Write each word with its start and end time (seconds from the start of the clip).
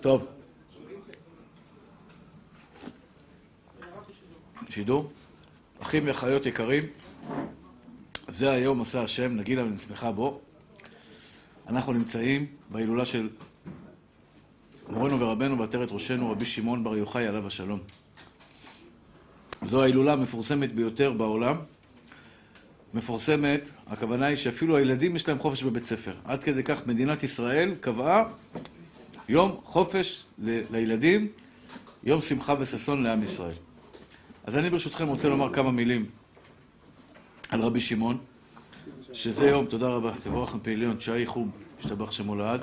טוב. 0.00 0.28
שידור. 4.70 5.10
אחים 5.80 6.06
ואחיות 6.06 6.46
יקרים, 6.46 6.82
זה 8.28 8.50
היום 8.50 8.80
עשה 8.80 9.02
השם, 9.02 9.36
נגילה 9.36 9.64
ונשמחה 9.64 10.12
בו. 10.12 10.40
אנחנו 11.68 11.92
נמצאים 11.92 12.46
בהילולה 12.70 13.04
של 13.04 13.28
מורנו 14.88 15.20
ורבנו 15.20 15.58
ועטרת 15.58 15.92
ראשנו, 15.92 16.30
רבי 16.30 16.46
שמעון 16.46 16.84
בר 16.84 16.96
יוחאי 16.96 17.26
עליו 17.26 17.46
השלום. 17.46 17.80
זו 19.62 19.82
ההילולה 19.82 20.12
המפורסמת 20.12 20.74
ביותר 20.74 21.12
בעולם. 21.12 21.56
מפורסמת, 22.94 23.70
הכוונה 23.86 24.26
היא 24.26 24.36
שאפילו 24.36 24.76
הילדים 24.76 25.16
יש 25.16 25.28
להם 25.28 25.38
חופש 25.38 25.62
בבית 25.62 25.84
ספר. 25.84 26.14
עד 26.24 26.42
כדי 26.42 26.62
כך 26.62 26.86
מדינת 26.86 27.22
ישראל 27.22 27.74
קבעה 27.80 28.24
יום 29.28 29.60
חופש 29.64 30.24
לילדים, 30.70 31.28
יום 32.04 32.20
שמחה 32.20 32.54
וששון 32.58 33.02
לעם 33.02 33.22
ישראל. 33.22 33.54
אז 34.44 34.56
אני 34.56 34.70
ברשותכם 34.70 35.08
רוצה 35.08 35.28
לומר 35.28 35.52
כמה 35.52 35.70
מילים 35.70 36.06
על 37.50 37.60
רבי 37.60 37.80
שמעון, 37.80 38.18
שזה 39.12 39.48
יום, 39.48 39.66
תודה 39.66 39.88
רבה, 39.88 40.12
תבורך 40.22 40.54
מפעיליון, 40.54 41.00
שי 41.00 41.26
חוב, 41.26 41.48
השתבח 41.80 42.12
שמו 42.12 42.36
לעד. 42.36 42.60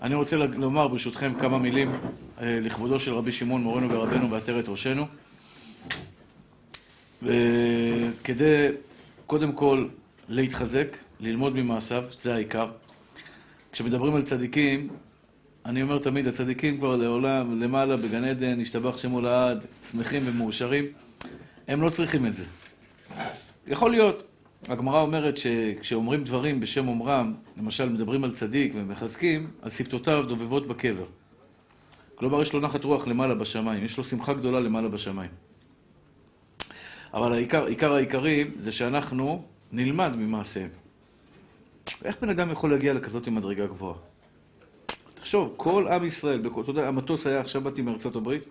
אני 0.00 0.14
רוצה 0.14 0.36
לומר 0.36 0.88
ברשותכם 0.88 1.32
כמה 1.34 1.58
מילים 1.58 1.92
אה, 2.40 2.58
לכבודו 2.60 2.98
של 2.98 3.14
רבי 3.14 3.32
שמעון, 3.32 3.62
מורנו 3.62 3.90
ורבנו 3.90 4.28
בעטרת 4.28 4.68
ראשנו. 4.68 5.06
וכדי 7.22 8.68
קודם 9.26 9.52
כל 9.52 9.86
להתחזק, 10.28 10.96
ללמוד 11.20 11.56
ממעשיו, 11.56 12.04
זה 12.18 12.34
העיקר. 12.34 12.68
כשמדברים 13.72 14.14
על 14.14 14.22
צדיקים, 14.22 14.88
אני 15.66 15.82
אומר 15.82 15.98
תמיד, 15.98 16.26
הצדיקים 16.26 16.78
כבר 16.78 16.96
לעולם, 16.96 17.60
למעלה, 17.60 17.96
בגן 17.96 18.24
עדן, 18.24 18.60
השתבח 18.60 18.98
שמו 18.98 19.20
לעד, 19.20 19.64
שמחים 19.90 20.22
ומאושרים, 20.26 20.84
הם 21.68 21.82
לא 21.82 21.90
צריכים 21.90 22.26
את 22.26 22.34
זה. 22.34 22.44
יכול 23.66 23.90
להיות, 23.90 24.22
הגמרא 24.68 25.00
אומרת 25.00 25.36
שכשאומרים 25.36 26.24
דברים 26.24 26.60
בשם 26.60 26.88
אומרם, 26.88 27.34
למשל 27.56 27.88
מדברים 27.88 28.24
על 28.24 28.30
צדיק 28.30 28.72
ומחזקים, 28.74 29.50
אז 29.62 29.76
שפתותיו 29.76 30.24
דובבות 30.28 30.68
בקבר. 30.68 31.06
כלומר, 32.14 32.42
יש 32.42 32.52
לו 32.52 32.60
נחת 32.60 32.84
רוח 32.84 33.06
למעלה 33.06 33.34
בשמיים, 33.34 33.84
יש 33.84 33.98
לו 33.98 34.04
שמחה 34.04 34.32
גדולה 34.32 34.60
למעלה 34.60 34.88
בשמיים. 34.88 35.51
אבל 37.14 37.32
העיקר, 37.32 37.64
עיקר 37.64 37.92
העיקרים 37.92 38.50
זה 38.58 38.72
שאנחנו 38.72 39.44
נלמד 39.72 40.16
ממעשיהם. 40.16 40.68
איך 42.04 42.20
בן 42.22 42.28
אדם 42.28 42.50
יכול 42.50 42.70
להגיע 42.70 42.94
לכזאת 42.94 43.28
מדרגה 43.28 43.66
גבוהה? 43.66 43.94
תחשוב, 45.14 45.54
כל 45.56 45.88
עם 45.88 46.04
ישראל, 46.04 46.40
אתה 46.60 46.70
יודע, 46.70 46.88
המטוס 46.88 47.26
היה, 47.26 47.40
עכשיו 47.40 47.60
באתי 47.60 47.82
מארצות 47.82 48.16
הברית, 48.16 48.44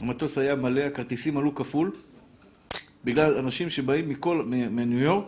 המטוס 0.00 0.38
היה 0.38 0.54
מלא, 0.54 0.80
הכרטיסים 0.80 1.36
עלו 1.36 1.54
כפול, 1.54 1.92
בגלל 3.04 3.38
אנשים 3.38 3.70
שבאים 3.70 4.08
מכל, 4.08 4.44
מניו 4.46 4.98
יורק, 4.98 5.24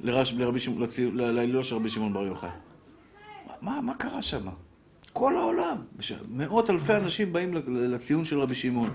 לרש, 0.00 0.32
לרבי 0.32 0.60
שמעון, 0.60 0.82
להילולה 1.12 1.62
של 1.62 1.76
רבי 1.76 1.88
שמעון 1.88 2.12
בר 2.12 2.26
יוחאי. 2.26 2.50
מה, 3.62 3.80
מה 3.80 3.94
קרה 3.94 4.22
שם? 4.22 4.48
כל 5.12 5.36
העולם, 5.36 5.76
מאות 6.28 6.70
אלפי 6.70 6.94
אנשים 6.94 7.32
באים 7.32 7.54
לציון 7.66 8.24
של 8.24 8.40
רבי 8.40 8.54
שמעון. 8.54 8.90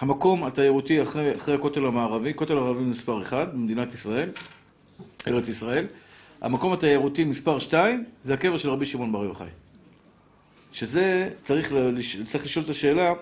המקום 0.00 0.44
התיירותי 0.44 1.02
אחרי, 1.02 1.36
אחרי 1.36 1.54
הכותל 1.54 1.86
המערבי, 1.86 2.34
כותל 2.34 2.52
המערבי 2.52 2.80
מספר 2.80 3.22
1 3.22 3.48
במדינת 3.52 3.94
ישראל, 3.94 4.30
ארץ 5.26 5.48
ישראל, 5.48 5.86
המקום 6.40 6.72
התיירותי 6.72 7.24
מספר 7.24 7.58
2 7.58 8.04
זה 8.24 8.34
הקבר 8.34 8.56
של 8.56 8.70
רבי 8.70 8.86
שמעון 8.86 9.12
בר 9.12 9.24
יוחאי. 9.24 9.48
שזה, 10.72 11.30
צריך, 11.42 11.72
צריך 12.26 12.44
לשאול 12.44 12.64
את 12.64 12.70
השאלה, 12.70 13.12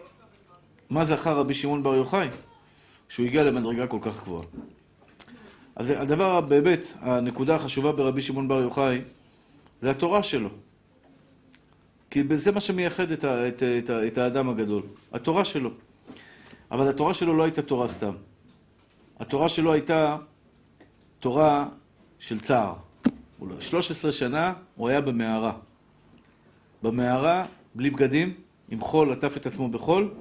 מה 0.90 1.04
זכר 1.04 1.38
רבי 1.38 1.54
שמעון 1.54 1.82
בר 1.82 1.94
יוחאי 1.94 2.28
כשהוא 3.08 3.26
הגיע 3.26 3.44
למדרגה 3.44 3.86
כל 3.86 3.98
כך 4.02 4.22
גבוהה. 4.22 4.44
אז 5.76 5.90
הדבר, 5.90 6.40
באמת, 6.40 6.92
הנקודה 7.00 7.54
החשובה 7.54 7.92
ברבי 7.92 8.22
שמעון 8.22 8.48
בר 8.48 8.60
יוחאי 8.60 9.00
זה 9.82 9.90
התורה 9.90 10.22
שלו. 10.22 10.48
כי 12.10 12.22
זה 12.34 12.52
מה 12.52 12.60
שמייחד 12.60 13.10
את, 13.10 13.24
ה, 13.24 13.48
את, 13.48 13.62
את, 13.62 13.90
את 13.90 14.18
האדם 14.18 14.48
הגדול, 14.48 14.82
התורה 15.12 15.44
שלו. 15.44 15.70
אבל 16.70 16.88
התורה 16.88 17.14
שלו 17.14 17.36
לא 17.36 17.42
הייתה 17.42 17.62
תורה 17.62 17.88
סתם. 17.88 18.12
התורה 19.20 19.48
שלו 19.48 19.72
הייתה 19.72 20.16
תורה 21.20 21.68
של 22.18 22.40
צער. 22.40 22.74
13 23.60 24.12
שנה 24.12 24.52
הוא 24.74 24.88
היה 24.88 25.00
במערה. 25.00 25.52
במערה, 26.82 27.46
בלי 27.74 27.90
בגדים, 27.90 28.32
עם 28.70 28.80
חול, 28.80 29.12
עטף 29.12 29.36
את 29.36 29.46
עצמו 29.46 29.68
בחול, 29.68 30.14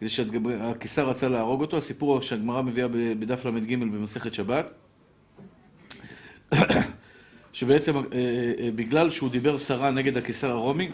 כדי 0.00 0.08
שהקיסר 0.08 1.08
רצה 1.08 1.28
להרוג 1.28 1.60
אותו. 1.60 1.76
הסיפור 1.76 2.22
שהגמרא 2.22 2.62
מביאה 2.62 2.88
בדף 2.88 3.44
ל"ג 3.44 3.78
במסכת 3.78 4.34
שבת, 4.34 4.66
שבעצם 7.52 7.92
בגלל 8.74 9.10
שהוא 9.10 9.30
דיבר 9.30 9.58
סרה 9.58 9.90
נגד 9.90 10.16
הקיסר 10.16 10.50
הרומי, 10.50 10.90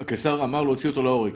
הקיסר 0.00 0.44
אמר 0.44 0.62
להוציא 0.62 0.90
אותו 0.90 1.02
להורג. 1.02 1.32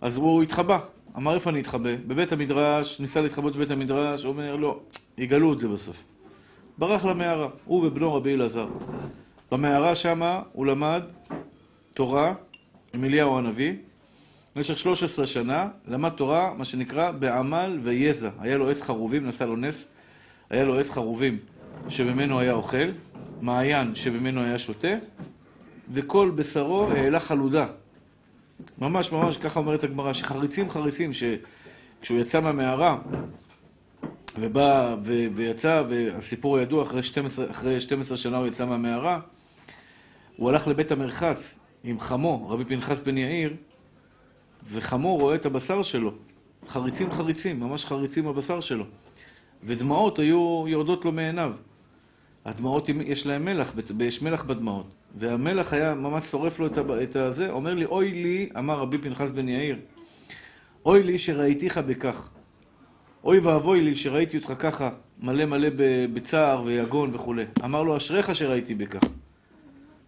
אז 0.00 0.16
הוא 0.16 0.42
התחבא. 0.42 0.78
אמר 1.16 1.34
איפה 1.34 1.50
אני 1.50 1.60
אתחבא? 1.60 1.90
בבית 2.06 2.32
המדרש, 2.32 3.00
ניסה 3.00 3.20
להתחבות 3.20 3.56
בבית 3.56 3.70
המדרש, 3.70 4.24
אומר 4.24 4.56
לא, 4.56 4.80
יגלו 5.18 5.52
את 5.52 5.58
זה 5.58 5.68
בסוף. 5.68 6.04
ברח 6.78 7.04
למערה, 7.04 7.48
הוא 7.64 7.86
ובנו 7.86 8.14
רבי 8.14 8.34
אלעזר. 8.34 8.68
במערה 9.52 9.94
שמה 9.94 10.42
הוא 10.52 10.66
למד 10.66 11.02
תורה 11.94 12.34
עם 12.94 13.04
אליהו 13.04 13.38
הנביא. 13.38 13.74
במשך 14.56 14.78
13 14.78 15.26
שנה 15.26 15.68
למד 15.88 16.10
תורה, 16.10 16.54
מה 16.58 16.64
שנקרא, 16.64 17.10
בעמל 17.10 17.78
ויזע. 17.82 18.30
היה 18.40 18.58
לו 18.58 18.70
עץ 18.70 18.82
חרובים, 18.82 19.24
נעשה 19.24 19.46
לו 19.46 19.56
נס, 19.56 19.88
היה 20.50 20.64
לו 20.64 20.78
עץ 20.78 20.90
חרובים 20.90 21.38
שממנו 21.88 22.40
היה 22.40 22.52
אוכל, 22.52 22.88
מעיין 23.40 23.94
שממנו 23.94 24.42
היה 24.42 24.58
שותה, 24.58 24.94
וכל 25.92 26.30
בשרו 26.34 26.90
העלה 26.90 27.20
חלודה. 27.20 27.66
ממש 28.78 29.12
ממש, 29.12 29.36
ככה 29.36 29.60
אומרת 29.60 29.84
הגמרא, 29.84 30.12
שחריצים 30.12 30.70
חריצים, 30.70 31.10
שכשהוא 31.12 32.18
יצא 32.18 32.40
מהמערה 32.40 32.98
ובא 34.38 34.96
ו... 35.02 35.26
ויצא, 35.34 35.82
והסיפור 35.88 36.58
ידוע, 36.58 36.82
אחרי 36.82 37.02
12, 37.02 37.50
אחרי 37.50 37.80
12 37.80 38.16
שנה 38.16 38.38
הוא 38.38 38.46
יצא 38.46 38.66
מהמערה, 38.66 39.20
הוא 40.36 40.48
הלך 40.50 40.68
לבית 40.68 40.92
המרחץ 40.92 41.58
עם 41.84 42.00
חמו, 42.00 42.48
רבי 42.48 42.64
פנחס 42.64 43.00
בן 43.00 43.18
יאיר, 43.18 43.54
וחמו 44.68 45.16
רואה 45.16 45.34
את 45.34 45.46
הבשר 45.46 45.82
שלו, 45.82 46.12
חריצים 46.68 47.12
חריצים, 47.12 47.60
ממש 47.60 47.84
חריצים 47.84 48.28
הבשר 48.28 48.60
שלו, 48.60 48.84
ודמעות 49.64 50.18
היו 50.18 50.64
יורדות 50.68 51.04
לו 51.04 51.12
מעיניו. 51.12 51.52
הדמעות, 52.44 52.88
יש 52.88 53.26
להם 53.26 53.44
מלח, 53.44 53.72
יש 54.00 54.22
מלח 54.22 54.44
בדמעות. 54.44 54.86
והמלח 55.14 55.72
היה 55.72 55.94
ממש 55.94 56.24
שורף 56.24 56.58
לו 56.58 56.66
את 57.02 57.16
הזה, 57.16 57.50
אומר 57.50 57.74
לי, 57.74 57.84
אוי 57.84 58.10
לי, 58.10 58.48
אמר 58.58 58.78
רבי 58.78 58.98
פנחס 58.98 59.30
בן 59.30 59.48
יאיר, 59.48 59.76
אוי 60.86 61.02
לי 61.02 61.18
שראיתיך 61.18 61.78
בכך. 61.78 62.30
אוי 63.24 63.38
ואבוי 63.38 63.80
לי 63.80 63.94
שראיתי 63.94 64.36
אותך 64.36 64.52
ככה, 64.58 64.90
מלא 65.20 65.44
מלא 65.44 65.68
בצער 66.12 66.62
ויגון 66.64 67.10
וכולי. 67.12 67.44
אמר 67.64 67.82
לו, 67.82 67.96
אשריך 67.96 68.34
שראיתי 68.34 68.74
בכך. 68.74 69.00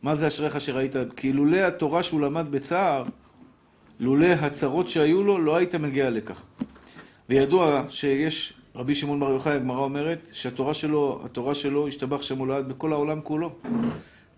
מה 0.02 0.14
זה 0.14 0.28
אשריך 0.28 0.60
שראית? 0.60 0.94
כי 1.16 1.32
לולא 1.32 1.56
התורה 1.56 2.02
שהוא 2.02 2.20
למד 2.20 2.50
בצער, 2.50 3.04
לולא 4.00 4.26
הצרות 4.26 4.88
שהיו 4.88 5.24
לו, 5.24 5.38
לא 5.38 5.56
היית 5.56 5.74
מגיע 5.74 6.10
לכך. 6.10 6.46
וידוע 7.28 7.82
שיש, 7.90 8.52
רבי 8.74 8.94
שמעון 8.94 9.20
בר 9.20 9.30
יוחאי, 9.30 9.52
הגמרא 9.52 9.80
אומרת, 9.80 10.28
שהתורה 10.32 10.74
שלו, 10.74 11.20
התורה 11.24 11.54
שלו 11.54 11.88
השתבח 11.88 12.22
שמו 12.22 12.46
לעד 12.46 12.68
בכל 12.68 12.92
העולם 12.92 13.20
כולו. 13.20 13.52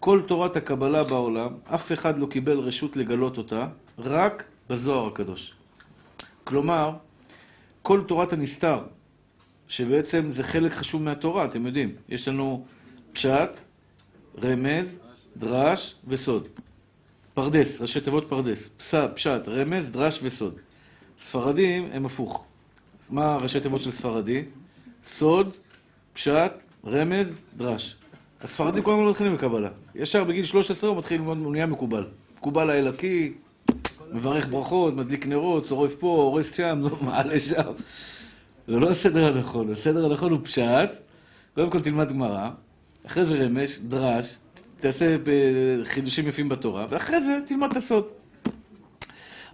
כל 0.00 0.22
תורת 0.26 0.56
הקבלה 0.56 1.02
בעולם, 1.02 1.48
אף 1.74 1.92
אחד 1.92 2.18
לא 2.18 2.26
קיבל 2.26 2.58
רשות 2.58 2.96
לגלות 2.96 3.38
אותה, 3.38 3.68
רק 3.98 4.44
בזוהר 4.70 5.06
הקדוש. 5.06 5.54
כלומר, 6.44 6.92
כל 7.82 8.02
תורת 8.06 8.32
הנסתר, 8.32 8.82
שבעצם 9.68 10.30
זה 10.30 10.42
חלק 10.42 10.72
חשוב 10.72 11.02
מהתורה, 11.02 11.44
אתם 11.44 11.66
יודעים. 11.66 11.94
יש 12.08 12.28
לנו 12.28 12.64
פשט, 13.12 13.50
רמז, 14.42 14.98
דרש 15.36 15.94
וסוד. 16.08 16.48
פרדס, 17.34 17.80
ראשי 17.80 18.00
תיבות 18.00 18.26
פרדס. 18.28 18.68
פס, 18.68 18.94
פשט, 19.14 19.48
רמז, 19.48 19.90
דרש 19.90 20.20
וסוד. 20.22 20.54
ספרדים 21.18 21.88
הם 21.92 22.06
הפוך. 22.06 22.44
מה 23.10 23.36
ראשי 23.36 23.60
תיבות 23.60 23.80
של 23.80 23.90
ספרדי? 23.90 24.44
סוד, 25.02 25.56
פשט, 26.12 26.52
רמז, 26.86 27.36
דרש. 27.56 27.99
הספרדים 28.42 28.82
קודם 28.82 28.98
כל 28.98 29.10
מתחילים 29.10 29.34
בקבלה. 29.34 29.68
ישר 29.94 30.24
בגיל 30.24 30.44
13 30.44 30.90
הוא 30.90 30.98
מתחיל 30.98 31.20
ללמוד, 31.20 31.38
הוא 31.44 31.52
נהיה 31.52 31.66
מקובל. 31.66 32.04
מקובל 32.36 32.70
האלוקי, 32.70 33.32
מברך 34.12 34.46
ברכות, 34.48 34.94
מדליק 34.94 35.26
נרות, 35.26 35.66
שורף 35.66 35.94
פה, 35.94 36.06
הורס 36.06 36.54
שם, 36.54 36.80
לא 36.82 36.98
מעלה 37.06 37.38
שם. 37.38 37.72
זה 38.68 38.76
לא 38.76 38.90
הסדר 38.90 39.36
הנכון, 39.36 39.72
הסדר 39.72 40.06
הנכון 40.06 40.32
הוא 40.32 40.38
פשט, 40.42 40.90
קודם 41.54 41.70
כל 41.70 41.80
תלמד 41.80 42.08
גמרא, 42.08 42.50
אחרי 43.06 43.24
זה 43.24 43.44
רמש, 43.44 43.78
דרש, 43.78 44.38
תעשה 44.78 45.06
אה, 45.06 45.84
חידושים 45.84 46.28
יפים 46.28 46.48
בתורה, 46.48 46.86
ואחרי 46.90 47.20
זה 47.20 47.38
תלמד 47.46 47.70
את 47.70 47.76
הסוד. 47.76 48.04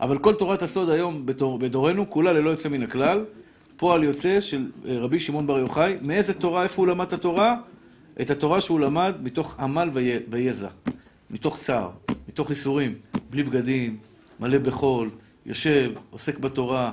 אבל 0.01 0.19
כל 0.19 0.35
תורת 0.35 0.63
הסוד 0.63 0.91
היום 0.91 1.27
בדור, 1.27 1.59
בדורנו, 1.59 2.11
כולה 2.11 2.33
ללא 2.33 2.51
יוצא 2.51 2.69
מן 2.69 2.83
הכלל, 2.83 3.25
פועל 3.77 4.05
יוצא 4.05 4.41
של 4.41 4.67
אה, 4.89 4.99
רבי 4.99 5.19
שמעון 5.19 5.47
בר 5.47 5.59
יוחאי, 5.59 5.97
מאיזה 6.03 6.35
תורה, 6.35 6.63
איפה 6.63 6.83
הוא 6.83 6.87
למד 6.87 7.07
את 7.07 7.13
התורה? 7.13 7.57
את 8.21 8.31
התורה 8.31 8.61
שהוא 8.61 8.81
למד 8.81 9.15
מתוך 9.23 9.61
עמל 9.61 9.91
ויזע, 10.29 10.69
מתוך 11.31 11.59
צער, 11.59 11.91
מתוך 12.29 12.51
ייסורים, 12.51 12.95
בלי 13.31 13.43
בגדים, 13.43 13.97
מלא 14.41 14.59
בחול, 14.59 15.11
יושב, 15.47 15.93
עוסק 16.11 16.39
בתורה, 16.39 16.91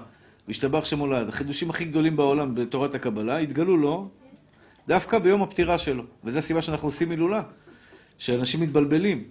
והשתבח 0.47 0.85
שמולד. 0.85 1.29
החידושים 1.29 1.69
הכי 1.69 1.85
גדולים 1.85 2.15
בעולם 2.15 2.55
בתורת 2.55 2.95
הקבלה 2.95 3.37
התגלו 3.37 3.77
לו 3.77 4.09
דווקא 4.87 5.19
ביום 5.19 5.43
הפטירה 5.43 5.77
שלו, 5.77 6.03
וזו 6.23 6.39
הסיבה 6.39 6.61
שאנחנו 6.61 6.87
עושים 6.87 7.11
הילולה, 7.11 7.41
שאנשים 8.17 8.61
מתבלבלים. 8.61 9.23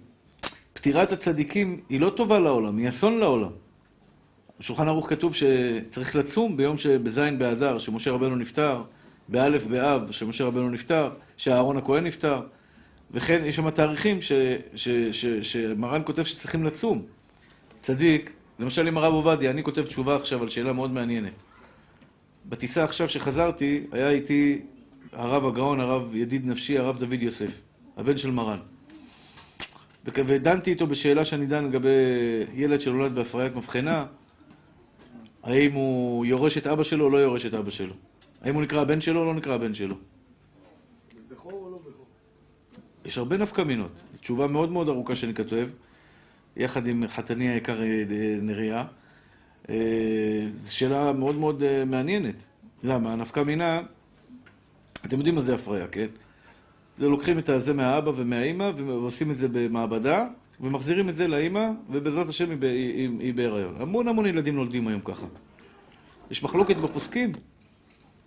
פטירת 0.73 1.11
הצדיקים 1.11 1.79
היא 1.89 2.01
לא 2.01 2.09
טובה 2.09 2.39
לעולם, 2.39 2.77
היא 2.77 2.89
אסון 2.89 3.19
לעולם. 3.19 3.51
בשולחן 4.59 4.87
ערוך 4.87 5.09
כתוב 5.09 5.35
שצריך 5.35 6.15
לצום 6.15 6.57
ביום 6.57 6.77
שבזין 6.77 7.39
באדר, 7.39 7.79
שמשה 7.79 8.11
רבנו 8.11 8.35
נפטר, 8.35 8.83
באלף 9.27 9.65
באב, 9.65 10.11
שמשה 10.11 10.45
רבנו 10.45 10.69
נפטר, 10.69 11.09
שאהרון 11.37 11.77
הכהן 11.77 12.03
נפטר, 12.03 12.41
וכן 13.11 13.41
יש 13.45 13.55
שם 13.55 13.69
תאריכים 13.69 14.19
שמרן 15.41 16.01
כותב 16.05 16.23
שצריכים 16.23 16.63
לצום. 16.63 17.01
צדיק, 17.81 18.31
למשל 18.59 18.87
עם 18.87 18.97
הרב 18.97 19.13
עובדיה, 19.13 19.51
אני 19.51 19.63
כותב 19.63 19.85
תשובה 19.85 20.15
עכשיו 20.15 20.41
על 20.41 20.49
שאלה 20.49 20.73
מאוד 20.73 20.91
מעניינת. 20.91 21.33
בטיסה 22.45 22.83
עכשיו 22.83 23.09
שחזרתי, 23.09 23.83
היה 23.91 24.09
איתי 24.09 24.61
הרב 25.11 25.45
הגאון, 25.45 25.79
הרב 25.79 26.15
ידיד 26.15 26.47
נפשי, 26.47 26.77
הרב 26.77 26.99
דוד 26.99 27.21
יוסף, 27.21 27.59
הבן 27.97 28.17
של 28.17 28.31
מרן. 28.31 28.57
ודנתי 30.05 30.71
איתו 30.71 30.87
בשאלה 30.87 31.25
שאני 31.25 31.45
דן 31.45 31.65
לגבי 31.65 31.89
ילד 32.55 32.81
שנולד 32.81 33.15
בהפריית 33.15 33.55
מבחנה, 33.55 34.05
האם 35.43 35.73
הוא 35.73 36.25
יורש 36.25 36.57
את 36.57 36.67
אבא 36.67 36.83
שלו 36.83 37.05
או 37.05 37.09
לא 37.09 37.17
יורש 37.17 37.45
את 37.45 37.53
אבא 37.53 37.69
שלו. 37.69 37.93
האם 38.43 38.55
הוא 38.55 38.63
נקרא 38.63 38.81
הבן 38.81 39.01
שלו 39.01 39.19
או 39.19 39.25
לא 39.25 39.33
נקרא 39.33 39.55
הבן 39.55 39.73
שלו. 39.73 39.95
בכור 41.31 41.51
או 41.51 41.71
לא 41.71 41.77
בכור? 41.77 42.05
יש 43.05 43.17
הרבה 43.17 43.37
נפקא 43.37 43.61
מינות. 43.61 43.91
תשובה 44.19 44.47
מאוד 44.47 44.71
מאוד 44.71 44.89
ארוכה 44.89 45.15
שאני 45.15 45.35
כותב, 45.35 45.69
יחד 46.57 46.87
עם 46.87 47.07
חתני 47.07 47.49
היקר 47.49 47.81
אה, 47.81 48.03
נריה. 48.41 48.85
אה, 49.69 50.47
שאלה 50.65 51.13
מאוד 51.13 51.35
מאוד 51.35 51.63
אה, 51.63 51.85
מעניינת. 51.85 52.35
למה? 52.83 53.15
נפקא 53.15 53.39
מינה, 53.39 53.81
אתם 55.05 55.17
יודעים 55.17 55.35
מה 55.35 55.41
זה 55.41 55.55
הפריה, 55.55 55.87
כן? 55.87 56.07
זה 56.97 57.07
לוקחים 57.07 57.39
את 57.39 57.49
הזה 57.49 57.73
מהאבא 57.73 58.11
ומהאימא 58.15 58.71
ועושים 58.75 59.31
את 59.31 59.37
זה 59.37 59.47
במעבדה 59.51 60.27
ומחזירים 60.59 61.09
את 61.09 61.15
זה 61.15 61.27
לאימא 61.27 61.69
ובעזרת 61.89 62.27
השם 62.27 62.61
היא 63.19 63.33
בהיריון. 63.33 63.75
המון 63.79 64.07
המון 64.07 64.25
ילדים 64.25 64.55
נולדים 64.55 64.87
היום 64.87 65.01
ככה. 65.01 65.27
יש 66.31 66.43
מחלוקת 66.43 66.75
בפוסקים, 66.75 67.31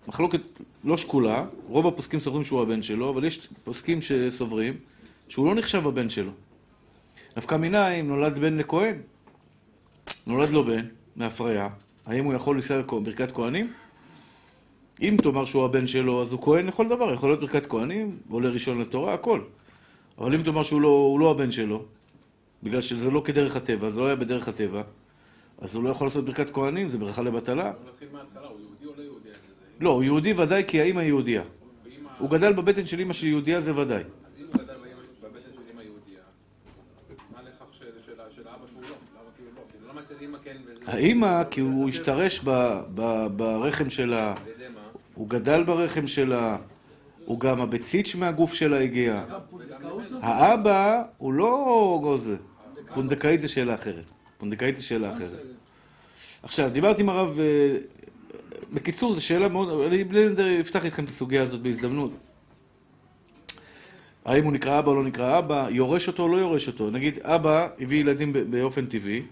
מחלוקת 0.08 0.41
לא 0.85 0.97
שקולה, 0.97 1.44
רוב 1.69 1.87
הפוסקים 1.87 2.20
סוברים 2.20 2.44
שהוא 2.44 2.62
הבן 2.62 2.82
שלו, 2.82 3.11
אבל 3.11 3.25
יש 3.25 3.49
פוסקים 3.64 4.03
שסוברים 4.03 4.75
שהוא 5.29 5.47
לא 5.47 5.55
נחשב 5.55 5.87
הבן 5.87 6.08
שלו. 6.08 6.31
נפקא 7.37 7.55
מינה 7.55 8.03
נולד 8.03 8.38
בן 8.38 8.56
לכהן, 8.56 8.94
נולד 10.26 10.50
לו 10.50 10.64
בן 10.64 10.85
מהפריה, 11.17 11.69
האם 12.06 12.25
הוא 12.25 12.35
יכול 12.35 12.56
לנסוע 12.56 12.82
ברכת 13.03 13.32
כהנים? 13.32 13.73
אם 15.03 15.17
תאמר 15.23 15.44
שהוא 15.44 15.64
הבן 15.64 15.87
שלו, 15.87 16.23
אז 16.23 16.32
הוא 16.32 16.43
כהן 16.43 16.67
לכל 16.67 16.88
דבר, 16.88 17.14
יכול 17.14 17.29
להיות 17.29 17.41
ברכת 17.41 17.67
כהנים, 17.67 18.19
עולה 18.29 18.49
ראשון 18.49 18.81
לתורה, 18.81 19.14
הכל. 19.14 19.41
אבל 20.19 20.35
אם 20.35 20.43
תאמר 20.43 20.62
שהוא 20.62 20.81
לא, 20.81 21.17
לא 21.20 21.31
הבן 21.31 21.50
שלו, 21.50 21.85
בגלל 22.62 22.81
שזה 22.81 23.11
לא 23.11 23.23
כדרך 23.25 23.56
הטבע, 23.56 23.91
זה 23.91 24.00
לא 24.00 24.06
היה 24.06 24.17
בדרך 24.17 24.49
הטבע, 24.49 24.82
אז 25.59 25.75
הוא 25.75 25.85
לא 25.85 25.88
יכול 25.88 26.06
לעשות 26.06 26.25
ברכת 26.25 26.50
כהנים, 26.50 26.88
זה 26.88 26.99
ברכה 26.99 27.23
לבטלה. 27.23 27.73
נתחיל 27.88 28.09
מההתחלה, 28.12 28.47
הוא 28.47 28.59
יהודי 28.82 29.09
או 29.09 29.14
לא 29.81 29.84
יהודי? 29.84 29.84
לא, 29.84 29.90
הוא 29.90 30.05
יהודי 30.05 30.43
ודאי 30.43 30.64
כי 30.67 30.81
האימא 30.81 31.00
יהודייה. 31.00 31.43
ואמא... 31.43 32.08
הוא 32.19 32.31
גדל 32.31 32.52
בבטן 32.52 32.87
של 32.87 32.99
אימא 32.99 33.12
של 33.12 33.26
יהודייה, 33.26 33.61
זה 33.61 33.76
ודאי. 33.76 33.96
אז 33.99 34.02
אם 34.38 34.44
הוא 34.46 34.55
גדל 34.55 34.75
בבטן 35.23 35.38
של 35.55 35.61
אמא 35.75 35.82
יהודייה, 35.82 36.20
מה 37.32 37.38
לכך 37.43 37.75
של 37.78 37.84
של- 38.06 38.12
של 38.37 38.49
האבא 38.49 38.64
שהוא 38.73 38.82
לא? 38.82 38.88
למה 38.88 39.31
כאילו 39.37 39.50
לא? 39.56 39.62
כאילו 39.70 39.88
למה 39.88 40.00
אצל 40.00 40.14
אמא 40.25 40.38
כן 40.44 40.56
וזה... 40.67 40.93
האימא, 40.93 41.43
כי 41.50 41.61
הוא 41.61 41.88
השתרש 41.88 42.40
ב- 42.44 42.81
ב- 42.94 43.26
ברחם 43.37 43.90
שלה? 43.90 44.34
הוא 45.14 45.28
גדל 45.28 45.62
ברחם 45.64 46.06
שלה, 46.06 46.56
הוא 47.25 47.40
גם 47.40 47.61
הביצית 47.61 48.14
מהגוף 48.14 48.55
שלה 48.55 48.81
הגיעה. 48.81 49.25
האבא 50.23 51.02
הוא 51.19 51.32
לא 51.32 52.19
זה. 52.20 52.37
פונדקאית 52.94 53.40
זה 53.40 53.49
שאלה 53.49 53.75
אחרת. 53.75 54.05
פונדקאית 54.38 54.76
זה 54.76 54.82
שאלה 54.82 55.11
אחרת. 55.12 55.43
עכשיו, 56.43 56.70
דיברתי 56.70 57.02
עם 57.02 57.08
הרב... 57.08 57.38
בקיצור, 58.73 59.15
זו 59.15 59.25
שאלה 59.25 59.49
מאוד... 59.49 59.81
אני 59.87 60.61
אפתח 60.61 60.85
איתכם 60.85 61.05
את 61.05 61.09
הסוגיה 61.09 61.43
הזאת 61.43 61.61
בהזדמנות. 61.61 62.11
האם 64.25 64.45
הוא 64.45 64.53
נקרא 64.53 64.79
אבא 64.79 64.91
או 64.91 64.95
לא 64.95 65.05
נקרא 65.05 65.39
אבא, 65.39 65.69
יורש 65.71 66.09
אותו 66.09 66.23
או 66.23 66.29
לא 66.29 66.37
יורש 66.37 66.69
אותו. 66.69 66.91
נגיד, 66.91 67.19
אבא 67.23 67.69
הביא 67.81 68.01
ילדים 68.01 68.33
באופן 68.51 68.87
טבעי, 68.87 69.23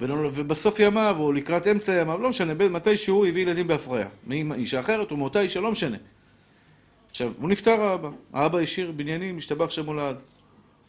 ובסוף 0.00 0.80
ימיו, 0.80 1.16
או 1.18 1.32
לקראת 1.32 1.66
אמצע 1.66 1.92
ימיו, 1.92 2.22
לא 2.22 2.28
משנה, 2.28 2.54
ב- 2.54 2.68
מתישהו 2.68 3.26
הביא 3.26 3.42
ילדים 3.42 3.66
בהפריה. 3.66 4.08
מאישה 4.26 4.80
אחרת 4.80 5.10
או 5.10 5.16
מאותה 5.16 5.40
אישה, 5.40 5.60
לא 5.60 5.70
משנה. 5.70 5.96
עכשיו, 7.10 7.32
הוא 7.40 7.48
נפטר 7.48 7.82
האבא. 7.82 8.10
האבא 8.32 8.58
השאיר 8.58 8.92
בניינים, 8.92 9.38
השתבח 9.38 9.70
שם 9.70 9.86
הולד. 9.86 10.16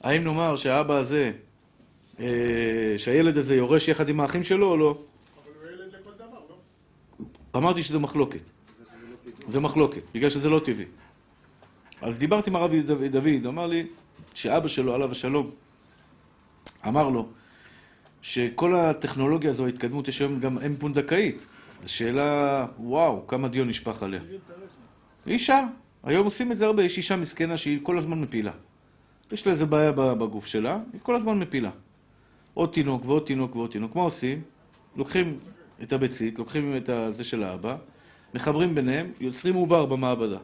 האם 0.03 0.23
נאמר 0.23 0.55
שהאבא 0.55 0.97
הזה, 0.97 1.31
אה, 2.19 2.93
שהילד 2.97 3.37
הזה 3.37 3.55
יורש 3.55 3.87
יחד 3.87 4.09
עם 4.09 4.19
האחים 4.19 4.43
שלו 4.43 4.69
או 4.69 4.77
לא? 4.77 4.91
אבל 4.91 5.51
הוא 5.61 5.71
ילד 5.71 5.93
לכל 5.93 6.11
דבר, 6.15 6.39
לא? 6.49 6.55
אמרתי 7.55 7.83
שזה 7.83 7.99
מחלוקת. 7.99 8.41
זה 9.47 9.59
מחלוקת, 9.59 10.01
בגלל 10.13 10.29
שזה 10.29 10.49
לא 10.49 10.59
טבעי. 10.59 10.85
אז 12.01 12.19
דיברתי 12.19 12.49
עם 12.49 12.55
הרב 12.55 12.71
דוד, 13.11 13.45
אמר 13.47 13.67
לי 13.67 13.85
שאבא 14.33 14.67
שלו, 14.67 14.93
עליו 14.93 15.11
השלום, 15.11 15.51
אמר 16.87 17.09
לו 17.09 17.27
שכל 18.21 18.75
הטכנולוגיה 18.75 19.49
הזו, 19.49 19.65
ההתקדמות, 19.65 20.07
יש 20.07 20.21
היום 20.21 20.39
גם 20.39 20.57
אם 20.57 20.75
פונדקאית. 20.75 21.45
זו 21.79 21.93
שאלה, 21.93 22.65
וואו, 22.79 23.27
כמה 23.27 23.47
דיון 23.47 23.67
נשפך 23.67 24.03
עליה. 24.03 24.21
אישה, 25.27 25.65
היום 26.03 26.25
עושים 26.25 26.51
את 26.51 26.57
זה 26.57 26.65
הרבה, 26.65 26.83
יש 26.83 26.97
אישה 26.97 27.15
מסכנה 27.15 27.57
שהיא 27.57 27.79
כל 27.83 27.97
הזמן 27.97 28.21
מפילה. 28.21 28.51
יש 29.31 29.45
לה 29.45 29.51
איזה 29.51 29.65
בעיה 29.65 29.91
בגוף 29.91 30.45
שלה, 30.45 30.79
היא 30.93 31.01
כל 31.03 31.15
הזמן 31.15 31.39
מפילה. 31.39 31.71
עוד 32.53 32.69
תינוק 32.69 33.05
ועוד 33.05 33.23
תינוק 33.25 33.55
ועוד 33.55 33.71
תינוק. 33.71 33.95
מה 33.95 34.01
עושים? 34.01 34.41
לוקחים 34.95 35.39
את 35.83 35.93
הביצית, 35.93 36.39
לוקחים 36.39 36.77
את 36.77 36.89
הזה 36.89 37.23
של 37.23 37.43
האבא, 37.43 37.75
מחברים 38.33 38.75
ביניהם, 38.75 39.11
יוצרים 39.19 39.55
עובר 39.55 39.85
במעבדה. 39.85 40.37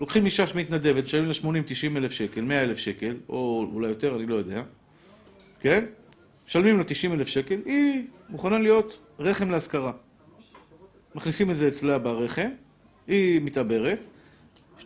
לוקחים 0.00 0.24
אישה 0.24 0.46
שמתנדבת, 0.46 1.04
משלמים 1.04 1.28
לה 1.28 1.34
80-90 1.94 1.96
אלף 1.96 2.12
שקל, 2.12 2.40
100 2.40 2.62
אלף 2.62 2.78
שקל, 2.78 3.16
או 3.28 3.66
אולי 3.72 3.88
יותר, 3.88 4.16
אני 4.16 4.26
לא 4.26 4.34
יודע, 4.34 4.62
כן? 5.60 5.84
משלמים 6.46 6.78
לה 6.78 6.84
90 6.84 7.12
אלף 7.12 7.28
שקל, 7.28 7.56
היא 7.64 8.02
מוכנה 8.28 8.58
להיות 8.58 8.98
רחם 9.18 9.50
להשכרה. 9.50 9.92
מכניסים 11.14 11.50
את 11.50 11.56
זה 11.56 11.68
אצלה 11.68 11.98
ברחם, 11.98 12.48
היא 13.06 13.40
מתעברת, 13.40 13.98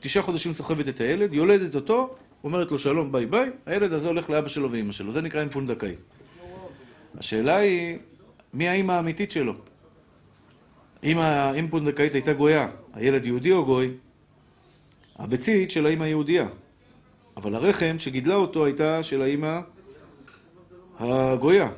תשעה 0.01 0.23
חודשים 0.23 0.53
סוחבת 0.53 0.89
את 0.89 1.01
הילד, 1.01 1.35
יולדת 1.35 1.75
אותו, 1.75 2.17
אומרת 2.45 2.71
לו 2.71 2.79
שלום, 2.79 3.13
ביי 3.13 3.27
ביי, 3.27 3.51
הילד 3.67 3.93
הזה 3.93 4.09
הולך 4.09 4.31
לאבא 4.31 4.49
שלו 4.49 4.73
ואימא 4.73 4.93
שלו, 4.93 5.13
זה 5.13 5.23
נקרא 5.23 5.43
אם 5.43 5.49
פונדקאי. 5.49 5.95
השאלה 7.19 7.57
היא, 7.57 7.99
מי 8.55 8.69
האימא 8.69 8.93
האמיתית 8.93 9.31
שלו? 9.31 9.55
אם 11.05 11.19
האם 11.19 11.69
פונדקאית 11.69 12.15
הייתה 12.15 12.33
גויה, 12.33 12.69
הילד 12.95 13.27
יהודי 13.27 13.53
או 13.53 13.65
גוי? 13.65 13.91
הביצית 15.17 15.71
של 15.71 15.87
האימא 15.87 16.05
היהודייה. 16.05 16.47
אבל 17.37 17.55
הרחם 17.55 17.95
שגידלה 17.99 18.35
אותו 18.35 18.65
הייתה 18.65 19.03
של 19.03 19.23
האימא 19.23 19.59
הגויה. 20.99 21.69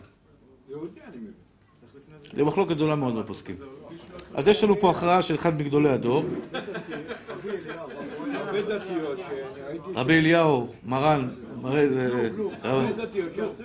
זה 2.36 2.44
מחלוקת 2.44 2.74
גדולה 2.76 2.94
מאוד 2.96 3.16
בפוסקים. 3.18 3.56
אז 4.34 4.48
יש 4.48 4.64
לנו 4.64 4.80
פה 4.80 4.90
הכרעה 4.90 5.22
של 5.22 5.34
אחד 5.34 5.58
מגדולי 5.60 5.88
הדור. 5.88 6.24
רבי 9.94 10.14
אליהו, 10.18 10.72
מרן, 10.84 11.28
מראה, 11.62 11.86
שעשו 13.34 13.48
את 13.48 13.56
זה. 13.56 13.64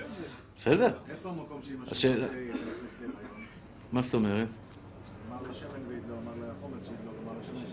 בסדר, 0.57 0.91
איפה 1.10 1.29
המקום 1.29 1.62
השאלה- 1.91 2.27
שלו? 2.27 2.73
מה 3.93 4.01
זאת 4.01 4.13
אומרת? 4.13 4.47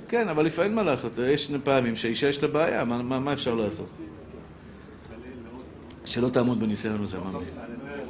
כן, 0.08 0.28
אבל 0.28 0.46
לפעמים 0.46 0.74
מה 0.74 0.82
לעשות, 0.82 1.12
יש 1.18 1.50
פעמים 1.64 1.96
שהאישה 1.96 2.28
יש 2.28 2.42
לה 2.42 2.48
בעיה, 2.48 2.84
מה- 2.84 3.32
אפשר 3.32 3.54
לעשות? 3.54 3.88
שלא 6.04 6.28
תעמוד 6.28 6.60
בניסיון 6.60 7.02
הזה, 7.02 7.18
ממי. 7.18 7.44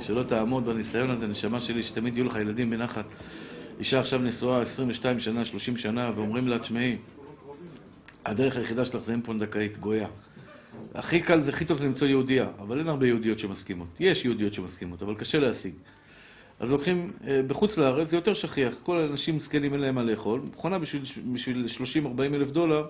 שלא 0.01 0.23
תעמוד 0.23 0.67
בניסיון 0.67 1.11
הזה, 1.11 1.27
נשמה 1.27 1.61
שלי, 1.61 1.83
שתמיד 1.83 2.17
יהיו 2.17 2.25
לך 2.27 2.37
ילדים 2.37 2.71
בנחת. 2.71 3.05
אישה 3.79 4.01
עכשיו 4.01 4.21
נשואה 4.21 4.61
22 4.61 5.21
שנה, 5.21 5.45
30 5.45 5.77
שנה, 5.77 6.11
ואומרים 6.15 6.49
לה, 6.49 6.59
תשמעי, 6.59 6.97
הדרך 8.25 8.57
היחידה 8.57 8.85
שלך 8.85 9.03
זה 9.03 9.15
אם 9.15 9.23
פונדקאית, 9.23 9.79
גויה. 9.79 10.09
הכי 10.95 11.21
קל, 11.21 11.41
זה 11.41 11.51
הכי 11.51 11.65
טוב 11.65 11.79
זה 11.79 11.87
למצוא 11.87 12.07
יהודייה, 12.07 12.49
אבל 12.59 12.79
אין 12.79 12.89
הרבה 12.89 13.07
יהודיות 13.07 13.39
שמסכימות. 13.39 13.89
יש 14.01 14.25
יהודיות 14.25 14.55
שמסכימות, 14.55 15.03
אבל 15.03 15.15
קשה 15.15 15.39
להשיג. 15.41 15.75
אז 16.61 16.73
לוקחים, 16.73 17.13
אה, 17.27 17.43
בחוץ 17.47 17.79
לארץ 17.79 18.09
זה 18.09 18.17
יותר 18.17 18.35
שכיח, 18.35 18.75
כל 18.83 18.99
האנשים 18.99 19.41
זקנים 19.41 19.73
אין 19.73 19.81
להם 19.81 19.95
מה 19.95 20.03
לאכול, 20.03 20.41
מכונה 20.41 20.79
בשביל, 20.79 21.03
בשביל 21.33 21.67
30-40 21.67 22.35
אלף 22.35 22.51
דולר, 22.51 22.87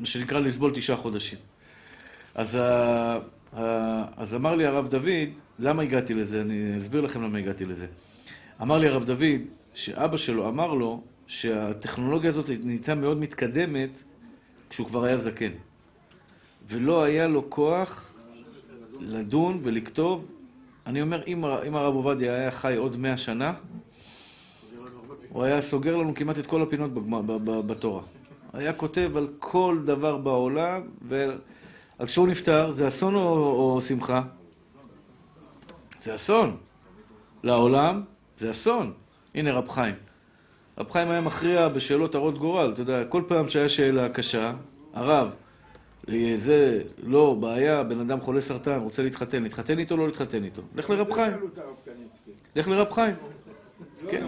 מה 0.00 0.06
שנקרא 0.06 0.40
לסבול 0.40 0.72
תשעה 0.74 0.96
חודשים. 0.96 1.38
אז, 2.34 2.54
ה, 2.54 3.18
ה, 3.52 4.04
אז 4.16 4.34
אמר 4.34 4.54
לי 4.54 4.66
הרב 4.66 4.88
דוד, 4.88 5.28
למה 5.58 5.82
הגעתי 5.82 6.14
לזה? 6.14 6.40
אני 6.40 6.78
אסביר 6.78 7.00
לכם 7.00 7.22
למה 7.22 7.38
הגעתי 7.38 7.64
לזה. 7.64 7.86
אמר 8.62 8.78
לי 8.78 8.88
הרב 8.88 9.04
דוד, 9.04 9.40
שאבא 9.74 10.16
שלו 10.16 10.48
אמר 10.48 10.74
לו 10.74 11.02
שהטכנולוגיה 11.26 12.28
הזאת 12.28 12.50
נהייתה 12.62 12.94
מאוד 12.94 13.18
מתקדמת 13.18 13.98
כשהוא 14.70 14.86
כבר 14.86 15.04
היה 15.04 15.16
זקן. 15.16 15.52
ולא 16.68 17.04
היה 17.04 17.28
לו 17.28 17.50
כוח 17.50 18.14
לדון 19.00 19.60
ולכתוב. 19.62 20.32
אני 20.86 21.02
אומר, 21.02 21.22
אם, 21.26 21.44
אם 21.44 21.74
הרב 21.76 21.94
עובדיה 21.94 22.34
היה 22.34 22.50
חי 22.50 22.76
עוד 22.76 22.96
מאה 22.96 23.16
שנה, 23.16 23.52
הוא 25.28 25.42
היה 25.44 25.62
סוגר 25.62 25.96
לנו 25.96 26.14
כמעט 26.14 26.38
את 26.38 26.46
כל 26.46 26.62
הפינות 26.62 26.90
בגמ- 26.94 27.22
ב- 27.26 27.50
ב- 27.50 27.66
בתורה. 27.66 28.02
היה 28.52 28.72
כותב 28.72 29.10
על 29.16 29.28
כל 29.38 29.78
דבר 29.84 30.16
בעולם, 30.16 30.80
ו... 31.08 31.26
אז 31.98 32.08
כשהוא 32.08 32.28
נפטר, 32.28 32.70
זה 32.70 32.88
אסון 32.88 33.14
או, 33.14 33.20
או 33.74 33.80
שמחה? 33.80 34.22
זה 36.00 36.14
אסון. 36.14 36.56
לעולם, 37.42 38.02
זה 38.36 38.50
אסון. 38.50 38.92
הנה 39.34 39.52
רב 39.52 39.68
חיים. 39.68 39.94
רב 40.78 40.90
חיים 40.90 41.08
היה 41.10 41.20
מכריע 41.20 41.68
בשאלות 41.68 42.14
הרות 42.14 42.38
גורל, 42.38 42.70
אתה 42.72 42.82
יודע, 42.82 43.04
כל 43.04 43.22
פעם 43.28 43.48
שהיה 43.48 43.68
שאלה 43.68 44.08
קשה, 44.08 44.52
הרב, 44.94 45.28
זה 46.36 46.82
לא 47.02 47.36
בעיה, 47.40 47.82
בן 47.82 48.00
אדם 48.00 48.20
חולה 48.20 48.40
סרטן, 48.40 48.78
רוצה 48.78 49.02
להתחתן, 49.02 49.42
להתחתן 49.42 49.78
איתו, 49.78 49.96
לא 49.96 50.06
להתחתן 50.06 50.44
איתו. 50.44 50.62
לך 50.74 50.90
לרב 50.90 51.12
חיים, 51.12 51.32
הרב 51.32 51.74
קניצקי. 51.84 52.30
לך 52.56 52.68
לרב 52.68 52.90
חיים. 52.90 53.14
לא, 54.02 54.10
כן. 54.10 54.26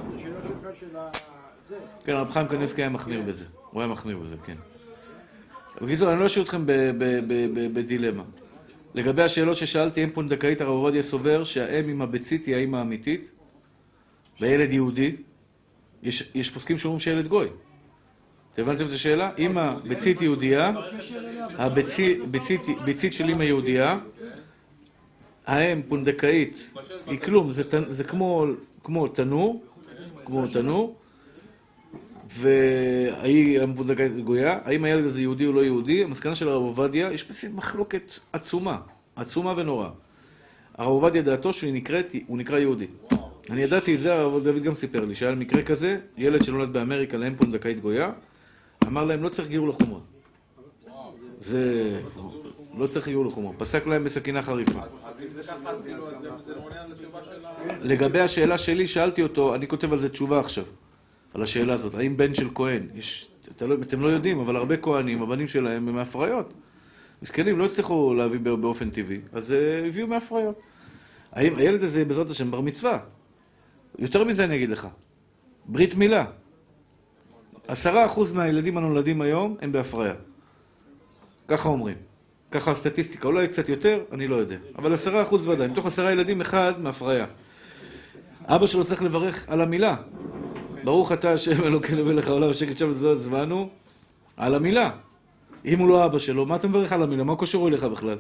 כן, 2.04 2.12
רב 2.12 2.30
חיים 2.30 2.48
קניבסקי 2.48 2.82
היה 2.82 2.88
מחמיר 2.88 3.22
בזה. 3.22 3.46
הוא 3.70 3.82
היה 3.82 3.92
מחמיר 3.92 4.18
בזה, 4.18 4.36
כן. 4.46 4.56
בקיצור, 5.82 6.12
אני 6.12 6.20
לא 6.20 6.26
אשאיר 6.26 6.44
אתכם 6.44 6.62
בדילמה. 7.74 8.22
לגבי 8.94 9.22
השאלות 9.22 9.56
ששאלתי, 9.56 10.04
אם 10.04 10.10
פונדקאית 10.10 10.60
הרב 10.60 10.70
עובדיה 10.70 11.02
סובר 11.02 11.44
שהאם 11.44 11.88
עם 11.88 12.02
הביצית 12.02 12.44
היא 12.44 12.56
האם 12.56 12.74
האמיתית, 12.74 13.30
והילד 14.40 14.72
יהודי, 14.72 15.16
יש, 16.02 16.30
יש 16.34 16.50
פוסקים 16.50 16.78
שאומרים 16.78 17.00
שהילד 17.00 17.28
גוי. 17.28 17.48
אתם 18.54 18.62
הבנתם 18.62 18.86
את 18.86 18.92
השאלה? 18.92 19.30
אם 19.38 19.58
הביצית 19.58 20.22
יהודייה, 20.22 20.72
הביצית 21.58 22.26
ביצית, 22.26 22.60
ביצית 22.84 23.12
של 23.12 23.30
אמא 23.30 23.42
יהודייה, 23.42 23.98
האם 25.46 25.82
פונדקאית 25.88 26.70
היא 27.06 27.18
כלום, 27.20 27.50
זה, 27.50 28.04
כמו, 28.04 29.08
תנור, 29.14 29.62
כמו 30.24 30.46
תנור, 30.46 30.96
והיא 32.28 33.60
המפונדקאית 33.60 34.24
גויה, 34.24 34.58
האם 34.64 34.84
הילד 34.84 35.04
הזה 35.04 35.20
יהודי 35.20 35.46
או 35.46 35.52
לא 35.52 35.64
יהודי, 35.64 36.04
המסקנה 36.04 36.34
של 36.34 36.48
הרב 36.48 36.62
עובדיה, 36.62 37.12
יש 37.12 37.44
מחלוקת 37.54 38.14
עצומה, 38.32 38.78
עצומה 39.16 39.54
ונוראה. 39.56 39.90
הרב 40.78 40.88
עובדיה 40.88 41.22
דעתו 41.22 41.52
שהוא 41.52 41.72
נקרא 42.28 42.58
יהודי. 42.58 42.86
אני 43.50 43.62
ידעתי 43.62 43.94
את 43.94 44.00
זה, 44.00 44.14
הרב 44.14 44.44
דוד 44.44 44.62
גם 44.62 44.74
סיפר 44.74 45.04
לי, 45.04 45.14
שהיה 45.14 45.34
מקרה 45.34 45.62
כזה, 45.62 45.98
ילד 46.16 46.44
שנולד 46.44 46.72
באמריקה 46.72 47.16
לאם 47.16 47.34
פונדקאית 47.34 47.80
גויה, 47.80 48.10
אמר 48.86 49.04
להם 49.04 49.22
לא 49.22 49.28
צריך 49.28 49.48
גיור 49.48 49.68
לחומרה. 49.68 50.00
זה... 51.40 52.00
לא 52.78 52.86
צריך 52.86 53.08
גיור 53.08 53.26
לחומרה. 53.26 53.52
פסק 53.58 53.86
להם 53.86 54.04
בסכינה 54.04 54.42
חריפה. 54.42 54.80
לגבי 57.80 58.20
השאלה 58.20 58.58
שלי, 58.58 58.86
שאלתי 58.88 59.22
אותו, 59.22 59.54
אני 59.54 59.68
כותב 59.68 59.92
על 59.92 59.98
זה 59.98 60.08
תשובה 60.08 60.40
עכשיו, 60.40 60.64
על 61.34 61.42
השאלה 61.42 61.74
הזאת. 61.74 61.94
האם 61.94 62.16
בן 62.16 62.34
של 62.34 62.48
כהן, 62.54 62.82
יש, 62.94 63.28
לא, 63.60 63.74
אתם 63.82 64.00
לא 64.00 64.08
יודעים, 64.08 64.40
אבל 64.40 64.56
הרבה 64.56 64.76
כהנים, 64.76 65.22
הבנים 65.22 65.48
שלהם 65.48 65.88
הם 65.88 65.94
מהפריות. 65.94 66.52
מסכנים, 67.22 67.58
לא 67.58 67.64
הצליחו 67.66 68.14
להביא 68.14 68.38
בא- 68.40 68.54
באופן 68.54 68.90
טבעי, 68.90 69.20
אז 69.32 69.50
uh, 69.50 69.86
הביאו 69.86 70.06
מהפריות. 70.06 70.60
האם 71.32 71.56
הילד 71.56 71.82
הזה, 71.82 72.04
בעזרת 72.04 72.30
השם, 72.30 72.50
בר 72.50 72.60
מצווה? 72.60 72.98
יותר 73.98 74.24
מזה 74.24 74.44
אני 74.44 74.56
אגיד 74.56 74.70
לך. 74.70 74.88
ברית 75.66 75.94
מילה. 75.94 76.24
עשרה 77.68 78.06
אחוז 78.06 78.32
מהילדים 78.32 78.78
הנולדים 78.78 79.20
היום 79.20 79.56
הם 79.60 79.72
בהפריה. 79.72 80.14
ככה 81.48 81.68
אומרים. 81.68 81.96
ככה 82.50 82.70
הסטטיסטיקה, 82.70 83.28
אולי 83.28 83.48
קצת 83.48 83.68
יותר, 83.68 84.00
אני 84.12 84.28
לא 84.28 84.36
יודע. 84.36 84.56
אבל 84.78 84.94
עשרה 84.94 85.22
אחוז 85.22 85.48
ודאי. 85.48 85.68
מתוך 85.68 85.86
עשרה 85.86 86.12
ילדים, 86.12 86.40
אחד 86.40 86.72
מהפריה. 86.78 87.26
אבא 88.46 88.66
שלו 88.66 88.84
צריך 88.84 89.02
לברך 89.02 89.48
על 89.48 89.60
המילה. 89.60 89.96
ברוך 90.84 91.12
אתה 91.12 91.32
השם 91.32 91.64
אלוקינו 91.64 92.04
מלך 92.04 92.28
העולם 92.28 92.50
ושקט 92.50 92.78
שם 92.78 92.90
וזאת 92.90 93.20
זבנו. 93.20 93.68
על 94.36 94.54
המילה. 94.54 94.90
אם 95.64 95.78
הוא 95.78 95.88
לא 95.88 96.06
אבא 96.06 96.18
שלו, 96.18 96.46
מה 96.46 96.56
אתה 96.56 96.68
מברך 96.68 96.92
על 96.92 97.02
המילה? 97.02 97.24
מה 97.24 97.34
הוא 97.54 97.68
אליך 97.68 97.84
בכלל? 97.84 98.18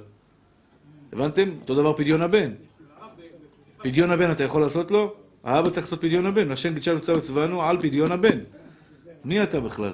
הבנתם? 1.12 1.48
אותו 1.60 1.74
דבר 1.74 1.92
פדיון 1.92 2.22
הבן. 2.22 2.50
פדיון 3.78 4.10
הבן 4.10 4.30
אתה 4.30 4.44
יכול 4.44 4.62
לעשות 4.62 4.90
לו? 4.90 5.14
האבא 5.44 5.70
צריך 5.70 5.86
לעשות 5.86 6.00
פדיון 6.00 6.26
הבן. 6.26 6.50
השם 6.50 6.74
גידשנו 6.74 7.00
צו 7.00 7.16
וצבאנו 7.16 7.62
על 7.62 7.78
פדיון 7.80 8.12
הבן. 8.12 8.38
מי 9.24 9.42
אתה 9.42 9.60
בכלל? 9.60 9.92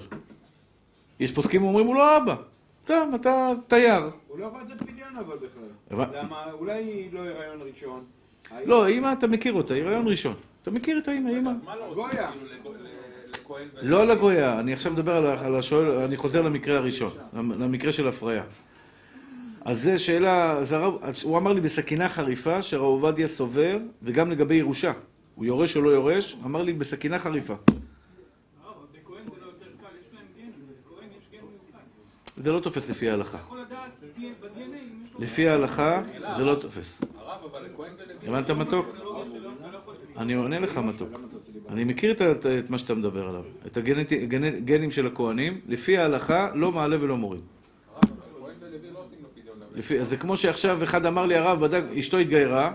יש 1.21 1.33
פוסקים 1.33 1.63
אומרים 1.63 1.87
הוא 1.87 1.95
לא 1.95 2.17
אבא. 2.17 2.37
טוב, 2.85 3.15
אתה 3.15 3.51
תייר. 3.69 4.11
הוא 4.29 4.39
לא 4.39 4.47
יכול 4.47 4.61
לצאת 4.67 4.83
פדיון 4.83 5.17
אבל 5.17 5.37
בכלל. 5.37 6.07
למה? 6.19 6.45
אולי 6.53 6.85
היא 6.85 7.13
לא 7.13 7.21
הריון 7.21 7.69
ראשון. 7.75 8.05
לא, 8.65 8.87
אימא 8.87 9.13
אתה 9.13 9.27
מכיר 9.27 9.53
אותה, 9.53 9.75
הריון 9.75 10.09
ראשון. 10.09 10.35
אתה 10.63 10.71
מכיר 10.71 10.99
את 10.99 11.09
האימא, 11.09 11.29
אימא. 11.29 11.51
אז 11.51 11.57
מה 11.65 11.77
לא 11.77 11.87
עושים. 11.87 12.05
כאילו 12.05 12.75
לכהן. 13.33 13.69
לא 13.83 14.03
על 14.03 14.11
הגויה, 14.11 14.61
אני 14.61 14.73
עכשיו 14.73 14.93
מדבר 14.93 15.17
על, 15.17 15.57
השואל, 15.57 15.99
אני 15.99 16.17
חוזר 16.17 16.43
למקרה 16.43 16.77
הראשון, 16.77 17.11
למקרה 17.33 17.93
של 17.93 18.09
הפריה. 18.09 18.43
אז 19.65 19.83
זה 19.83 19.99
שאלה, 19.99 20.53
אז 20.53 20.73
הרב, 20.73 20.95
הוא 21.25 21.39
אמר 21.39 21.53
לי 21.53 21.61
בסכינה 21.61 22.09
חריפה 22.09 22.63
שהרב 22.63 22.83
עובדיה 22.83 23.27
סובר, 23.27 23.79
וגם 24.03 24.31
לגבי 24.31 24.55
ירושה. 24.55 24.93
הוא 25.35 25.45
יורש 25.45 25.77
או 25.77 25.83
לא 25.83 25.91
יורש, 25.91 26.37
אמר 26.45 26.63
לי 26.63 26.73
בסכינה 26.73 27.19
חריפה. 27.19 27.55
בכהן 27.55 29.25
זה 29.25 29.41
לא 29.41 29.47
יותר 29.47 29.67
קל, 29.81 29.87
יש 30.01 30.07
להם 30.15 30.25
גנים, 30.37 30.53
בכהן 30.87 31.09
יש 31.19 31.25
גן 31.33 31.39
מיוחד. 31.39 32.30
זה 32.41 32.53
לא 32.53 32.61
תופס 32.61 32.91
לפי 32.91 33.11
ההלכה. 33.11 33.39
לפי 35.19 35.49
ההלכה 35.49 36.03
זה 36.37 36.45
לא 36.45 36.55
תופס. 36.55 37.03
הבנת 38.27 38.51
מתוק? 38.51 38.97
אני 40.17 40.35
עונה 40.35 40.59
לך 40.59 40.79
מתוק. 40.79 41.21
אני 41.69 41.85
מכיר 41.85 42.13
את, 42.13 42.71
מה 42.71 42.79
שאתה 42.79 42.95
מדבר 42.95 43.29
עליו. 43.29 43.43
את 43.67 43.77
הגנים 43.77 44.91
של 44.91 45.07
הכהנים, 45.07 45.61
לפי 45.67 45.99
ההלכה 45.99 46.51
לא 46.55 46.73
מעלה 46.73 46.97
ולא 47.01 47.17
מוריד. 47.17 47.41
לפי, 49.75 50.05
זה 50.05 50.17
כמו 50.17 50.37
שעכשיו 50.37 50.83
אחד 50.83 51.07
אמר 51.07 51.27
לי, 51.27 51.37
הרב, 51.37 51.61
בדק, 51.61 51.83
אשתו 51.99 52.19
התגיירה, 52.19 52.73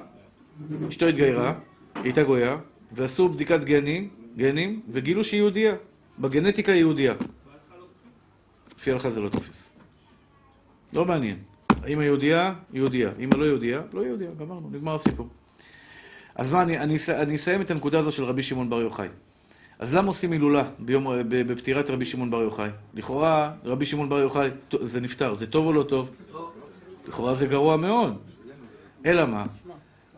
אשתו 0.90 1.06
התגיירה, 1.06 1.54
היא 1.96 2.04
הייתה 2.04 2.24
גויה, 2.24 2.58
ועשו 2.92 3.30
בדיקת 3.30 3.64
גנים, 3.64 4.10
גנים, 4.38 4.82
וגילו 4.90 5.24
שהיא 5.24 5.38
יהודייה. 5.40 5.76
בגנטיקה 6.20 6.72
היא 6.72 6.80
יהודייה. 6.80 7.14
לפי 8.86 8.92
ההלכה 8.92 9.10
זה 9.10 9.20
לא 9.20 9.30
תופס. 9.30 9.74
לא 10.94 11.06
מעניין. 11.06 11.38
האמא 11.70 12.04
יהודייה, 12.04 12.54
יהודייה. 12.74 13.10
אמא 13.20 13.36
לא 13.36 13.46
יהודייה, 13.46 13.82
לא 13.94 14.02
יהודייה. 14.06 14.32
גמרנו, 14.40 14.70
נגמר 14.72 14.96
הסיפור. 14.96 15.28
אז 16.36 16.52
מה, 16.52 16.62
אני, 16.62 16.80
אני, 16.80 16.96
אני 17.10 17.36
אסיים 17.36 17.62
את 17.62 17.72
הנקודה 17.72 18.00
הזו 18.00 18.12
של 18.12 18.24
רבי 18.24 18.44
שמעון 18.44 18.70
בר 18.70 18.82
יוחאי. 18.82 19.08
אז 19.80 19.96
למה 19.96 20.08
עושים 20.08 20.32
הילולה 20.32 20.64
ב- 20.80 21.52
בפטירת 21.52 21.90
רבי 21.90 22.06
שמעון 22.06 22.32
בר 22.32 22.42
יוחאי? 22.42 22.70
לכאורה, 22.94 23.52
רבי 23.64 23.86
שמעון 23.86 24.10
בר 24.10 24.20
יוחאי, 24.20 24.50
זה 24.82 25.02
נפטר, 25.02 25.34
זה 25.34 25.48
טוב 25.48 25.66
או 25.66 25.74
לא 25.74 25.84
טוב? 25.84 26.10
לכאורה 27.08 27.36
זה 27.36 27.48
גרוע 27.48 27.78
מאוד. 27.78 28.18
אלא 29.06 29.26
מה? 29.26 29.46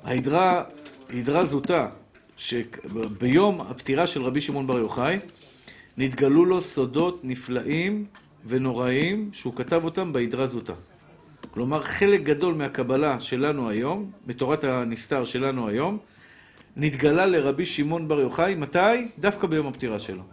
ההדרה, 0.04 0.64
ההדרה 1.10 1.46
זוטה, 1.46 1.90
שביום 2.38 3.62
הפטירה 3.62 4.08
של 4.08 4.22
רבי 4.22 4.42
שמעון 4.42 4.68
בר 4.68 4.78
יוחאי, 4.78 5.20
נתגלו 5.98 6.46
לו 6.46 6.62
סודות 6.62 7.20
נפלאים 7.24 8.06
ונוראים 8.48 9.30
שהוא 9.34 9.56
כתב 9.56 9.82
אותם 9.84 10.14
בהדרה 10.14 10.48
זוטה. 10.48 10.74
כלומר, 11.52 11.84
חלק 11.84 12.22
גדול 12.24 12.54
מהקבלה 12.54 13.20
שלנו 13.20 13.70
היום, 13.70 14.12
מתורת 14.28 14.64
הנסתר 14.64 15.26
שלנו 15.26 15.68
היום, 15.68 15.98
נתגלה 16.76 17.26
לרבי 17.26 17.66
שמעון 17.66 18.08
בר 18.08 18.20
יוחאי, 18.20 18.56
מתי? 18.56 19.08
דווקא 19.20 19.48
ביום 19.48 19.68
הפטירה 19.68 20.00
שלו. 20.00 20.24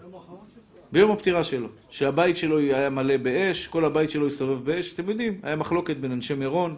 ביום 0.92 1.11
הפטירה 1.11 1.44
שלו. 1.44 1.68
שהבית 1.90 2.37
שלו 2.37 2.59
היה 2.59 2.90
מלא 2.90 3.16
באש, 3.16 3.66
כל 3.66 3.85
הבית 3.85 4.11
שלו 4.11 4.26
הסתובב 4.26 4.64
באש, 4.64 4.94
אתם 4.94 5.09
יודעים, 5.09 5.40
היה 5.42 5.56
מחלוקת 5.56 5.97
בין 5.97 6.12
אנשי 6.12 6.35
מירון 6.35 6.76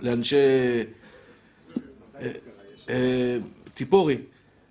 לאנשי 0.00 0.36
אה, 2.20 2.30
אה, 2.88 3.38
ציפורי, 3.74 4.16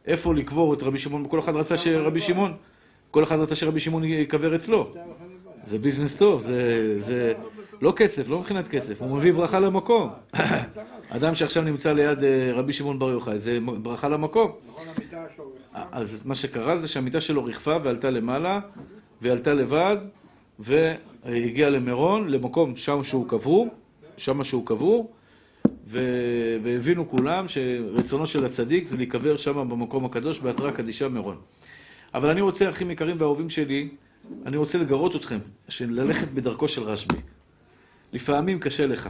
איפה 0.06 0.36
לקבור 0.36 0.74
את 0.74 0.84
רבי 0.84 0.98
שמעון, 0.98 1.26
כל 1.30 1.40
אחד 1.40 1.56
רצה 1.56 1.78
שרבי 1.78 2.20
שמעון, 2.20 2.54
כל 3.12 3.24
אחד 3.24 3.40
רצה 3.40 3.56
שרבי 3.56 3.80
שמעון 3.80 4.04
ייקבר 4.04 4.56
אצלו. 4.56 4.94
זה 5.68 5.78
ביזנס 5.78 6.16
טוב, 6.16 6.42
זה, 6.42 6.98
זה 7.02 7.34
לא 7.82 7.94
כסף, 7.96 8.30
לא 8.30 8.40
מבחינת 8.40 8.68
כסף, 8.68 9.02
הוא 9.02 9.18
מביא 9.18 9.34
ברכה 9.34 9.60
למקום. 9.60 10.10
אדם 11.10 11.36
שעכשיו 11.36 11.64
נמצא 11.64 11.94
ליד 11.94 12.24
אה, 12.24 12.52
רבי 12.54 12.74
שמעון 12.74 13.00
בר 13.00 13.10
יוחאי, 13.10 13.40
זה 13.40 13.60
ברכה 13.82 14.10
למקום. 14.10 14.52
נכון. 14.68 14.86
אז 15.92 16.26
מה 16.26 16.36
שקרה 16.36 16.78
זה 16.78 16.88
שהמיטה 16.88 17.22
שלו 17.22 17.44
ריחפה 17.44 17.78
ועלתה 17.84 18.10
למעלה, 18.10 18.60
והיא 19.22 19.32
עלתה 19.34 19.54
לבד, 19.54 19.98
והגיעה 20.60 21.70
למירון, 21.70 22.30
למקום 22.30 22.76
שם 22.76 23.04
שהוא 23.04 23.30
קבור, 23.30 23.68
שם 24.18 24.44
שהוא 24.44 24.66
קבור, 24.66 25.12
ו- 25.88 26.58
והבינו 26.64 27.10
כולם 27.10 27.46
שרצונו 27.48 28.28
של 28.28 28.46
הצדיק 28.46 28.88
זה 28.88 28.98
להיקבר 28.98 29.38
שם 29.38 29.70
במקום 29.70 30.06
הקדוש 30.06 30.40
בהתראה 30.40 30.72
קדישה 30.72 31.10
מירון. 31.10 31.38
אבל 32.14 32.30
אני 32.30 32.42
רוצה, 32.42 32.70
אחים 32.70 32.92
יקרים 32.92 33.16
ואהובים 33.20 33.50
שלי, 33.50 33.90
אני 34.46 34.58
רוצה 34.58 34.78
לגרות 34.78 35.16
אתכם, 35.16 35.38
ללכת 35.82 36.28
בדרכו 36.28 36.68
של 36.68 36.84
רשב"י. 36.84 37.18
לפעמים 38.14 38.60
קשה 38.60 38.88
לך. 38.88 39.10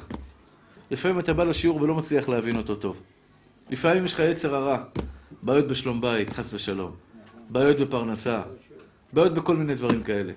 לפעמים 0.92 1.20
אתה 1.20 1.34
בא 1.34 1.44
לשיעור 1.44 1.82
ולא 1.82 1.96
מצליח 1.96 2.30
להבין 2.30 2.58
אותו 2.58 2.76
טוב. 2.76 3.02
לפעמים 3.70 4.06
יש 4.06 4.14
לך 4.14 4.20
יצר 4.20 4.56
הרע, 4.56 4.84
בעיות 5.42 5.68
בשלום 5.68 6.02
בית, 6.02 6.30
חס 6.30 6.54
ושלום, 6.54 6.92
בעיות 7.50 7.78
בפרנסה, 7.78 8.42
בעיות 9.14 9.34
בכל 9.34 9.56
מיני 9.56 9.76
דברים 9.76 10.04
כאלה. 10.04 10.34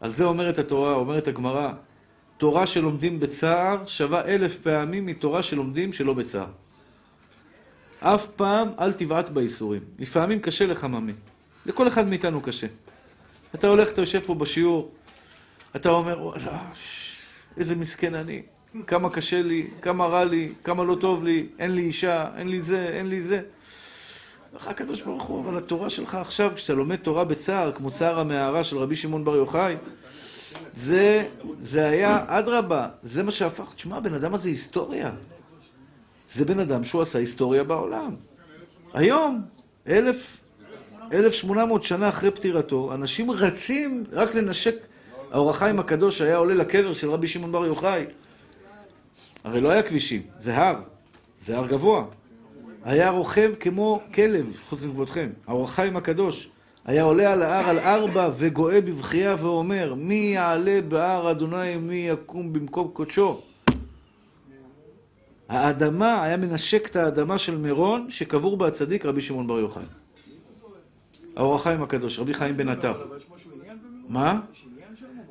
על 0.00 0.10
זה 0.10 0.24
אומרת 0.24 0.58
התורה, 0.58 0.92
אומרת 0.92 1.28
הגמרא, 1.28 1.72
תורה 2.36 2.66
שלומדים 2.66 3.20
בצער 3.20 3.86
שווה 3.86 4.24
אלף 4.24 4.60
פעמים 4.62 5.06
מתורה 5.06 5.42
שלומדים 5.42 5.92
שלא 5.92 6.14
בצער. 6.14 6.46
אף 8.00 8.26
פעם 8.26 8.68
אל 8.78 8.92
תבעט 8.92 9.28
בייסורים. 9.28 9.82
לפעמים 9.98 10.40
קשה 10.40 10.66
לך, 10.66 10.84
ממי. 10.84 11.12
לכל 11.66 11.88
אחד 11.88 12.08
מאיתנו 12.08 12.40
קשה. 12.40 12.66
אתה 13.54 13.68
הולך, 13.68 13.92
אתה 13.92 14.02
יושב 14.02 14.20
פה 14.20 14.34
בשיעור, 14.34 14.90
אתה 15.76 15.90
אומר, 15.90 16.22
וואלה, 16.22 16.62
איזה 17.56 17.76
מסכן 17.76 18.14
אני, 18.14 18.42
כמה 18.86 19.10
קשה 19.10 19.42
לי, 19.42 19.66
כמה 19.82 20.06
רע 20.06 20.24
לי, 20.24 20.52
כמה 20.64 20.84
לא 20.84 20.96
טוב 21.00 21.24
לי, 21.24 21.46
אין 21.58 21.74
לי 21.74 21.82
אישה, 21.82 22.28
אין 22.36 22.48
לי 22.48 22.62
זה, 22.62 22.88
אין 22.88 23.08
לי 23.08 23.22
זה. 23.22 23.42
לך 24.54 24.68
הקדוש 24.68 25.02
ברוך 25.02 25.22
הוא, 25.22 25.44
אבל 25.44 25.58
התורה 25.58 25.90
שלך 25.90 26.14
עכשיו, 26.14 26.52
כשאתה 26.54 26.72
לומד 26.72 26.96
תורה 26.96 27.24
בצער, 27.24 27.72
כמו 27.72 27.90
צער 27.90 28.18
המערה 28.20 28.64
של 28.64 28.78
רבי 28.78 28.96
שמעון 28.96 29.24
בר 29.24 29.36
יוחאי, 29.36 29.76
זה, 30.76 31.28
זה 31.60 31.88
היה, 31.88 32.24
אדרבה, 32.26 32.88
זה 33.02 33.22
מה 33.22 33.30
שהפך, 33.30 33.74
תשמע, 33.74 33.96
הבן 33.96 34.14
אדם 34.14 34.34
הזה 34.34 34.48
היסטוריה. 34.48 35.10
זה 36.28 36.44
בן 36.44 36.58
אדם 36.60 36.84
שהוא 36.84 37.02
עשה 37.02 37.18
היסטוריה 37.18 37.64
בעולם. 37.64 38.14
היום, 38.94 39.42
אלף, 39.88 40.43
1800 41.12 41.82
שנה 41.82 42.08
אחרי 42.08 42.30
פטירתו, 42.30 42.94
אנשים 42.94 43.30
רצים 43.30 44.04
רק 44.12 44.34
לנשק, 44.34 44.74
האור 45.30 45.50
החיים 45.50 45.80
הקדוש 45.80 46.20
היה 46.20 46.36
עולה 46.36 46.54
לקבר 46.54 46.92
של 46.92 47.10
רבי 47.10 47.28
שמעון 47.28 47.52
בר 47.52 47.66
יוחאי. 47.66 48.04
הרי 49.44 49.60
לא 49.60 49.70
היה 49.70 49.82
כבישים, 49.82 50.22
זה 50.38 50.56
הר, 50.56 50.76
זה 51.40 51.56
הר 51.56 51.66
גבוה. 51.66 52.04
היה 52.84 53.10
רוכב 53.10 53.52
כמו 53.60 54.00
כלב, 54.14 54.56
חוץ 54.68 54.82
מכבודכם, 54.82 55.30
האור 55.46 55.64
החיים 55.64 55.96
הקדוש. 55.96 56.50
היה 56.84 57.02
עולה 57.02 57.32
על 57.32 57.42
ההר 57.42 57.68
על 57.68 57.78
ארבע 57.78 58.30
וגואה 58.38 58.80
בבכייה 58.80 59.34
ואומר, 59.38 59.94
מי 59.96 60.14
יעלה 60.14 60.80
בהר 60.88 61.30
אדוני 61.30 61.76
מי 61.76 62.08
יקום 62.08 62.52
במקום 62.52 62.88
קודשו? 62.92 63.40
האדמה, 65.48 66.22
היה 66.22 66.36
מנשק 66.36 66.88
את 66.90 66.96
האדמה 66.96 67.38
של 67.38 67.56
מירון, 67.56 68.06
שקבור 68.10 68.56
בה 68.56 68.68
הצדיק 68.68 69.04
רבי 69.04 69.20
שמעון 69.20 69.46
בר 69.46 69.58
יוחאי. 69.58 69.84
האור 71.36 71.54
החיים 71.54 71.82
הקדוש, 71.82 72.18
רבי 72.18 72.34
חיים 72.34 72.56
בן 72.56 72.68
עטר. 72.68 72.92
מה? 74.08 74.40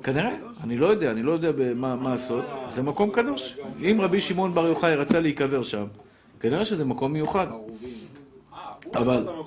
כנראה, 0.04 0.36
אני 0.64 0.78
לא 0.78 0.88
יודע, 0.88 1.12
אני 1.12 1.24
לא 1.24 1.32
יודע 1.32 1.52
מה, 1.76 2.14
הסוד. 2.14 2.44
זה 2.70 2.84
מקום 2.84 3.12
קדוש. 3.12 3.58
אם 3.82 3.98
רבי 4.02 4.20
שמעון 4.20 4.54
בר 4.54 4.68
יוחאי 4.68 4.96
רצה 4.96 5.20
להיקבר 5.20 5.64
שם, 5.64 5.86
כנראה 6.40 6.66
שזה 6.66 6.86
מקום 6.86 7.14
מיוחד. 7.14 7.48
אה, 7.48 8.72
אבל- 8.96 9.24
לא. 9.24 9.46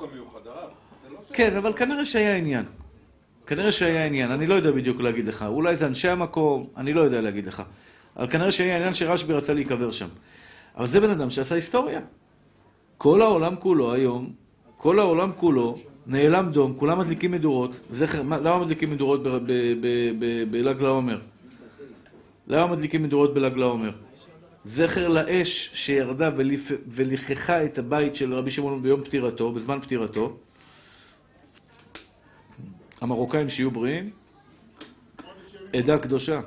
כן, 1.32 1.56
אבל 1.56 1.72
כנראה 1.72 2.04
שהיה 2.04 2.36
עניין. 2.36 2.64
כנראה 3.46 3.72
שהיה 3.72 4.06
עניין, 4.06 4.30
אני 4.30 4.46
לא 4.46 4.54
יודע 4.54 4.70
בדיוק 4.70 5.00
להגיד 5.00 5.26
לך. 5.26 5.42
אולי 5.48 5.76
זה 5.76 5.86
אנשי 5.86 6.08
המקום, 6.08 6.66
אני 6.76 6.92
לא 6.92 7.00
יודע 7.00 7.20
להגיד 7.20 7.46
לך. 7.46 7.62
אבל 8.16 8.26
כנראה 8.30 8.52
שהיה 8.52 8.76
עניין 8.76 8.94
שרשב"י 8.94 9.32
רצה 9.32 9.54
להיקבר 9.54 9.90
שם. 9.90 10.06
אבל 10.76 10.86
זה 10.86 11.00
בן 11.00 11.10
אדם 11.10 11.30
שעשה 11.30 11.54
היסטוריה. 11.54 12.00
כל 12.98 13.22
העולם 13.22 13.56
כולו 13.56 13.92
היום, 13.92 14.30
כל 14.76 14.98
העולם 14.98 15.32
כולו 15.36 15.78
נאלם 16.06 16.50
דום, 16.52 16.74
כולם 16.78 16.98
מדליקים 16.98 17.30
מדורות. 17.30 17.80
זכר, 17.90 18.22
מה- 18.22 18.38
למה 18.38 18.58
מדליקים 18.58 18.90
מדורות 18.90 19.22
בל"ג 20.50 20.80
לעומר? 20.82 21.20
למה 22.46 22.66
מדליקים 22.72 23.02
מדורות 23.02 23.34
בל"ג 23.34 23.56
לעומר? 23.56 23.90
זכר 24.64 25.08
לאש 25.08 25.70
שירדה 25.74 26.30
ולככה 26.88 27.64
את 27.64 27.78
הבית 27.78 28.16
של 28.16 28.34
רבי 28.34 28.50
שמעון 28.50 28.82
ביום 28.82 29.04
פטירתו, 29.04 29.52
בזמן 29.52 29.78
פטירתו. 29.82 30.36
המרוקאים 33.00 33.48
שיהיו 33.48 33.70
בריאים, 33.70 34.10
עדה 35.72 35.98
קדושה, 35.98 36.40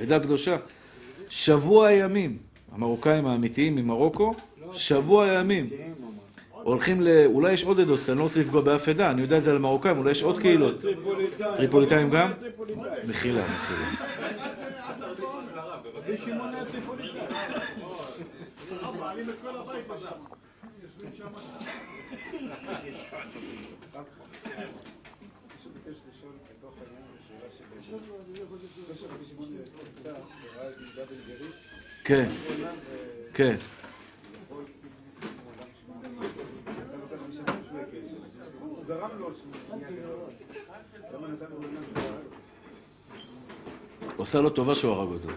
עדה 0.00 0.20
קדושה. 0.20 0.56
שבוע 1.30 1.92
ימים, 1.92 2.36
המרוקאים 2.72 3.26
האמיתיים 3.26 3.76
ממרוקו, 3.76 4.34
שבוע 4.72 5.26
ימים. 5.26 5.68
הולכים 6.62 7.02
ל... 7.02 7.08
אולי 7.26 7.52
יש 7.52 7.64
עוד 7.64 7.80
עדות, 7.80 8.00
אני 8.08 8.18
לא 8.18 8.22
רוצה 8.22 8.40
לפגוע 8.40 8.60
באף 8.60 8.88
עדה, 8.88 9.10
אני 9.10 9.22
יודע 9.22 9.38
את 9.38 9.44
זה 9.44 9.50
על 9.50 9.56
המרוקאים, 9.56 9.98
אולי 9.98 10.10
יש 10.10 10.22
עוד 10.22 10.38
קהילות. 10.38 10.84
טריפוליטאים. 11.56 12.10
גם? 12.10 12.30
מחילה, 13.08 13.42
מחילה. 13.44 13.88
רבי 15.94 16.16
שמעון 16.24 16.54
היה 16.54 16.64
טריפוליטאי. 16.64 17.20
ביקש 25.88 26.00
לשאול 26.10 26.32
בתוך 26.50 26.74
העניין 26.80 27.02
הזה 27.08 27.18
שאלה 27.28 27.50
שבשם. 27.50 27.98
זה 28.86 28.94
שרבי 28.94 29.24
שמעון 29.24 29.48
נמצא 29.94 30.08
וראה 30.08 30.68
את 30.68 30.74
יהודה 30.80 31.04
בן 31.10 31.16
זרי, 31.26 31.52
כן, 32.04 32.28
עולם 32.48 32.74
כן. 33.34 33.54
יכול 34.44 34.64
עולם 35.46 35.68
שמע, 35.80 36.24
יצא 36.84 36.96
לו 36.96 37.06
ככה 37.12 37.28
משם 37.30 37.44
שהוא 37.68 37.80
הקשר. 37.80 38.16
הוא 38.60 38.77
גרם 38.88 39.10
לו 39.20 39.30
נתן 44.18 44.42
לו 44.42 44.50
טובה 44.50 44.74
שהוא 44.74 44.92
הרג 44.92 45.08
אותו. 45.08 45.28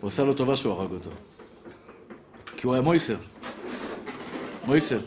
הוא 0.00 0.08
עשה 0.08 0.24
לו 0.24 0.34
טובה 0.34 0.56
שהוא 0.56 0.72
הרג 0.72 0.90
אותו. 0.90 1.10
כי 2.56 2.66
הוא 2.66 2.74
היה 2.74 2.82
מויסר. 2.82 3.16
מויסר. 4.66 4.98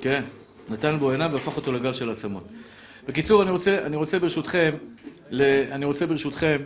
כן. 0.00 0.22
נתן 0.68 0.96
בו 0.98 1.10
עיניו 1.10 1.28
והפך 1.32 1.56
אותו 1.56 1.72
לגל 1.72 1.92
של 1.92 2.10
עצמות. 2.10 2.44
בקיצור, 3.08 3.42
אני 3.42 3.50
רוצה, 3.50 3.86
אני 3.86 3.96
רוצה 3.96 4.18
ברשותכם, 4.18 4.74
ל, 5.30 5.42
אני 5.72 5.84
רוצה 5.84 6.06
ברשותכם, 6.06 6.62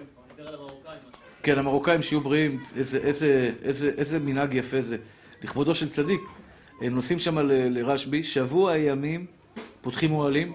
כן, 1.42 1.58
המרוקאים 1.58 2.02
שיהיו 2.02 2.20
בריאים, 2.20 2.61
איזה, 2.76 2.98
איזה, 2.98 3.52
איזה, 3.62 3.90
איזה 3.98 4.18
מנהג 4.18 4.54
יפה 4.54 4.80
זה. 4.80 4.96
לכבודו 5.42 5.74
של 5.74 5.88
צדיק. 5.88 6.20
הם 6.80 6.94
נוסעים 6.94 7.18
שם 7.18 7.38
לרשב"י, 7.48 8.24
שבוע 8.24 8.76
ימים, 8.76 9.26
פותחים 9.80 10.12
אוהלים. 10.12 10.52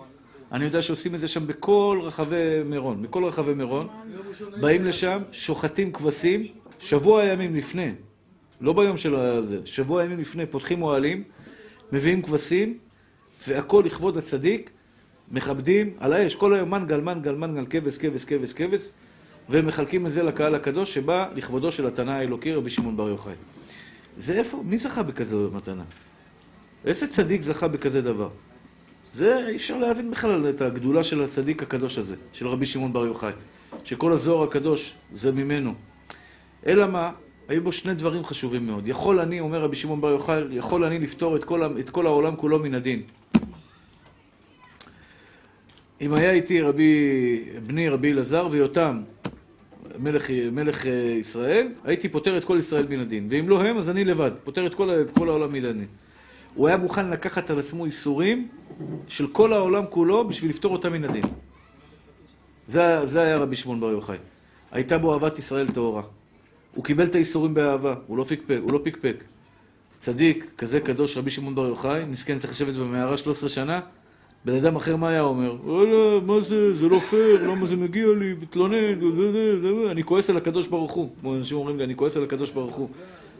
אני 0.51 0.65
יודע 0.65 0.81
שעושים 0.81 1.15
את 1.15 1.19
זה 1.19 1.27
שם 1.27 1.47
בכל 1.47 1.99
רחבי 2.03 2.63
מירון, 2.65 3.01
בכל 3.01 3.25
רחבי 3.25 3.53
מירון. 3.53 3.87
באים 4.61 4.85
לשם, 4.85 5.21
שוחטים 5.31 5.91
כבשים, 5.91 6.45
שבוע 6.79 7.23
ימים 7.23 7.55
לפני, 7.55 7.91
לא 8.61 8.73
ביום 8.73 8.97
של 8.97 9.15
הזה, 9.15 9.59
שבוע 9.65 10.03
ימים 10.03 10.19
לפני, 10.19 10.45
פותחים 10.45 10.81
אוהלים, 10.81 11.23
מביאים 11.91 12.21
כבשים, 12.21 12.77
והכל 13.47 13.83
לכבוד 13.85 14.17
הצדיק, 14.17 14.69
מכבדים 15.31 15.93
על 15.99 16.13
האש, 16.13 16.35
כל 16.35 16.53
היום 16.53 16.71
מנגל, 16.71 17.01
מנגל, 17.01 17.35
מנגל, 17.35 17.65
כבש, 17.69 17.97
כבש, 17.97 18.25
כבש, 18.25 18.53
כבש, 18.53 18.89
ומחלקים 19.49 20.05
את 20.05 20.11
זה 20.11 20.23
לקהל 20.23 20.55
הקדוש 20.55 20.93
שבא 20.93 21.29
לכבודו 21.35 21.71
של 21.71 21.87
התנא 21.87 22.11
האלוקי 22.11 22.53
רבי 22.53 22.69
שמעון 22.69 22.97
בר 22.97 23.09
יוחאי. 23.09 23.33
זה 24.17 24.33
איפה? 24.33 24.63
מי 24.65 24.77
זכה 24.77 25.03
בכזה 25.03 25.35
מתנה? 25.53 25.83
איזה 26.85 27.07
צדיק 27.07 27.41
זכה 27.41 27.67
בכזה 27.67 28.01
דבר? 28.01 28.29
זה 29.13 29.47
אי 29.47 29.55
אפשר 29.55 29.77
להבין 29.77 30.11
בכלל 30.11 30.49
את 30.49 30.61
הגדולה 30.61 31.03
של 31.03 31.23
הצדיק 31.23 31.63
הקדוש 31.63 31.97
הזה, 31.97 32.15
של 32.33 32.47
רבי 32.47 32.65
שמעון 32.65 32.93
בר 32.93 33.05
יוחאי. 33.05 33.31
שכל 33.83 34.11
הזוהר 34.11 34.43
הקדוש 34.43 34.95
זה 35.13 35.31
ממנו. 35.31 35.73
אלא 36.65 36.87
מה? 36.87 37.11
היו 37.47 37.63
בו 37.63 37.71
שני 37.71 37.93
דברים 37.93 38.25
חשובים 38.25 38.67
מאוד. 38.67 38.87
יכול 38.87 39.19
אני, 39.19 39.39
אומר 39.39 39.61
רבי 39.61 39.75
שמעון 39.75 40.01
בר 40.01 40.09
יוחאי, 40.09 40.41
יכול 40.51 40.83
אני 40.83 40.99
לפתור 40.99 41.35
את 41.35 41.43
כל, 41.43 41.79
את 41.79 41.89
כל 41.89 42.05
העולם 42.05 42.35
כולו 42.35 42.59
מן 42.59 42.73
הדין. 42.73 43.01
אם 46.01 46.13
היה 46.13 46.31
איתי 46.31 46.61
רבי, 46.61 47.43
בני 47.67 47.89
רבי 47.89 48.11
אלעזר 48.11 48.47
ויותם, 48.51 49.01
מלך, 49.99 50.29
מלך 50.51 50.85
אה, 50.85 50.91
ישראל, 51.19 51.67
הייתי 51.83 52.09
פותר 52.09 52.37
את 52.37 52.43
כל 52.43 52.57
ישראל 52.59 52.85
מן 52.89 52.99
הדין. 52.99 53.27
ואם 53.29 53.49
לא 53.49 53.61
הם, 53.63 53.77
אז 53.77 53.89
אני 53.89 54.05
לבד, 54.05 54.31
פותר 54.43 54.67
את 54.67 54.75
כל, 54.75 54.89
את 55.01 55.09
כל 55.09 55.29
העולם 55.29 55.53
מן 55.53 55.65
הדין. 55.65 55.87
הוא 56.55 56.67
היה 56.67 56.77
מוכן 56.77 57.09
לקחת 57.09 57.49
על 57.49 57.59
עצמו 57.59 57.85
איסורים 57.85 58.47
של 59.07 59.27
כל 59.27 59.53
העולם 59.53 59.83
כולו 59.89 60.27
בשביל 60.27 60.49
לפתור 60.49 60.73
אותם 60.73 60.93
מן 60.93 61.03
הדין. 61.03 61.23
זה, 62.67 63.05
זה 63.05 63.21
היה 63.21 63.37
רבי 63.37 63.55
שמעון 63.55 63.79
בר 63.79 63.91
יוחאי. 63.91 64.17
הייתה 64.71 64.97
בו 64.97 65.13
אהבת 65.13 65.39
ישראל 65.39 65.67
טהורה. 65.67 66.01
הוא 66.75 66.83
קיבל 66.83 67.03
את 67.03 67.15
האיסורים 67.15 67.53
באהבה, 67.53 67.95
הוא 68.07 68.17
לא 68.17 68.23
פיקפק, 68.23 68.59
הוא 68.61 68.73
לא 68.73 68.79
פיקפק. 68.83 69.23
צדיק, 69.99 70.51
כזה 70.57 70.79
קדוש, 70.79 71.17
רבי 71.17 71.31
שמעון 71.31 71.55
בר 71.55 71.67
יוחאי, 71.67 72.05
מסכן 72.05 72.39
צריך 72.39 72.51
לשבת 72.53 72.73
במערה 72.73 73.17
13 73.17 73.49
שנה, 73.49 73.79
בן 74.45 74.55
אדם 74.55 74.75
אחר 74.75 74.95
מה 74.95 75.09
היה 75.09 75.21
אומר? 75.21 75.55
וואלה, 75.63 76.19
מה 76.25 76.41
זה, 76.41 76.75
זה 76.75 76.87
לא 76.87 76.99
פייר, 76.99 77.43
למה 77.51 77.65
זה 77.65 77.75
מגיע 77.75 78.07
לי, 78.19 78.33
מתלונן, 78.41 78.99
אני 79.91 80.03
כועס 80.03 80.29
על 80.29 80.37
הקדוש 80.37 80.67
ברוך 80.67 80.91
הוא. 80.91 81.09
כמו 81.21 81.35
אנשים 81.35 81.57
אומרים 81.57 81.77
לי, 81.77 81.83
אני 81.83 81.95
כועס 81.95 82.17
על 82.17 82.23
הקדוש 82.23 82.51
ברוך 82.51 82.75
הוא. 82.75 82.89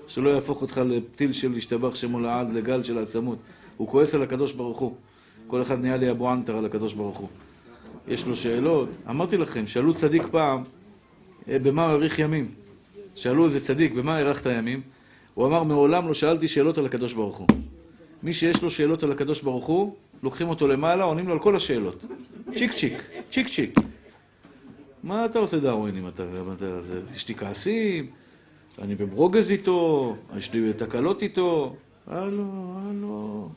שלא 0.08 0.30
יהפוך 0.30 0.62
אותך 0.62 0.82
לפתיל 0.86 1.34
של 1.34 1.54
השתבח 1.58 1.96
שמו 1.96 2.20
לעד, 2.20 2.54
לגל 2.54 2.84
של 2.84 2.98
העצמות. 2.98 3.38
הוא 3.78 3.88
כועס 3.88 4.16
על 4.16 4.24
הקדוש 4.24 4.52
ברוך 4.52 4.80
הוא. 4.80 4.96
כל 5.48 5.62
אחד 5.62 5.82
נהיה 5.82 5.98
לי 5.98 6.12
אבו 6.12 6.30
ענתר 6.30 6.58
על 6.58 6.66
הקדוש 6.66 6.94
ברוך 6.94 7.18
הוא. 7.18 7.30
יש 8.08 8.28
לו 8.28 8.36
שאלות. 8.36 8.89
אמרתי 9.10 9.38
לכם, 9.38 9.68
שאלו 9.68 9.94
צדיק 9.94 10.24
פעם, 10.32 10.63
אה, 11.50 11.60
במה 11.60 11.84
הוא 11.84 11.92
האריך 11.92 12.20
ימים? 12.20 12.52
שאלו 13.16 13.46
איזה 13.46 13.60
צדיק, 13.60 13.94
במה 13.94 14.18
הארכת 14.18 14.46
ימים? 14.46 14.82
הוא 15.34 15.46
אמר, 15.46 15.63
מעולם 15.63 16.08
לא 16.08 16.13
שאלתי 16.13 16.48
שאלות 16.48 16.78
על 16.78 16.86
הקדוש 16.86 17.13
ברוך 17.13 17.38
הוא. 17.38 17.48
מי 18.24 18.34
שיש 18.34 18.62
לו 18.62 18.72
שאלות 18.72 19.04
על 19.04 19.12
הקדוש 19.12 19.42
ברוך 19.42 19.66
הוא, 19.66 19.96
לוקחים 20.24 20.50
אותו 20.50 20.68
למעלה, 20.68 21.04
עונים 21.04 21.28
לו 21.28 21.34
על 21.34 21.39
כל 21.39 21.56
השאלות. 21.56 22.04
צ'יק 22.56 22.74
צ'יק, 22.74 22.94
צ'יק 23.32 23.48
צ'יק. 23.48 23.80
מה 25.04 25.26
אתה 25.26 25.39
עושה 25.39 25.60
דרווין 25.60 25.98
אם 25.98 26.08
אתה... 26.08 26.24
יש 27.16 27.28
לי 27.28 27.36
כעסים, 27.36 28.08
אני 28.82 28.96
בברוגז 28.96 29.52
איתו, 29.52 30.16
יש 30.38 30.54
לי 30.54 30.74
תקלות 30.74 31.22
איתו. 31.22 31.76
הלו, 32.08 32.76
הלו. 32.90 33.50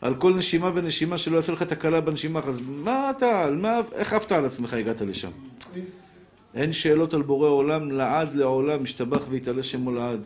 על 0.00 0.14
כל 0.14 0.34
נשימה 0.34 0.70
ונשימה 0.74 1.18
שלא 1.18 1.36
יעשה 1.36 1.52
לך 1.52 1.62
תקלה 1.62 2.00
בנשימה, 2.00 2.40
אז 2.44 2.60
מה 2.66 3.10
אתה, 3.16 3.48
מה, 3.52 3.80
איך 3.92 4.12
עפת 4.12 4.32
על 4.32 4.44
עצמך 4.44 4.74
הגעת 4.74 5.00
לשם? 5.00 5.30
אין 6.54 6.72
שאלות 6.72 7.14
על 7.14 7.22
בורא 7.22 7.48
עולם, 7.48 7.90
לעד 7.90 8.34
לעולם, 8.34 8.82
משתבח 8.82 9.26
ויתעלה 9.28 9.62
שמו 9.62 9.92
לעד. 9.92 10.20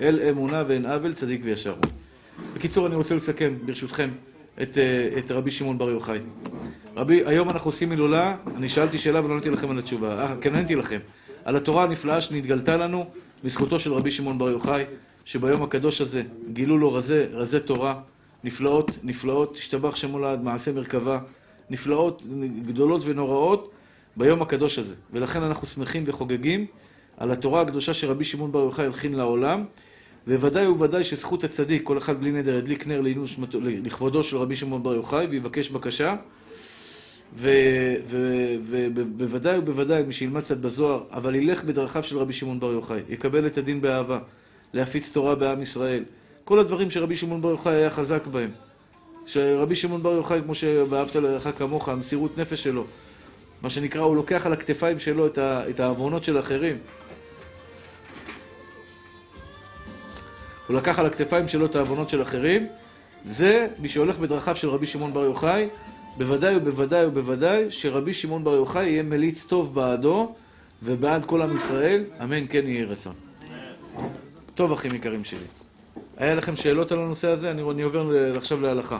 אל 0.00 0.20
אמונה 0.30 0.64
ואין 0.68 0.86
עוול, 0.86 1.12
צדיק 1.12 1.40
וישר. 1.44 1.74
בקיצור, 2.54 2.86
אני 2.86 2.94
רוצה 2.94 3.14
לסכם, 3.14 3.54
ברשותכם, 3.66 4.10
את, 4.62 4.78
אה, 4.78 5.18
את 5.18 5.30
רבי 5.30 5.50
שמעון 5.50 5.78
בר 5.78 5.90
יוחאי. 5.90 6.18
רבי, 6.96 7.22
היום 7.26 7.50
אנחנו 7.50 7.68
עושים 7.68 7.90
הילולה, 7.90 8.36
אני 8.56 8.68
שאלתי 8.68 8.98
שאלה 8.98 9.24
ולא 9.24 9.32
עניתי 9.32 9.50
לכם 9.50 9.70
על 9.70 9.78
התשובה. 9.78 10.22
אה, 10.22 10.34
כן 10.40 10.54
עניתי 10.54 10.74
לכם. 10.74 10.98
על 11.44 11.56
התורה 11.56 11.84
הנפלאה 11.84 12.20
שנתגלתה 12.20 12.76
לנו 12.76 13.06
בזכותו 13.44 13.80
של 13.80 13.92
רבי 13.92 14.10
שמעון 14.10 14.38
בר 14.38 14.50
יוחאי, 14.50 14.84
שביום 15.24 15.62
הקדוש 15.62 16.00
הזה 16.00 16.22
גילו 16.52 16.78
לו 16.78 16.92
רזי, 16.92 17.22
רזי 17.32 17.60
תורה, 17.60 18.00
נפלאות, 18.44 18.90
נפלאות, 19.02 19.56
השתבח 19.56 19.96
שמו 19.96 20.18
לעד, 20.18 20.42
מעשה 20.42 20.72
מרכבה, 20.72 21.18
נפלאות 21.70 22.22
גדולות 22.66 23.02
ונוראות 23.04 23.70
ביום 24.16 24.42
הקדוש 24.42 24.78
הזה. 24.78 24.94
ולכן 25.12 25.42
אנחנו 25.42 25.66
שמחים 25.66 26.02
וחוגגים 26.06 26.66
על 27.16 27.30
התורה 27.30 27.60
הקדושה 27.60 27.94
שרבי 27.94 28.24
שמעון 28.24 28.52
בר 28.52 28.58
יוחאי 28.58 28.84
הלחין 28.84 29.14
לעולם, 29.14 29.64
וודאי 30.26 30.68
וודאי 30.68 31.04
שזכות 31.04 31.44
הצדיק, 31.44 31.82
כל 31.84 31.98
אחד 31.98 32.20
בלי 32.20 32.32
נדר 32.32 32.54
ידליק 32.54 32.86
נר 32.86 33.00
לכבודו 33.62 34.22
של 34.24 34.36
רבי 34.36 34.56
שמעון 34.56 34.82
בר 34.82 34.94
יוחאי, 34.94 35.26
ויבקש 35.26 35.70
בקשה. 35.70 36.16
ובוודאי 37.36 39.58
ובוודאי 39.58 40.02
מי 40.02 40.12
שילמד 40.12 40.42
קצת 40.42 40.56
בזוהר, 40.56 41.02
אבל 41.12 41.34
ילך 41.34 41.64
בדרכיו 41.64 42.02
של 42.02 42.18
רבי 42.18 42.32
שמעון 42.32 42.60
בר 42.60 42.72
יוחאי, 42.72 43.00
יקבל 43.08 43.46
את 43.46 43.58
הדין 43.58 43.80
באהבה, 43.80 44.18
להפיץ 44.72 45.12
תורה 45.12 45.34
בעם 45.34 45.62
ישראל. 45.62 46.04
כל 46.44 46.58
הדברים 46.58 46.90
שרבי 46.90 47.16
שמעון 47.16 47.42
בר 47.42 47.50
יוחאי 47.50 47.72
היה 47.72 47.90
חזק 47.90 48.26
בהם. 48.26 48.50
שרבי 49.26 49.74
שמעון 49.74 50.02
בר 50.02 50.12
יוחאי, 50.12 50.40
כמו 50.42 50.54
שאהבת 50.54 51.16
לרעך 51.16 51.48
כמוך, 51.58 51.88
המסירות 51.88 52.38
נפש 52.38 52.62
שלו. 52.62 52.84
מה 53.62 53.70
שנקרא, 53.70 54.00
הוא 54.00 54.16
לוקח 54.16 54.46
על 54.46 54.52
הכתפיים 54.52 54.98
שלו 54.98 55.26
את, 55.26 55.38
את 55.38 55.80
העוונות 55.80 56.24
של 56.24 56.38
אחרים. 56.38 56.76
הוא 60.66 60.76
לקח 60.76 60.98
על 60.98 61.06
הכתפיים 61.06 61.48
שלו 61.48 61.66
את 61.66 61.76
העוונות 61.76 62.10
של 62.10 62.22
אחרים. 62.22 62.66
זה 63.24 63.68
מי 63.78 63.88
שהולך 63.88 64.18
בדרכיו 64.18 64.56
של 64.56 64.68
רבי 64.68 64.86
שמעון 64.86 65.12
בר 65.12 65.24
יוחאי, 65.24 65.68
בוודאי 66.18 66.56
ובוודאי 66.56 67.06
ובוודאי 67.06 67.70
שרבי 67.70 68.12
שמעון 68.12 68.44
בר 68.44 68.54
יוחאי 68.54 68.86
יהיה 68.86 69.02
מליץ 69.02 69.46
טוב 69.46 69.74
בעדו 69.74 70.34
ובעד 70.82 71.24
כל 71.24 71.42
עם 71.42 71.56
ישראל, 71.56 72.04
אמן 72.22 72.46
כן 72.48 72.66
יהי 72.66 72.84
רצון. 72.84 73.14
טוב, 74.54 74.72
אחים 74.72 74.94
יקרים 74.94 75.24
שלי. 75.24 75.46
היה 76.16 76.34
לכם 76.34 76.56
שאלות 76.56 76.92
על 76.92 76.98
הנושא 76.98 77.28
הזה? 77.28 77.50
אני, 77.50 77.62
אני 77.70 77.82
עובר 77.82 78.36
עכשיו 78.36 78.60
להלכה. 78.60 78.98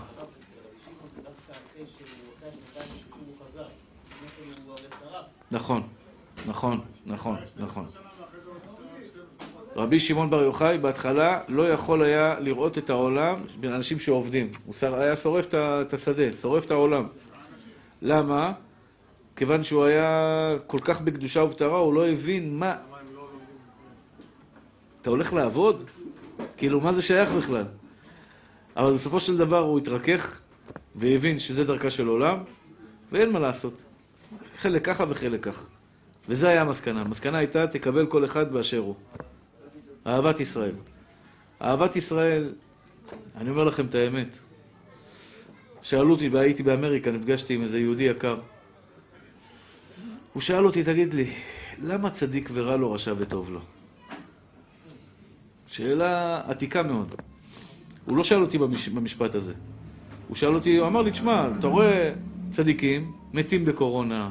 נכון, 5.51 5.83
נכון, 6.47 6.81
נכון, 7.07 7.37
נכון. 7.57 7.87
רבי 9.77 10.01
שמעון 10.01 10.31
בר 10.31 10.43
יוחאי 10.43 10.79
בהתחלה 10.79 11.41
לא 11.49 11.69
יכול 11.69 12.03
היה 12.03 12.41
לראות 12.41 12.79
את 12.79 12.91
העולם 12.91 13.35
בין 13.61 13.73
אנשים 13.73 14.01
שעובדים. 14.01 14.51
הוא 14.67 14.75
שר- 14.75 14.95
היה 14.95 15.17
שורף 15.17 15.47
את 15.55 15.95
השדה, 15.95 16.33
שורף 16.41 16.65
את 16.67 16.71
העולם. 16.71 17.07
למה? 18.03 18.53
כיוון 19.37 19.63
שהוא 19.63 19.85
היה 19.85 20.09
כל 20.67 20.79
כך 20.79 21.01
בקדושה 21.01 21.41
ובטהרה, 21.43 21.79
הוא 21.79 21.95
לא 21.95 22.09
הבין 22.09 22.59
מה... 22.59 22.75
אתה 25.01 25.11
הולך 25.11 25.33
לעבוד? 25.33 25.85
כאילו, 26.57 26.81
מה 26.81 26.93
זה 26.93 27.03
שייך 27.03 27.31
בכלל? 27.31 27.65
אבל 28.77 28.95
בסופו 28.95 29.21
של 29.21 29.37
דבר 29.37 29.59
הוא 29.59 29.79
התרכך 29.79 30.41
והבין 30.97 31.39
שזה 31.39 31.65
דרכה 31.65 31.91
של 31.91 32.07
עולם, 32.07 32.39
ואין 33.13 33.33
מה 33.33 33.39
לעשות. 33.39 33.75
חלק 34.59 34.85
ככה 34.85 35.05
וחלק 35.09 35.43
ככה. 35.45 35.65
וזה 36.29 36.49
היה 36.49 36.61
המסקנה. 36.61 37.01
המסקנה 37.01 37.39
הייתה, 37.39 37.67
תקבל 37.67 38.07
כל 38.07 38.25
אחד 38.25 38.53
באשר 38.53 38.79
הוא. 38.79 38.95
אהבת 40.07 40.41
ישראל. 40.41 40.75
אהבת 41.63 41.97
ישראל, 41.97 42.53
אני 43.37 43.51
אומר 43.51 43.65
לכם 43.65 43.87
את 43.87 43.95
האמת. 43.95 44.29
שאלו 45.83 46.11
אותי, 46.13 46.31
הייתי 46.35 46.63
באמריקה, 46.63 47.11
נפגשתי 47.11 47.55
עם 47.55 47.63
איזה 47.63 47.79
יהודי 47.79 48.03
יקר. 48.03 48.37
הוא 50.33 50.41
שאל 50.41 50.67
אותי, 50.67 50.85
תגיד 50.85 51.15
לי, 51.15 51.31
למה 51.83 52.11
צדיק 52.11 52.51
ורע 52.53 52.77
לו, 52.77 52.93
רשע 52.93 53.15
וטוב 53.19 53.51
לו? 53.51 53.61
שאלה 55.67 56.43
עתיקה 56.47 56.83
מאוד. 56.83 57.15
הוא 58.05 58.17
לא 58.17 58.25
שאל 58.25 58.41
אותי 58.41 58.59
במש... 58.59 58.89
במשפט 58.89 59.35
הזה. 59.35 59.55
הוא 60.29 60.37
שאל 60.37 60.55
אותי, 60.55 60.77
הוא 60.77 60.87
אמר 60.87 61.03
לי, 61.03 61.11
תשמע, 61.11 61.49
אתה 61.59 61.67
רואה 61.67 62.13
צדיקים, 62.51 63.13
מתים 63.33 63.65
בקורונה, 63.65 64.31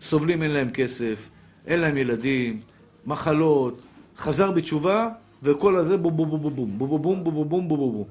סובלים, 0.00 0.42
אין 0.42 0.50
להם 0.50 0.70
כסף, 0.70 1.28
אין 1.66 1.80
להם 1.80 1.96
ילדים, 1.96 2.60
מחלות, 3.06 3.80
חזר 4.16 4.50
בתשובה, 4.50 5.08
וכל 5.42 5.76
הזה 5.76 5.96
בום 5.96 6.16
בום 6.16 6.30
בום 6.30 6.42
בום 6.42 6.54
בום 6.54 6.78
בום 6.78 6.88
בום 6.88 7.24
בום 7.24 7.24
בום 7.24 7.34
בום 7.34 7.68
בום 7.68 7.68
בום 7.68 7.92
בום. 7.92 8.04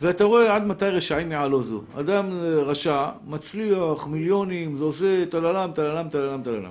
ואתה 0.00 0.24
רואה 0.24 0.56
עד 0.56 0.66
מתי 0.66 0.84
רשעים 0.84 1.32
יעלוזו. 1.32 1.82
אדם 1.94 2.30
רשע, 2.42 3.08
מצליח, 3.26 4.06
מיליונים, 4.06 4.76
זה 4.76 4.84
עושה 4.84 5.26
טללם, 5.26 5.70
טללם, 5.74 6.08
טללם, 6.08 6.42
טללם. 6.42 6.70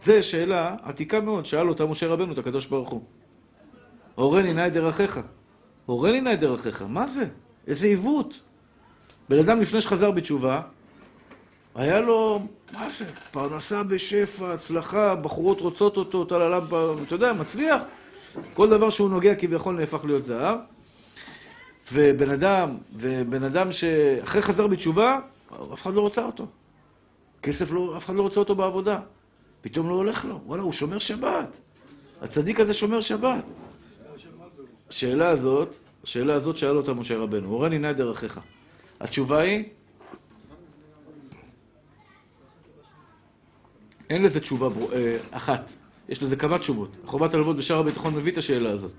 זה 0.00 0.22
שאלה 0.22 0.76
עתיקה 0.82 1.20
מאוד, 1.20 1.46
שאל 1.46 1.68
אותה 1.68 1.86
משה 1.86 2.06
רבנו, 2.06 2.32
את 2.32 2.38
הקדוש 2.38 2.66
ברוך 2.66 2.90
הוא. 2.90 3.02
הורני 4.14 4.54
נא 4.54 4.66
את 4.66 4.72
דרכיך. 4.72 5.20
הורני 5.86 6.20
נא 6.20 6.32
את 6.32 6.40
דרכיך. 6.40 6.84
מה 6.88 7.06
זה? 7.06 7.26
איזה 7.66 7.86
עיוות. 7.86 8.40
בן 9.28 9.38
אדם 9.38 9.60
לפני 9.60 9.80
שחזר 9.80 10.10
בתשובה, 10.10 10.60
היה 11.74 12.00
לו, 12.00 12.42
מה 12.74 12.88
זה? 12.98 13.04
פרנסה 13.30 13.82
בשפע, 13.82 14.52
הצלחה, 14.52 15.14
בחורות 15.14 15.60
רוצות 15.60 15.96
אותו, 15.96 16.24
טללם, 16.24 16.62
אתה 17.06 17.14
יודע, 17.14 17.32
מצליח. 17.32 17.84
כל 18.54 18.70
דבר 18.70 18.90
שהוא 18.90 19.10
נוגע 19.10 19.34
כביכול 19.34 19.74
נהפך 19.74 20.04
להיות 20.04 20.24
זהב. 20.24 20.58
ובן 21.92 22.30
אדם, 22.30 22.76
ובן 22.92 23.42
אדם 23.42 23.72
שאחרי 23.72 24.42
חזר 24.42 24.66
בתשובה, 24.66 25.18
אף 25.72 25.82
אחד 25.82 25.94
לא 25.94 26.00
רוצה 26.00 26.24
אותו. 26.24 26.46
כסף 27.42 27.72
לא, 27.72 27.96
אף 27.96 28.06
אחד 28.06 28.14
לא 28.14 28.22
רוצה 28.22 28.40
אותו 28.40 28.54
בעבודה. 28.54 29.00
פתאום 29.60 29.88
לא 29.88 29.94
הולך 29.94 30.24
לו. 30.24 30.40
וואלה, 30.46 30.62
הוא 30.62 30.72
שומר 30.72 30.98
שבת. 30.98 31.48
הצדיק 32.22 32.60
הזה 32.60 32.74
שומר 32.74 33.00
שבת. 33.00 33.44
השאלה 34.88 35.28
הזאת, 35.28 35.74
השאלה 36.04 36.34
הזאת 36.34 36.56
שאל 36.56 36.76
אותה 36.76 36.94
משה 36.94 37.18
רבנו, 37.18 37.48
הורני 37.48 37.90
את 37.90 37.96
דרכיך. 37.96 38.40
התשובה 39.00 39.38
היא, 39.38 39.64
אין 44.10 44.22
לזה 44.22 44.40
תשובה. 44.40 44.68
אה, 44.92 45.16
אחת, 45.30 45.72
יש 46.08 46.22
לזה 46.22 46.36
כמה 46.36 46.58
תשובות. 46.58 46.96
חובת 47.04 47.34
הלוות 47.34 47.56
בשער 47.56 47.78
הביטחון 47.78 48.14
מביא 48.14 48.32
את 48.32 48.38
השאלה 48.38 48.70
הזאת. 48.70 48.92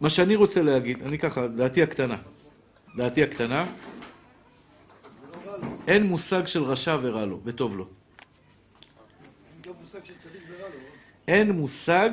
מה 0.00 0.10
שאני 0.10 0.36
רוצה 0.36 0.62
להגיד, 0.62 1.02
אני 1.02 1.18
ככה, 1.18 1.46
דעתי 1.46 1.82
הקטנה, 1.82 2.16
דעתי 2.96 3.22
הקטנה, 3.22 3.66
אין 5.86 6.06
מושג 6.06 6.46
של 6.46 6.62
רשע 6.62 6.98
ורע 7.00 7.24
לו, 7.24 7.40
וטוב 7.44 7.76
לו. 7.76 7.86
אין 11.28 11.50
מושג 11.50 12.10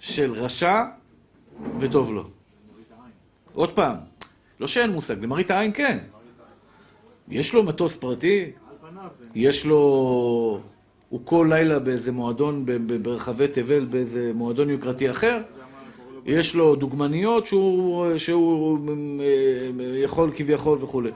של 0.00 0.32
רשע 0.32 0.82
וטוב 1.80 2.12
לו. 2.12 2.30
עוד 3.54 3.72
פעם, 3.72 3.96
לא 4.60 4.66
שאין 4.66 4.90
מושג, 4.90 5.22
למראית 5.22 5.50
העין 5.50 5.72
כן. 5.72 5.98
יש 7.28 7.54
לו 7.54 7.62
מטוס 7.62 7.96
פרטי, 7.96 8.52
יש 9.34 9.66
לו... 9.66 10.60
הוא 11.08 11.20
כל 11.24 11.46
לילה 11.50 11.78
באיזה 11.78 12.12
מועדון 12.12 12.66
ברחבי 13.02 13.48
תבל, 13.48 13.84
באיזה 13.84 14.32
מועדון 14.34 14.70
יוקרתי 14.70 15.10
אחר. 15.10 15.40
יש 16.26 16.54
לו 16.54 16.76
דוגמניות 16.76 17.46
שהוא, 17.46 18.18
שהוא 18.18 18.88
אה, 19.20 19.98
יכול 19.98 20.32
כביכול 20.36 20.78
וכולי. 20.82 21.10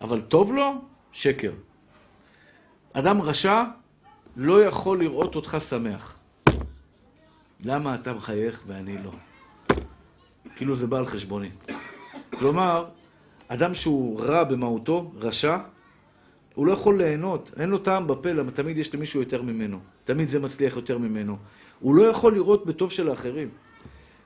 אבל 0.00 0.20
טוב 0.20 0.52
לו? 0.52 0.72
שקר. 1.12 1.52
אדם 2.92 3.22
רשע 3.22 3.64
לא 4.36 4.64
יכול 4.64 4.98
לראות 4.98 5.36
אותך 5.36 5.56
שמח. 5.68 6.18
למה 7.64 7.94
אתה 7.94 8.14
מחייך 8.14 8.62
ואני 8.66 8.96
לא? 9.02 9.10
כאילו 10.56 10.76
זה 10.76 10.86
בא 10.86 10.98
על 10.98 11.06
חשבוני. 11.06 11.50
כלומר, 12.38 12.84
אדם 13.48 13.74
שהוא 13.74 14.20
רע 14.20 14.44
במהותו, 14.44 15.12
רשע, 15.16 15.58
הוא 16.56 16.66
לא 16.66 16.72
יכול 16.72 16.98
ליהנות, 16.98 17.50
אין 17.56 17.70
לו 17.70 17.78
טעם 17.78 18.06
בפה, 18.06 18.32
למה 18.32 18.50
תמיד 18.50 18.78
יש 18.78 18.94
למישהו 18.94 19.20
יותר 19.20 19.42
ממנו. 19.42 19.78
תמיד 20.04 20.28
זה 20.28 20.38
מצליח 20.38 20.76
יותר 20.76 20.98
ממנו. 20.98 21.36
הוא 21.80 21.94
לא 21.94 22.02
יכול 22.02 22.34
לראות 22.34 22.66
בטוב 22.66 22.90
של 22.90 23.08
האחרים. 23.08 23.48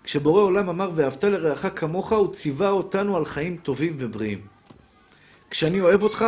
כשבורא 0.04 0.42
עולם 0.42 0.68
אמר, 0.68 0.90
ואהבת 0.94 1.24
לרעך 1.24 1.66
כמוך, 1.76 2.12
הוא 2.12 2.32
ציווה 2.32 2.70
אותנו 2.70 3.16
על 3.16 3.24
חיים 3.24 3.56
טובים 3.56 3.96
ובריאים. 3.98 4.40
כשאני 5.50 5.80
אוהב 5.80 6.02
אותך, 6.02 6.24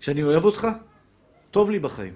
כשאני 0.00 0.22
אוהב 0.22 0.44
אותך, 0.44 0.68
טוב 1.50 1.70
לי 1.70 1.78
בחיים. 1.78 2.14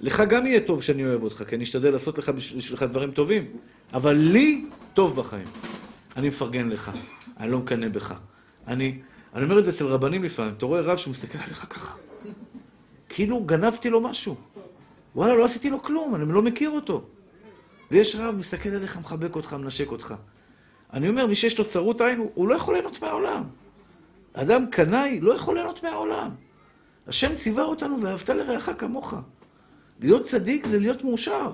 לך 0.00 0.22
גם 0.28 0.46
יהיה 0.46 0.60
טוב 0.60 0.82
שאני 0.82 1.06
אוהב 1.06 1.22
אותך, 1.22 1.44
כי 1.48 1.56
אני 1.56 1.64
אשתדל 1.64 1.90
לעשות 1.90 2.18
לך 2.18 2.28
בשבילך 2.28 2.82
דברים 2.82 3.10
טובים. 3.10 3.44
אבל 3.92 4.12
לי 4.12 4.66
טוב 4.94 5.16
בחיים. 5.16 5.46
אני 6.16 6.28
מפרגן 6.28 6.68
לך, 6.68 6.90
אני 7.40 7.50
לא 7.50 7.58
מקנא 7.58 7.88
בך. 7.88 8.14
אני, 8.66 8.98
אני 9.34 9.44
אומר 9.44 9.58
את 9.58 9.64
זה 9.64 9.70
אצל 9.70 9.86
רבנים 9.86 10.24
לפעמים, 10.24 10.54
אתה 10.56 10.66
רואה 10.66 10.80
רב 10.80 10.96
שמסתכל 10.96 11.38
עליך 11.38 11.66
ככה. 11.70 11.94
כאילו 13.08 13.44
גנבתי 13.44 13.90
לו 13.90 14.00
משהו. 14.00 14.36
וואלה, 15.14 15.34
לא 15.34 15.44
עשיתי 15.44 15.70
לו 15.70 15.82
כלום, 15.82 16.14
אני 16.14 16.32
לא 16.32 16.42
מכיר 16.42 16.70
אותו. 16.70 17.04
ויש 17.90 18.16
רב, 18.16 18.34
מסתכל 18.38 18.68
עליך, 18.68 18.98
מחבק 18.98 19.36
אותך, 19.36 19.52
מנשק 19.52 19.90
אותך. 19.90 20.14
אני 20.92 21.08
אומר, 21.08 21.26
מי 21.26 21.34
שיש 21.34 21.58
לו 21.58 21.64
צרות 21.64 22.00
עין, 22.00 22.18
הוא, 22.18 22.30
הוא 22.34 22.48
לא 22.48 22.54
יכול 22.54 22.74
ליהנות 22.74 23.02
מהעולם. 23.02 23.42
אדם 24.32 24.66
קנאי 24.70 25.20
לא 25.20 25.32
יכול 25.32 25.54
ליהנות 25.54 25.82
מהעולם. 25.82 26.30
השם 27.06 27.34
ציווה 27.36 27.64
אותנו, 27.64 28.02
ואהבת 28.02 28.28
לרעך 28.30 28.70
כמוך. 28.78 29.14
להיות 30.00 30.26
צדיק 30.26 30.66
זה 30.66 30.78
להיות 30.78 31.04
מאושר. 31.04 31.52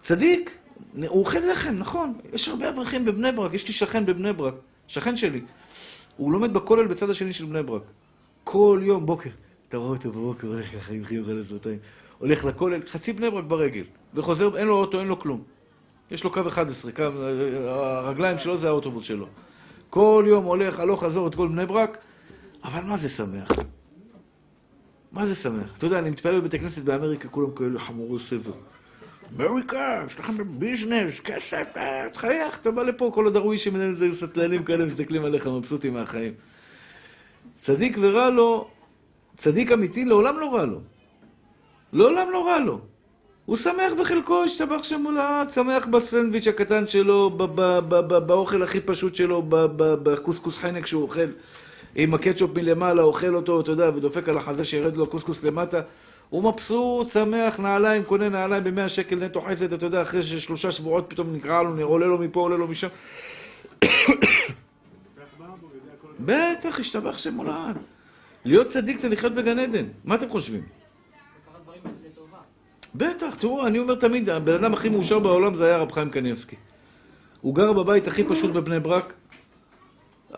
צדיק, 0.00 0.58
הוא 0.94 1.20
אוכל 1.20 1.38
לחם, 1.38 1.74
נכון. 1.78 2.18
יש 2.32 2.48
הרבה 2.48 2.68
אברכים 2.68 3.04
בבני 3.04 3.32
ברק, 3.32 3.54
יש 3.54 3.68
לי 3.68 3.74
שכן 3.74 4.06
בבני 4.06 4.32
ברק, 4.32 4.54
שכן 4.86 5.16
שלי. 5.16 5.40
הוא 6.16 6.32
לומד 6.32 6.54
בכולל 6.54 6.86
בצד 6.86 7.10
השני 7.10 7.32
של 7.32 7.44
בני 7.44 7.62
ברק. 7.62 7.82
כל 8.44 8.80
יום, 8.82 9.06
בוקר, 9.06 9.30
אתה 9.68 9.76
רואה 9.76 9.90
אותו 9.90 10.10
בבוקר, 10.10 10.46
הולך 10.46 10.66
ככה 10.76 10.92
עם 10.92 11.04
חיוך 11.04 11.28
על 11.28 11.40
השפתיים. 11.40 11.78
הולך 12.18 12.44
לכולל, 12.44 12.80
חצי 12.86 13.12
בני 13.12 13.30
ברק 13.30 13.44
ברגל. 13.44 13.84
וחוזר, 14.14 14.56
אין 14.56 14.66
לו 14.66 14.74
אוטו, 14.74 15.00
אין 15.00 15.08
לו 15.08 15.18
כלום. 15.18 15.42
יש 16.10 16.24
לו 16.24 16.32
קו 16.32 16.40
11, 16.48 16.92
קו, 16.92 17.02
הרגליים 17.66 18.38
שלו 18.38 18.58
זה 18.58 18.68
האוטובוס 18.68 19.04
שלו. 19.04 19.26
כל 19.90 20.24
יום 20.28 20.44
הולך, 20.44 20.80
הלוך, 20.80 21.04
חזור 21.04 21.28
את 21.28 21.34
כל 21.34 21.48
בני 21.48 21.66
ברק, 21.66 21.98
אבל 22.64 22.84
מה 22.84 22.96
זה 22.96 23.08
שמח? 23.08 23.48
מה 25.12 25.26
זה 25.26 25.34
שמח? 25.34 25.74
אתה 25.78 25.86
יודע, 25.86 25.98
אני 25.98 26.10
מתפלל 26.10 26.40
בבית 26.40 26.54
הכנסת 26.54 26.82
באמריקה, 26.82 27.28
כולם 27.28 27.50
כאלה 27.50 27.80
חמורי 27.80 28.20
סבר. 28.20 28.52
אמריקה, 29.36 30.04
יש 30.06 30.18
לכם 30.18 30.32
ביזנס, 30.58 31.20
כסף, 31.20 31.76
אה, 31.76 32.06
תחייך, 32.12 32.60
אתה 32.60 32.70
בא 32.70 32.82
לפה, 32.82 33.10
כל 33.14 33.26
הדרווישים 33.26 33.76
האלה 33.76 33.92
זה 33.92 34.26
סטלנים 34.26 34.64
כאלה 34.64 34.84
מסתכלים 34.84 35.24
עליך, 35.24 35.46
מבסוטים 35.46 35.94
מהחיים. 35.94 36.32
צדיק 37.60 37.96
ורע 38.00 38.30
לו, 38.30 38.68
צדיק 39.36 39.72
אמיתי 39.72 40.04
לעולם 40.04 40.40
לא 40.40 40.54
רע 40.54 40.64
לו. 40.64 40.80
לעולם 41.92 42.30
לא 42.30 42.46
רע 42.46 42.58
לו. 42.58 42.80
הוא 43.46 43.56
שמח 43.56 43.92
בחלקו, 44.00 44.44
השתבח 44.44 44.82
שם 44.82 45.00
מולד, 45.00 45.50
שמח 45.50 45.86
בסנדוויץ' 45.86 46.46
הקטן 46.46 46.88
שלו, 46.88 47.30
באוכל 48.26 48.62
הכי 48.62 48.80
פשוט 48.80 49.14
שלו, 49.14 49.42
בקוסקוס 49.76 50.58
חנק 50.58 50.86
שהוא 50.86 51.02
אוכל, 51.02 51.28
עם 51.94 52.14
הקטשופ 52.14 52.56
מלמעלה, 52.56 53.02
אוכל 53.02 53.34
אותו, 53.34 53.60
אתה 53.60 53.70
יודע, 53.70 53.90
ודופק 53.94 54.28
על 54.28 54.38
החזה 54.38 54.64
שירד 54.64 54.96
לו 54.96 55.04
הקוסקוס 55.04 55.44
למטה. 55.44 55.80
הוא 56.32 56.52
מבסוט, 56.52 57.10
שמח, 57.10 57.60
נעליים, 57.60 58.04
קונה 58.04 58.28
נעליים 58.28 58.64
ב-100 58.64 58.88
שקל 58.88 59.16
נטו 59.16 59.40
חסד, 59.40 59.72
אתה 59.72 59.86
יודע, 59.86 60.02
אחרי 60.02 60.22
ששלושה 60.22 60.72
שבועות 60.72 61.04
פתאום 61.08 61.34
נקרע 61.34 61.62
לו, 61.62 61.82
עולה 61.82 62.06
לו 62.06 62.18
מפה, 62.18 62.40
עולה 62.40 62.56
לו 62.56 62.68
משם. 62.68 62.88
בטח, 66.20 66.80
השתבח 66.80 67.18
שם 67.18 67.34
מולד. 67.34 67.76
להיות 68.44 68.68
צדיק 68.68 68.98
זה 68.98 69.08
לחיות 69.08 69.34
בגן 69.34 69.58
עדן. 69.58 69.84
מה 70.04 70.14
אתם 70.14 70.28
חושבים? 70.28 70.62
בטח, 72.94 73.34
תראו, 73.38 73.66
אני 73.66 73.78
אומר 73.78 73.94
תמיד, 73.94 74.28
הבן 74.28 74.54
אדם 74.54 74.72
הכי 74.72 74.88
מאושר 74.88 75.18
בעולם 75.18 75.54
זה 75.54 75.64
היה 75.64 75.74
הרב 75.74 75.92
חיים 75.92 76.10
קניבסקי. 76.10 76.56
הוא 77.40 77.54
גר 77.54 77.72
בבית 77.72 78.06
הכי 78.06 78.24
פשוט 78.24 78.52
בבני 78.52 78.80
ברק. 78.80 79.12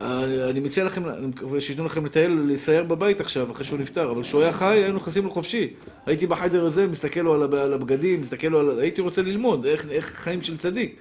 אני 0.01 0.61
מציע 0.61 0.85
לכם, 0.85 1.09
אני 1.09 1.27
מקווה 1.27 1.61
שייתנו 1.61 1.85
לכם 1.85 2.07
לטייל, 2.07 2.41
לסייר 2.49 2.85
בבית 2.85 3.21
עכשיו, 3.21 3.53
אחרי 3.53 3.65
שהוא 3.65 3.79
נפטר, 3.79 4.11
אבל 4.11 4.23
כשהוא 4.23 4.43
היה 4.43 4.53
חי, 4.53 4.67
היינו 4.67 4.97
נכנסים 4.97 5.25
לו 5.25 5.31
חופשי. 5.31 5.73
הייתי 6.07 6.27
בחדר 6.27 6.67
הזה, 6.67 6.87
מסתכל 6.87 7.21
לו 7.21 7.35
על 7.35 7.43
הב- 7.43 7.55
על 7.55 7.73
הבגדים, 7.73 8.21
מסתכל 8.21 8.47
לו 8.47 8.59
על... 8.61 8.81
הייתי 8.81 9.01
רוצה 9.01 9.23
ללמוד 9.23 9.67
איך, 9.67 9.89
איך 9.91 10.07
חיים 10.07 10.43
של 10.43 10.57
צדיק. 10.57 10.97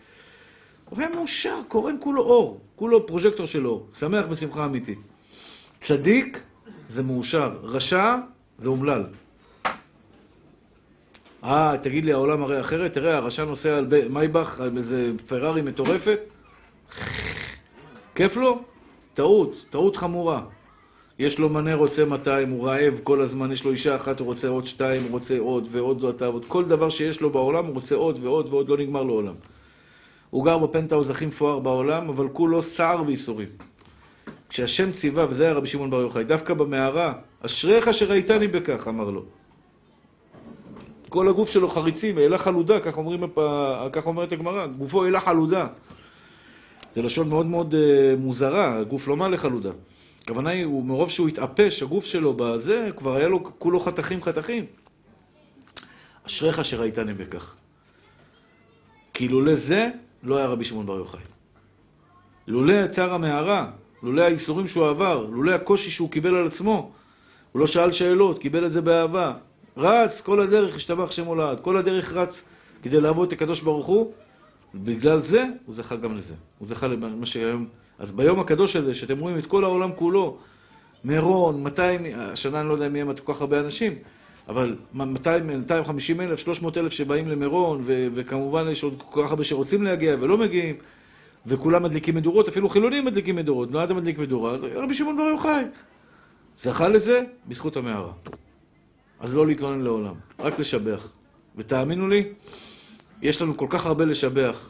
הוא 0.89 0.99
היה 0.99 1.10
מאושר, 1.10 1.56
קורן 1.67 1.95
כולו 1.99 2.21
אור, 2.23 2.62
כולו 2.75 3.08
פרוז'קטור 3.08 3.45
של 3.45 3.67
אור, 3.67 3.88
שמח 3.99 4.25
בשמחה 4.25 4.65
אמיתית. 4.65 4.99
צדיק 5.82 6.39
זה 6.89 7.03
מאושר, 7.03 7.51
רשע 7.63 8.15
זה 8.58 8.69
אומלל. 8.69 9.03
אה, 11.43 11.75
תגיד 11.82 12.06
לי, 12.06 12.13
העולם 12.13 12.43
הרי 12.43 12.62
אחרת? 12.62 12.93
תראה, 12.93 13.17
הרשע 13.17 13.45
נוסע 13.45 13.77
על 13.77 13.88
מייבך, 14.10 14.60
על 14.60 14.77
איזה 14.77 15.12
פרארי 15.27 15.62
מטורפת. 15.62 16.19
כיף 18.15 18.38
לו? 18.38 18.63
טעות, 19.13 19.65
טעות 19.69 19.97
חמורה. 19.97 20.41
יש 21.19 21.39
לו 21.39 21.49
מנה 21.49 21.76
רוצה 21.76 22.06
200, 22.06 22.49
הוא 22.49 22.67
רעב 22.67 22.99
כל 23.04 23.21
הזמן, 23.21 23.52
יש 23.52 23.65
לו 23.65 23.71
אישה 23.71 23.95
אחת, 23.95 24.19
הוא 24.19 24.26
רוצה 24.26 24.47
עוד 24.47 24.65
שתיים, 24.65 25.04
הוא 25.04 25.12
רוצה 25.12 25.39
עוד 25.39 25.67
ועוד 25.71 25.99
זאת 25.99 26.21
ועוד. 26.21 26.45
כל 26.47 26.65
דבר 26.65 26.89
שיש 26.89 27.21
לו 27.21 27.30
בעולם, 27.30 27.65
הוא 27.65 27.73
רוצה 27.73 27.95
עוד 27.95 28.19
ועוד 28.21 28.49
ועוד, 28.49 28.69
לא 28.69 28.78
נגמר 28.78 29.04
לו 29.04 29.13
עולם. 29.13 29.34
הוא 30.30 30.45
גר 30.45 30.58
בפנטהאוז 30.58 31.10
הכי 31.10 31.26
מפואר 31.26 31.60
בעולם, 31.60 32.10
אבל 32.10 32.28
כולו 32.34 32.63
סער 32.63 33.04
וייסורים. 33.08 33.47
כשהשם 34.49 34.91
ציווה, 34.91 35.26
וזה 35.30 35.43
היה 35.43 35.54
רבי 35.54 35.67
שמעון 35.67 35.89
בר 35.89 36.02
יוחאי, 36.02 36.23
דווקא 36.23 36.54
במערה, 36.54 37.13
אשריך 37.41 37.93
שראיתני 37.93 38.47
בכך, 38.47 38.88
אמר 38.88 39.10
לו. 39.10 39.23
כל 41.10 41.30
הגוף 41.30 41.49
שלו 41.49 41.69
חריצים, 41.69 42.17
אלה 42.17 42.38
חלודה, 42.38 42.80
כך, 42.80 42.97
אומרים, 42.97 43.23
כך 43.91 44.08
אומרת 44.08 44.32
הגמרא, 44.32 44.65
גופו 44.65 45.06
אלה 45.06 45.19
חלודה. 45.19 45.67
זה 46.93 47.01
לשון 47.01 47.29
מאוד 47.29 47.45
מאוד 47.45 47.73
uh, 47.73 47.77
מוזרה, 48.19 48.77
הגוף 48.77 49.08
לא 49.08 49.17
מלא 49.17 49.38
חלודה. 49.38 49.71
הכוונה 50.23 50.49
היא, 50.49 50.65
מרוב 50.65 51.10
שהוא 51.10 51.27
התאפש, 51.27 51.84
הגוף 51.84 52.06
שלו 52.06 52.34
בזה, 52.34 52.89
כבר 52.97 53.15
היה 53.15 53.27
לו 53.27 53.43
כולו 53.60 53.79
חתכים 53.79 54.23
חתכים. 54.23 54.65
אשריך 56.27 56.65
שראיתני 56.65 57.13
בכך. 57.13 57.56
כי 59.13 59.27
לולא 59.27 59.56
זה, 59.56 59.89
לא 60.23 60.38
היה 60.38 60.47
רבי 60.47 60.65
שמעון 60.65 60.86
בר 60.86 60.97
יוחאי. 60.97 61.21
לולא 62.47 62.88
צער 62.88 63.13
המערה, 63.13 63.71
לולא 64.03 64.21
האיסורים 64.21 64.67
שהוא 64.67 64.88
עבר, 64.88 65.27
לולא 65.32 65.51
הקושי 65.51 65.91
שהוא 65.91 66.12
קיבל 66.12 66.36
על 66.36 66.47
עצמו, 66.47 66.91
הוא 67.51 67.60
לא 67.60 67.67
שאל 67.67 67.91
שאלות, 67.91 68.39
קיבל 68.39 68.65
את 68.65 68.71
זה 68.71 68.82
באהבה. 68.82 69.34
רץ 69.77 70.21
כל 70.21 70.39
הדרך, 70.39 70.75
השתבח 70.75 71.12
שם 71.12 71.25
הולד, 71.25 71.60
כל 71.60 71.77
הדרך 71.77 72.13
רץ 72.13 72.43
כדי 72.84 73.01
לעבוד 73.01 73.27
את 73.27 73.34
הקדוש 73.34 73.62
ברוך 73.62 73.86
הוא, 73.86 74.13
בגלל 74.76 75.20
זה, 75.20 75.46
הוא 75.66 75.76
זכה 75.76 75.96
גם 75.96 76.16
לזה. 76.16 76.36
הוא 76.60 76.68
זכה 76.68 76.88
למה 76.88 77.26
שהיום... 77.26 77.68
אז 78.00 78.12
ביום 78.12 78.40
הקדוש 78.40 78.76
הזה, 78.76 78.94
שאתם 78.94 79.20
רואים 79.20 79.38
את 79.38 79.46
כל 79.46 79.64
העולם 79.64 79.92
כולו, 79.96 80.38
מירון, 81.04 81.64
200, 81.64 82.02
השנה 82.16 82.60
אני 82.60 82.70
לא 82.70 82.74
יודע 82.74 82.88
אם 82.88 82.96
יהיה 82.96 83.06
כל 83.26 83.34
כך 83.34 83.42
הרבה 83.42 83.60
אנשים, 83.60 83.94
אבל 84.50 84.76
200, 84.94 85.48
250 85.48 86.22
אלף, 86.22 86.40
300 86.40 86.78
אלף 86.78 86.92
שבאים 86.92 87.28
למירון, 87.28 87.82
ו- 87.84 88.08
וכמובן 88.14 88.68
יש 88.72 88.84
עוד 88.84 89.04
כל 89.10 89.24
כך 89.24 89.32
הרבה 89.32 89.44
שרוצים 89.44 89.84
להגיע 89.84 90.16
ולא 90.20 90.38
מגיעים, 90.38 90.76
וכולם 91.46 91.84
מדליקים 91.84 92.16
מדורות, 92.16 92.48
אפילו 92.48 92.70
חילונים 92.70 93.06
מדליקים 93.06 93.36
מדורות. 93.36 93.72
לא 93.72 93.84
אתה 93.84 93.94
מדליק 93.94 94.18
מדורה, 94.18 94.56
רבי 94.76 94.94
שמעון 94.94 95.18
בר 95.18 95.24
יוחאי. 95.24 95.64
זכה 96.60 96.90
לזה 96.90 97.24
בזכות 97.48 97.78
המערה. 97.78 98.12
אז 99.20 99.36
לא 99.36 99.48
להתלונן 99.48 99.82
לעולם, 99.82 100.14
רק 100.40 100.60
לשבח. 100.60 101.08
ותאמינו 101.56 102.08
לי, 102.08 102.24
יש 103.24 103.42
לנו 103.42 103.58
כל 103.58 103.68
כך 103.70 103.86
הרבה 103.86 104.06
לשבח. 104.06 104.70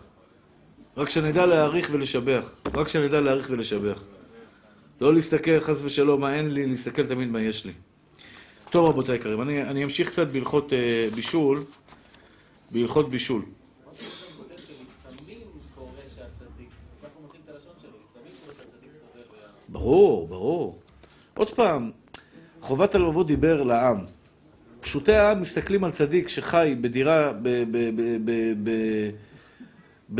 רק 0.98 1.10
שנדע 1.10 1.46
להעריך 1.46 1.90
ולשבח. 1.92 2.56
רק 2.74 2.88
שנדע 2.88 3.22
להעריך 3.22 3.48
ולשבח. 3.50 4.04
לא 5.02 5.14
להסתכל 5.14 5.60
חס 5.60 5.82
ושלום 5.84 6.22
מה 6.22 6.36
אין 6.36 6.54
לי, 6.54 6.66
להסתכל 6.66 7.06
תמיד 7.06 7.28
מה 7.28 7.42
יש 7.42 7.66
לי. 7.66 7.72
טוב 8.70 8.90
רבותיי 8.90 9.16
יקרים, 9.16 9.42
אני, 9.42 9.64
אני 9.64 9.84
אמשיך 9.84 10.10
קצת 10.10 10.28
בהלכות 10.28 10.74
אה, 10.74 11.08
בישול. 11.16 11.64
בהלכות 12.72 13.10
בישול. 13.10 13.42
ברור, 19.70 20.28
ברור. 20.28 20.80
עוד 21.34 21.50
פעם, 21.54 21.92
חובת 22.62 22.96
הלבבות 22.96 23.28
דיבר 23.28 23.64
לעם. 23.64 24.06
פשוטי 24.84 25.14
העם 25.14 25.42
מסתכלים 25.42 25.84
על 25.84 25.92
צדיק 25.92 26.30
שחי 26.30 26.76
בדירה, 26.82 27.34
ב... 27.34 27.38
ב, 27.44 27.90
ב, 27.96 28.18
ב, 28.26 28.54
ב, 28.64 28.70
ב 30.16 30.20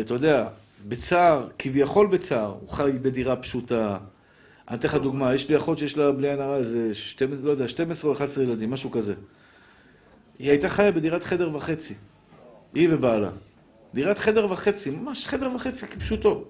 אתה 0.00 0.14
יודע, 0.14 0.48
בצער, 0.88 1.48
כביכול 1.58 2.06
בצער, 2.06 2.56
הוא 2.60 2.68
חי 2.70 2.92
בדירה 3.02 3.36
פשוטה. 3.36 3.98
אני 4.68 4.78
אתן 4.78 4.88
לך 4.88 4.94
דוגמה, 4.94 5.34
יש 5.34 5.50
לי 5.50 5.56
אחות 5.56 5.78
שיש 5.78 5.98
לה 5.98 6.12
בלי 6.12 6.30
עין 6.30 6.40
הרע 6.40 6.56
איזה 6.56 6.94
12, 6.94 7.46
לא 7.46 7.52
יודע, 7.52 7.68
12 7.68 8.10
או 8.10 8.16
11 8.16 8.44
ילדים, 8.44 8.70
משהו 8.70 8.90
כזה. 8.90 9.14
היא 10.38 10.50
הייתה 10.50 10.68
חיה 10.68 10.92
בדירת 10.92 11.24
חדר 11.24 11.56
וחצי, 11.56 11.94
היא 12.74 12.88
ובעלה. 12.90 13.30
דירת 13.94 14.18
חדר 14.18 14.52
וחצי, 14.52 14.90
ממש 14.90 15.26
חדר 15.26 15.50
וחצי 15.54 15.86
כפשוטו. 15.86 16.44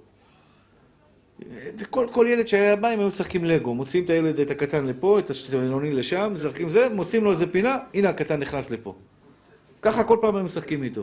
וכל 1.78 2.06
כל 2.10 2.26
ילד 2.28 2.46
שהיה 2.46 2.76
בא, 2.76 2.88
הם 2.88 2.98
היו 2.98 3.08
משחקים 3.08 3.44
לגו. 3.44 3.74
מוציאים 3.74 4.04
את 4.04 4.10
הילד, 4.10 4.40
את 4.40 4.50
הקטן 4.50 4.86
לפה, 4.86 5.18
את 5.18 5.30
הבינוני 5.48 5.92
לשם, 5.92 6.32
משחקים 6.34 6.68
זה, 6.68 6.88
מוצאים 6.88 7.24
לו 7.24 7.30
איזה 7.30 7.52
פינה, 7.52 7.78
הנה 7.94 8.08
הקטן 8.08 8.40
נכנס 8.40 8.70
לפה. 8.70 8.94
ככה 9.82 10.04
כל 10.04 10.18
פעם 10.20 10.36
הם 10.36 10.44
משחקים 10.44 10.82
איתו. 10.82 11.02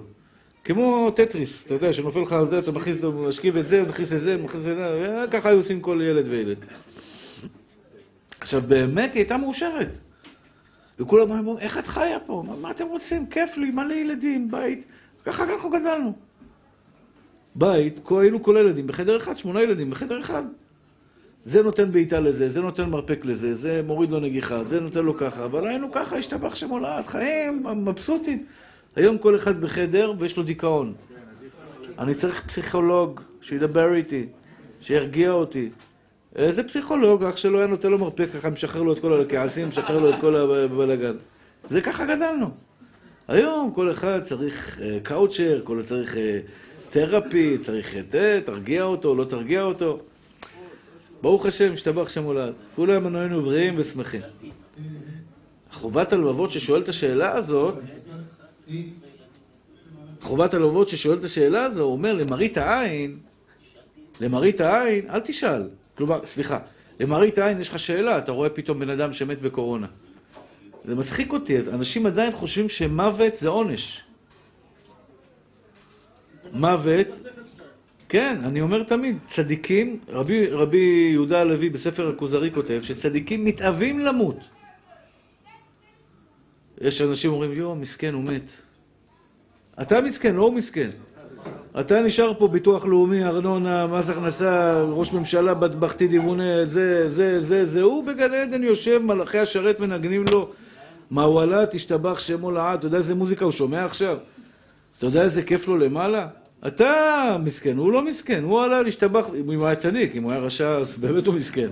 כמו 0.63 1.11
טטריס, 1.15 1.65
אתה 1.65 1.73
יודע, 1.73 1.93
שנופל 1.93 2.19
לך 2.19 2.33
על 2.33 2.47
זה, 2.47 2.59
אתה 2.59 2.71
מכניס, 2.71 3.03
משכיב 3.03 3.57
את 3.57 3.67
זה, 3.67 3.83
מכניס 3.83 4.13
את 4.13 4.21
זה, 4.21 4.37
מכניס 4.37 4.67
את 4.67 4.75
זה, 4.75 5.25
ככה 5.31 5.49
היו 5.49 5.57
עושים 5.57 5.81
כל 5.81 6.01
ילד 6.03 6.27
וילד. 6.27 6.57
עכשיו, 8.39 8.61
באמת 8.61 9.13
היא 9.13 9.19
הייתה 9.19 9.37
מאושרת. 9.37 9.89
וכולם 10.99 11.31
אמרו, 11.31 11.57
איך 11.59 11.77
את 11.77 11.87
חיה 11.87 12.19
פה? 12.19 12.43
מה, 12.47 12.55
מה 12.55 12.71
אתם 12.71 12.87
רוצים? 12.87 13.25
כיף 13.25 13.57
לי, 13.57 13.71
מלא 13.71 13.93
ילדים, 13.93 14.51
בית. 14.51 14.83
ככה 15.25 15.43
אנחנו 15.43 15.69
גדלנו. 15.69 16.13
בית, 17.55 17.99
היינו 18.09 18.43
כל 18.43 18.57
הילדים 18.57 18.87
בחדר 18.87 19.17
אחד, 19.17 19.37
שמונה 19.37 19.61
ילדים 19.61 19.89
בחדר 19.89 20.19
אחד. 20.19 20.43
זה 21.45 21.63
נותן 21.63 21.91
בעיטה 21.91 22.19
לזה, 22.19 22.49
זה 22.49 22.61
נותן 22.61 22.89
מרפק 22.89 23.25
לזה, 23.25 23.55
זה 23.55 23.81
מוריד 23.87 24.11
לו 24.11 24.19
נגיחה, 24.19 24.63
זה 24.63 24.79
נותן 24.79 25.05
לו 25.05 25.17
ככה, 25.17 25.45
אבל 25.45 25.67
היינו 25.67 25.91
ככה, 25.91 26.17
השתבח 26.17 26.55
שם 26.55 26.69
עולת, 26.69 27.07
חיים 27.07 27.63
מבסוטים. 27.75 28.45
היום 28.95 29.17
כל 29.17 29.35
אחד 29.35 29.61
בחדר 29.61 30.13
ויש 30.19 30.37
לו 30.37 30.43
דיכאון. 30.43 30.93
אני 31.99 32.13
צריך 32.13 32.43
פסיכולוג 32.47 33.21
שידבר 33.41 33.93
איתי, 33.93 34.25
שירגיע 34.81 35.31
אותי. 35.31 35.69
איזה 36.35 36.63
פסיכולוג, 36.63 37.23
אח 37.23 37.37
שלו 37.37 37.57
היה 37.57 37.67
נותן 37.67 37.91
לו 37.91 37.97
מרפק 37.97 38.27
ככה, 38.33 38.49
משחרר 38.49 38.81
לו 38.81 38.93
את 38.93 38.99
כל 38.99 39.21
הכעסים, 39.21 39.67
משחרר 39.67 39.99
לו 39.99 40.09
את 40.09 40.15
כל 40.21 40.35
הבלאגן. 40.35 41.15
זה 41.67 41.81
ככה 41.81 42.05
גדלנו. 42.05 42.49
היום 43.27 43.71
כל 43.75 43.91
אחד 43.91 44.23
צריך 44.23 44.79
uh, 44.79 44.81
קאוצ'ר, 45.03 45.61
כל 45.63 45.79
אחד 45.79 45.87
צריך 45.87 46.15
uh, 46.15 46.17
תרפי, 46.91 47.57
צריך 47.57 47.97
את 47.97 48.11
זה, 48.11 48.41
תרגיע 48.45 48.83
אותו, 48.83 49.15
לא 49.15 49.23
תרגיע 49.23 49.63
אותו. 49.63 49.99
ברוך 51.21 51.45
השם, 51.45 51.73
השתבח 51.73 52.09
שם 52.09 52.23
עולד. 52.23 52.53
כולם 52.75 53.07
אנו 53.07 53.17
היינו 53.17 53.41
בריאים 53.41 53.73
ושמחים. 53.77 54.21
חובת 55.71 56.13
הלבבות 56.13 56.51
ששואל 56.51 56.81
את 56.81 56.89
השאלה 56.89 57.31
הזאת, 57.31 57.75
חובת 60.21 60.53
הלבבות 60.53 60.89
ששואל 60.89 61.17
את 61.17 61.23
השאלה 61.23 61.63
הזו, 61.65 61.83
הוא 61.83 61.91
אומר 61.91 62.13
למראית 62.13 62.57
העין, 62.57 63.17
למראית 64.21 64.61
העין, 64.61 65.09
אל 65.09 65.19
תשאל. 65.19 65.63
כלומר, 65.97 66.25
סליחה, 66.25 66.59
למראית 66.99 67.37
העין 67.37 67.59
יש 67.59 67.69
לך 67.69 67.79
שאלה, 67.79 68.17
אתה 68.17 68.31
רואה 68.31 68.49
פתאום 68.49 68.79
בן 68.79 68.89
אדם 68.89 69.13
שמת 69.13 69.41
בקורונה. 69.41 69.87
זה 70.85 70.95
מצחיק 70.95 71.33
אותי, 71.33 71.57
אנשים 71.59 72.05
עדיין 72.05 72.31
חושבים 72.31 72.69
שמוות 72.69 73.35
זה 73.35 73.49
עונש. 73.49 74.01
מוות, 76.53 77.07
כן, 78.09 78.37
אני 78.43 78.61
אומר 78.61 78.83
תמיד, 78.83 79.17
צדיקים, 79.29 79.99
רבי, 80.09 80.47
רבי 80.47 81.09
יהודה 81.11 81.41
הלוי 81.41 81.69
בספר 81.69 82.09
הכוזרי 82.09 82.51
כותב 82.51 82.79
שצדיקים 82.83 83.45
מתאווים 83.45 83.99
למות. 83.99 84.37
יש 86.81 87.01
אנשים 87.01 87.31
אומרים, 87.31 87.53
יואו, 87.53 87.75
מסכן, 87.75 88.13
הוא 88.13 88.23
מת. 88.23 88.51
אתה 89.81 90.01
מסכן, 90.01 90.35
לא 90.35 90.43
הוא 90.43 90.53
מסכן. 90.53 90.89
אתה 91.79 92.01
נשאר 92.01 92.33
פה 92.39 92.47
ביטוח 92.47 92.85
לאומי, 92.85 93.25
ארנונה, 93.25 93.87
מס 93.87 94.09
הכנסה, 94.09 94.83
ראש 94.83 95.13
ממשלה, 95.13 95.53
בטבחתי 95.53 96.07
דיווני, 96.07 96.65
זה, 96.65 97.09
זה, 97.09 97.39
זה, 97.39 97.65
זה, 97.65 97.81
הוא 97.81 98.03
בגן 98.03 98.33
עדן 98.33 98.63
יושב, 98.63 99.01
מלאכי 99.03 99.39
השרת 99.39 99.79
מנגנים 99.79 100.25
לו, 100.31 100.49
מעולה, 101.11 101.65
תשתבח 101.65 102.19
שמו 102.19 102.51
לעד, 102.51 102.79
אתה 102.79 102.87
יודע 102.87 102.97
איזה 102.97 103.15
מוזיקה 103.15 103.45
הוא 103.45 103.51
שומע 103.51 103.85
עכשיו? 103.85 104.17
אתה 104.97 105.05
יודע 105.05 105.23
איזה 105.23 105.43
כיף 105.43 105.67
לו 105.67 105.77
למעלה? 105.77 106.27
אתה 106.67 107.37
מסכן, 107.43 107.77
הוא 107.77 107.91
לא 107.91 108.01
מסכן, 108.01 108.43
הוא 108.43 108.61
עלה 108.61 108.81
להשתבח, 108.81 109.27
אם 109.39 109.55
הוא 109.55 109.65
היה 109.65 109.75
צדיק, 109.75 110.15
אם 110.15 110.23
הוא 110.23 110.31
היה 110.31 110.41
רשע, 110.41 110.69
אז 110.69 110.97
באמת 110.97 111.27
הוא 111.27 111.35
מסכן. 111.35 111.69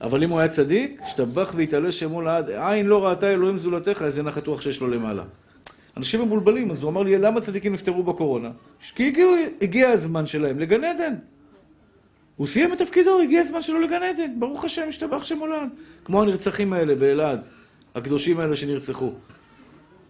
אבל 0.00 0.22
אם 0.22 0.30
הוא 0.30 0.38
היה 0.38 0.48
צדיק, 0.48 1.00
השתבח 1.04 1.52
והתעלה 1.56 1.92
שמו 1.92 2.22
לעד, 2.22 2.50
עין 2.50 2.86
לא 2.86 3.06
ראתה 3.06 3.32
אלוהים 3.32 3.58
זולתך, 3.58 4.02
איזה 4.02 4.22
נחת 4.22 4.46
רוח 4.46 4.60
שיש 4.60 4.80
לו 4.80 4.88
למעלה. 4.88 5.22
אנשים 5.96 6.22
מבולבלים, 6.22 6.70
אז 6.70 6.82
הוא 6.82 6.90
אמר 6.90 7.02
לי, 7.02 7.18
למה 7.18 7.40
צדיקים 7.40 7.72
נפטרו 7.72 8.02
בקורונה? 8.02 8.50
כי 8.94 9.08
הגיעו, 9.08 9.34
הגיע 9.62 9.88
הזמן 9.88 10.26
שלהם 10.26 10.58
לגן 10.58 10.84
עדן. 10.84 11.14
הוא 12.36 12.46
סיים 12.46 12.72
את 12.72 12.78
תפקידו, 12.78 13.20
הגיע 13.20 13.40
הזמן 13.40 13.62
שלו 13.62 13.80
לגן 13.80 14.02
עדן. 14.02 14.30
ברוך 14.38 14.64
השם, 14.64 14.82
השתבח 14.88 15.24
שם 15.24 15.38
עולם. 15.38 15.68
כמו 16.04 16.22
הנרצחים 16.22 16.72
האלה 16.72 16.94
באלעד, 16.94 17.40
הקדושים 17.94 18.40
האלה 18.40 18.56
שנרצחו. 18.56 19.12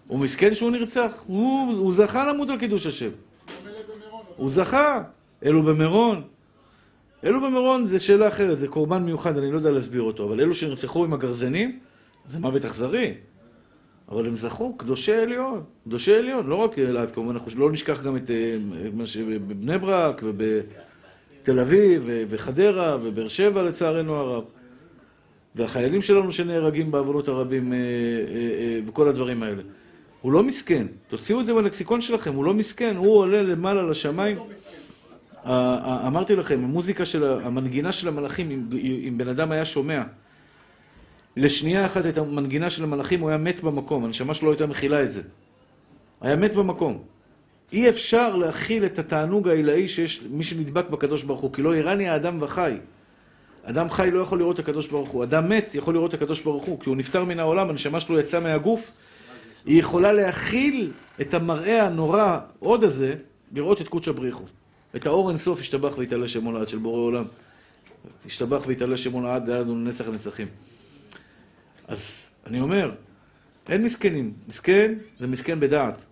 הוא 0.07 0.19
מסכן 0.19 0.55
שהוא 0.55 0.71
נרצח, 0.71 1.23
הוא, 1.27 1.73
הוא 1.75 1.93
זכה 1.93 2.33
למות 2.33 2.51
על 2.51 2.59
קידוש 2.59 2.87
השם. 2.87 3.11
הוא 4.41 4.51
זכה. 4.51 5.03
אלו 5.45 5.63
במירון. 5.63 6.23
אלו 7.25 7.41
במירון 7.41 7.87
זה 7.87 7.99
שאלה 7.99 8.29
אחרת, 8.29 8.59
זה 8.59 8.69
קורבן 8.69 9.03
מיוחד, 9.03 9.39
אני 9.39 9.53
לא 9.53 9.57
יודע 9.57 9.71
להסביר 9.71 10.03
אותו, 10.03 10.25
אבל 10.25 10.41
אלו 10.41 10.55
שנרצחו 10.55 11.05
עם 11.05 11.13
הגרזנים, 11.13 11.79
זה 12.27 12.39
מוות 12.39 12.65
אכזרי. 12.65 13.15
אבל 14.09 14.27
הם 14.27 14.37
זכו, 14.37 14.77
קדושי 14.77 15.15
עליון, 15.15 15.63
קדושי 15.85 16.15
עליון, 16.15 16.47
לא 16.47 16.55
רק 16.55 16.79
אלעד, 16.79 17.11
כמובן, 17.11 17.35
אנחנו 17.35 17.61
לא 17.61 17.73
נשכח 17.73 18.03
גם 18.03 18.17
את 18.17 18.31
מה 18.95 19.07
שבבני 19.07 19.79
ברק 19.79 20.21
ובתל 20.25 21.61
אביב 21.61 22.09
וחדרה 22.29 22.97
ובאר 23.03 23.29
שבע 23.29 23.63
לצערנו 23.63 24.15
הרב. 24.15 24.45
והחיילים 25.55 26.03
שלנו 26.03 26.33
שנהרגים 26.33 26.91
בעוונות 26.91 27.29
הרבים 27.29 27.73
וכל 28.87 29.09
הדברים 29.09 29.43
האלה. 29.43 29.63
הוא 30.21 30.33
לא 30.33 30.43
מסכן, 30.43 30.87
תוציאו 31.09 31.41
את 31.41 31.47
זה 31.47 31.55
בלקסיקון 31.55 32.01
שלכם, 32.01 32.35
הוא 32.35 32.45
לא 32.45 32.55
מסכן, 32.55 32.97
הוא 32.97 33.17
עולה 33.17 33.43
למעלה 33.43 33.83
לשמיים. 33.83 34.39
אמרתי 36.07 36.37
לכם, 36.37 36.65
המוזיקה 36.65 37.05
של, 37.05 37.25
המנגינה 37.25 37.93
של 37.93 38.09
המלאכים, 38.09 38.69
אם, 38.73 39.19
בן 39.19 39.29
אדם 39.29 39.53
היה 39.53 39.65
שומע 39.65 40.03
לשנייה 41.37 41.87
אחת 41.87 42.07
את 42.07 42.19
המנגינה 42.19 42.71
של 42.71 42.83
המלאכים, 42.85 43.21
הוא 43.21 43.29
היה 43.29 43.39
מת 43.39 43.61
במקום, 43.61 44.05
הנשמה 44.05 44.35
שלו 44.35 44.51
הייתה 44.51 44.67
מכילה 44.67 45.03
את 45.03 45.11
זה. 45.11 45.23
היה 46.21 46.37
מת 46.37 46.55
במקום. 46.55 47.03
אי 47.73 47.89
אפשר 47.89 48.37
להכיל 48.37 48.85
את 48.85 48.99
התענוג 48.99 49.49
העילאי 49.49 49.89
שיש 49.89 50.23
מי 50.31 50.45
שנדבק 50.45 50.91
בקדוש 50.91 51.23
ברוך 51.23 51.41
הוא, 51.41 51.53
כי 51.53 51.63
לא 51.63 51.77
יראני 51.77 52.09
האדם 52.09 52.39
וחי. 52.43 52.77
אדם 53.65 53.91
חי 53.91 54.11
לא 54.13 54.21
יכול 54.21 54.39
לראות 54.39 54.55
את 54.55 54.61
הקדוש 54.61 54.89
ברוך 54.89 55.11
הוא. 55.11 55.25
אדם 55.25 55.49
מת 55.49 55.75
יכול 55.75 55.95
לראות 55.95 56.15
את 56.15 56.23
הקדוש 56.23 56.41
ברוך 56.41 56.65
הוא, 56.65 56.81
כי 56.81 56.89
הוא 56.89 56.97
נפטר 56.97 57.25
מן 57.25 57.41
העולם, 57.41 57.71
הנשמה 57.71 58.01
שלו 58.01 58.19
יצאה 58.19 58.41
מהגוף, 58.41 58.91
היא 59.65 59.81
יכולה 59.81 60.13
להכיל 60.13 60.93
את 61.21 61.35
המראה 61.35 61.87
הנורא 61.87 62.39
עוד 62.59 62.85
הזה, 62.85 63.15
לראות 63.53 63.81
את 63.81 63.89
קודש 63.89 64.09
הבריחו. 64.09 64.45
את 64.97 65.07
האור 65.07 65.29
אינסוף 65.31 65.61
ישתבח 65.61 65.99
ויתעלה 65.99 66.29
שמו 66.29 66.53
לעד 66.53 66.69
של 66.69 66.79
בורא 66.79 67.01
עולם. 67.01 67.25
ישתבח 68.27 68.63
ויתעלה 68.67 68.97
שמו 68.97 69.23
לעד, 69.23 69.51
היה 69.51 69.61
לנו 69.61 69.75
נצח 69.75 70.09
הנצחים. 70.09 70.49
אז 71.89 72.31
אני 72.47 72.61
אומר, 72.61 72.91
אין 73.69 73.85
מסכנים. 73.85 74.33
מסכן 74.49 74.95
זה 75.21 75.27
מסכן 75.27 75.61
בדעת. 75.61 76.03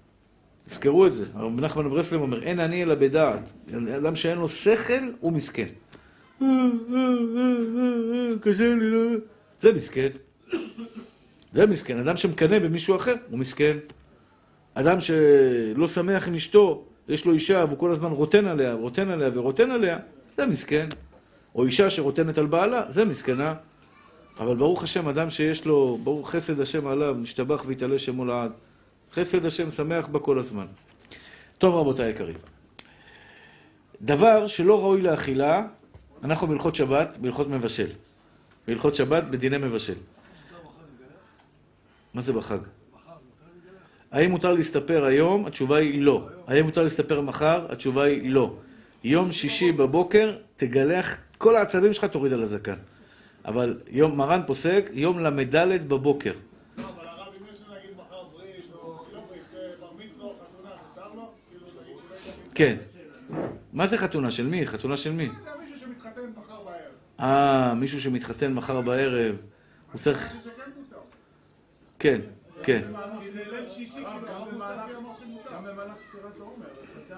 תזכרו 0.65 1.07
את 1.07 1.13
זה. 1.13 1.25
הרב 1.35 1.61
נחמן 1.61 1.91
ברסלב 1.91 2.21
אומר, 2.21 2.43
אין 2.43 2.61
אני 2.61 2.83
אלא 2.83 2.95
בדעת. 2.95 3.53
אדם 3.97 4.17
שאין 4.17 4.39
לו 4.39 4.49
שכל, 4.49 5.11
הוא 5.20 5.33
מסכן. 5.33 5.68
קשה 8.41 8.75
לי, 8.75 8.91
לא... 8.91 9.11
זה 9.61 9.72
מסכן. 9.72 10.09
זה 11.59 11.67
מסכן. 11.67 11.99
אדם 11.99 12.17
שמקנא 12.17 12.59
במישהו 12.59 12.97
אחר, 12.97 13.15
הוא 13.31 13.39
מסכן. 13.39 13.77
אדם 14.75 15.01
שלא 15.01 15.89
שמח 15.89 16.29
עם 16.29 16.35
אשתו, 16.35 16.85
יש 17.09 17.27
לו 17.27 17.33
אישה 17.33 17.65
והוא 17.69 17.79
כל 17.79 17.93
הזמן 17.93 18.11
רוטן 18.11 18.47
עליה, 18.47 18.73
רוטן 18.73 19.11
עליה 19.11 19.31
ורוטן 19.35 19.71
עליה, 19.71 19.99
זה 20.37 20.47
מסכן. 20.47 20.89
או 21.55 21.65
אישה 21.65 21.91
שרוטנת 21.91 22.39
על 22.39 22.47
בעלה, 22.47 22.83
זה 22.89 23.05
מסכנה. 23.05 23.55
אבל 24.41 24.57
ברוך 24.57 24.83
השם, 24.83 25.09
אדם 25.09 25.31
שיש 25.31 25.67
לו, 25.67 25.99
ברוך 26.05 26.31
חסד 26.31 26.61
השם 26.61 26.87
עליו, 26.87 27.15
משתבח 27.15 27.63
ויתעלה 27.67 27.99
שמו 27.99 28.25
לעד. 28.25 28.53
חסד 29.15 29.47
השם 29.47 29.71
שמח 29.71 30.07
בה 30.07 30.19
כל 30.19 30.39
הזמן. 30.39 30.67
טוב, 31.59 31.75
רבותיי 31.75 32.07
היקרים. 32.07 32.37
דבר 34.03 34.47
שלא 34.47 34.81
ראוי 34.81 35.03
לאכילה, 35.03 35.67
אנחנו 36.25 36.47
בהלכות 36.47 36.75
שבת, 36.75 37.17
בהלכות 37.21 37.49
מבשל. 37.49 37.89
בהלכות 38.67 38.95
שבת, 38.95 39.25
בדיני 39.25 39.59
מבשל. 39.59 39.95
מה 42.15 42.21
זה 42.21 42.33
בחג? 42.33 42.59
האם 44.11 44.31
מותר 44.31 44.53
להסתפר 44.53 45.05
היום? 45.05 45.47
התשובה 45.47 45.77
היא 45.77 46.03
לא. 46.03 46.29
האם 46.47 46.65
מותר 46.65 46.83
להסתפר 46.83 47.21
מחר? 47.21 47.67
התשובה 47.73 48.05
היא 48.05 48.31
לא. 48.31 48.55
יום 49.05 49.33
שישי 49.33 49.73
בבוקר, 49.73 50.37
תגלח, 50.57 51.17
כל 51.39 51.57
העצבים 51.57 51.93
שלך 51.93 52.05
תוריד 52.05 52.33
על 52.33 52.43
הזקן. 52.43 52.75
אבל 53.45 53.79
יום, 53.89 54.17
מרן 54.17 54.41
פוסק, 54.47 54.91
יום 54.93 55.21
ל"ד 55.21 55.89
בבוקר. 55.89 56.33
כן. 62.55 62.77
מה 63.73 63.87
זה 63.87 63.99
חתונה 63.99 64.31
של 64.31 64.47
מי? 64.47 64.67
חתונה 64.67 64.97
של 64.97 65.13
מי? 65.13 65.29
אה, 67.21 67.75
מישהו 67.75 68.01
שמתחתן 68.01 68.53
מחר 68.53 68.81
בערב. 68.81 69.37
הוא 69.93 70.01
צריך... 70.01 70.33
אמר 74.96 75.12
שמותר. 75.20 75.51
גם 75.55 75.64
במהלך 75.64 75.99
ספירת 75.99 76.32
העומר, 76.40 76.66
חתן, 76.94 77.14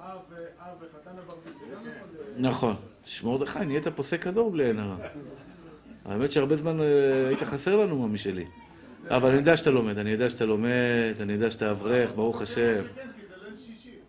אב, 0.00 0.18
אב 0.58 0.76
וחתן 0.80 1.10
הבר 1.10 1.34
מצווה, 1.46 1.68
גם 1.74 1.82
יכול... 1.82 2.24
נכון. 2.36 2.74
שמורדכי, 3.04 3.64
נהיית 3.64 3.88
פוסק 3.88 4.26
הדור 4.26 4.50
בלי 4.50 4.64
עין 4.64 4.78
הרע. 4.78 4.96
האמת 6.04 6.32
שהרבה 6.32 6.56
זמן 6.56 6.80
אה, 6.80 7.28
היית 7.28 7.42
חסר 7.42 7.76
לנו, 7.76 8.08
ממי 8.08 8.18
שלי. 8.18 8.44
אבל 9.10 9.28
אני 9.28 9.38
יודע 9.38 9.56
שאתה 9.56 9.70
לומד, 9.70 9.98
אני 9.98 10.10
יודע 10.10 10.30
שאתה 10.30 10.46
לומד, 10.46 11.14
אני 11.20 11.32
יודע 11.32 11.50
שאתה 11.50 11.70
אברך, 11.70 12.14
ברוך 12.14 12.42
השם. 12.42 12.82
כן. 12.96 13.08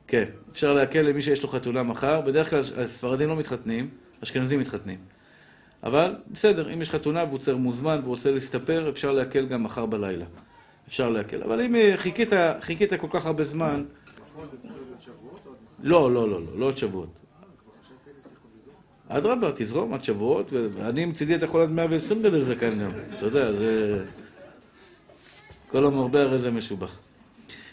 כן, 0.08 0.26
אפשר 0.52 0.74
להקל 0.74 1.02
למי 1.02 1.22
שיש 1.22 1.44
לו 1.44 1.50
חתונה 1.50 1.84
מחר. 1.84 2.22
בדרך 2.22 2.50
כלל 2.50 2.60
הספרדים 2.60 3.30
לא 3.30 3.36
מתחתנים, 3.36 3.90
אשכנזים 4.24 4.60
מתחתנים. 4.60 4.98
אבל 5.84 6.16
בסדר, 6.32 6.74
אם 6.74 6.82
יש 6.82 6.90
חתונה 6.90 7.24
והוא 7.24 7.40
צריך 7.40 7.58
מוזמן 7.58 8.00
והוא 8.02 8.10
רוצה 8.10 8.32
להסתפר, 8.32 8.90
אפשר 8.90 9.12
להקל 9.12 9.46
גם 9.46 9.64
מחר 9.64 9.86
בלילה. 9.86 10.26
אפשר 10.88 11.10
להקל. 11.10 11.44
אבל 11.44 11.62
אם 11.62 11.76
אה, 11.76 11.94
חיכית, 11.98 12.30
חיכית 12.62 12.94
כל 12.94 13.08
כך 13.10 13.26
הרבה 13.26 13.44
זמן... 13.44 13.84
לא, 15.84 16.14
לא, 16.14 16.30
לא, 16.30 16.42
לא, 16.42 16.60
לא 16.60 16.66
עוד 16.66 16.78
שבועות. 16.78 17.10
אדרבה, 19.08 19.52
תזרום 19.56 19.94
עד 19.94 20.04
שבועות, 20.04 20.54
ואני 20.54 21.06
מצידי 21.06 21.36
אתה 21.36 21.46
יכול 21.46 21.62
עד 21.62 21.70
120 21.70 22.22
גדל 22.22 22.42
זקן 22.42 22.80
גם. 22.80 22.92
אתה 23.16 23.26
יודע, 23.26 23.54
זה... 23.54 24.04
כל 25.72 25.86
המרבה 25.86 26.22
הרי 26.22 26.40
זה 26.40 26.52
משובח. 26.52 26.98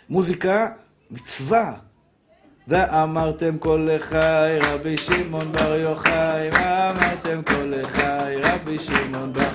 מוזיקה, 0.08 0.72
מצווה. 1.10 1.74
ואמרתם 2.68 3.58
כל 3.58 3.88
לחי 3.92 4.58
רבי 4.62 4.96
שמעון 4.96 5.52
בר 5.52 5.74
יוחאי, 5.74 6.50
ואמרתם 6.52 7.42
כל 7.42 7.64
לחי 7.70 8.34
רבי 8.42 8.78
שמעון 8.78 9.32
בר. 9.32 9.48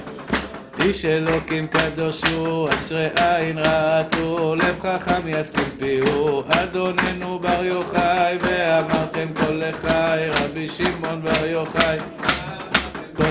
איש 0.79 1.05
אלוקים 1.05 1.67
קדוש 1.67 2.23
הוא, 2.23 2.69
אשרי 2.69 3.07
עין 3.15 3.57
רעתו, 3.57 4.55
לב 4.55 4.79
חכם 4.79 5.21
ישכיל 5.27 5.69
פיהו, 5.79 6.43
אדוננו 6.47 7.39
בר 7.39 7.63
יוחאי, 7.63 8.37
ואמרתם 8.41 9.27
כל 9.33 9.53
לחי 9.53 10.27
רבי 10.29 10.69
שמעון 10.69 11.21
בר 11.21 11.45
יוחאי 11.45 11.97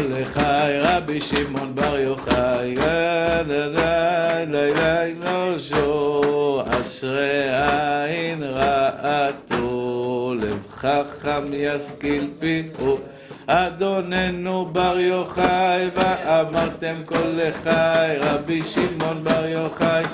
לחי 0.01 0.79
רבי 0.81 1.21
שמעון 1.21 1.75
בר 1.75 1.99
יוחאי, 1.99 2.75
גדדי 2.75 4.45
לילי 4.47 5.15
נושו, 5.15 6.63
אשרי 6.67 7.49
עין 7.55 8.43
רעתו, 8.43 10.35
לב 10.41 10.67
חכם 10.71 11.45
ישכיל 11.53 12.31
פיהו, 12.39 12.99
אדוננו 13.47 14.67
בר 14.67 14.99
יוחאי, 14.99 15.89
ואמרתם 15.95 16.95
כל 17.05 17.29
לחי 17.37 18.17
רבי 18.21 18.65
שמעון 18.65 19.25
בר 19.25 19.47
יוחאי, 19.47 20.05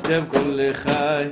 אתם 0.00 0.24
כל 0.28 0.44
לחי 0.44 1.24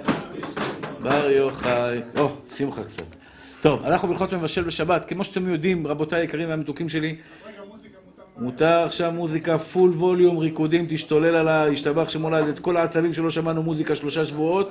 בר 1.03 1.31
יוחאי. 1.31 1.99
או, 2.17 2.31
שמחה 2.57 2.85
קצת. 2.85 3.25
טוב, 3.65 3.85
אנחנו 3.85 4.09
בהלכות 4.09 4.33
מבשל 4.33 4.63
בשבת. 4.63 5.09
כמו 5.09 5.25
שאתם 5.25 5.49
יודעים, 5.49 5.87
רבותיי 5.87 6.21
היקרים 6.21 6.49
והמתוקים 6.49 6.89
שלי, 6.89 7.17
מותר. 8.39 8.85
עכשיו 8.85 9.13
מוזיקה 9.13 9.59
פול 9.59 9.91
ווליום, 9.91 10.39
ריקודים, 10.39 10.87
תשתולל 10.89 11.35
על 11.35 11.49
ה... 11.49 11.67
ישתבח 11.73 12.09
שמולד 12.09 12.49
את 12.49 12.59
כל 12.59 12.77
העצבים 12.77 13.13
שלא 13.13 13.31
שמענו 13.31 13.63
מוזיקה 13.63 13.97
שלושה 13.97 14.27
שבועות, 14.27 14.71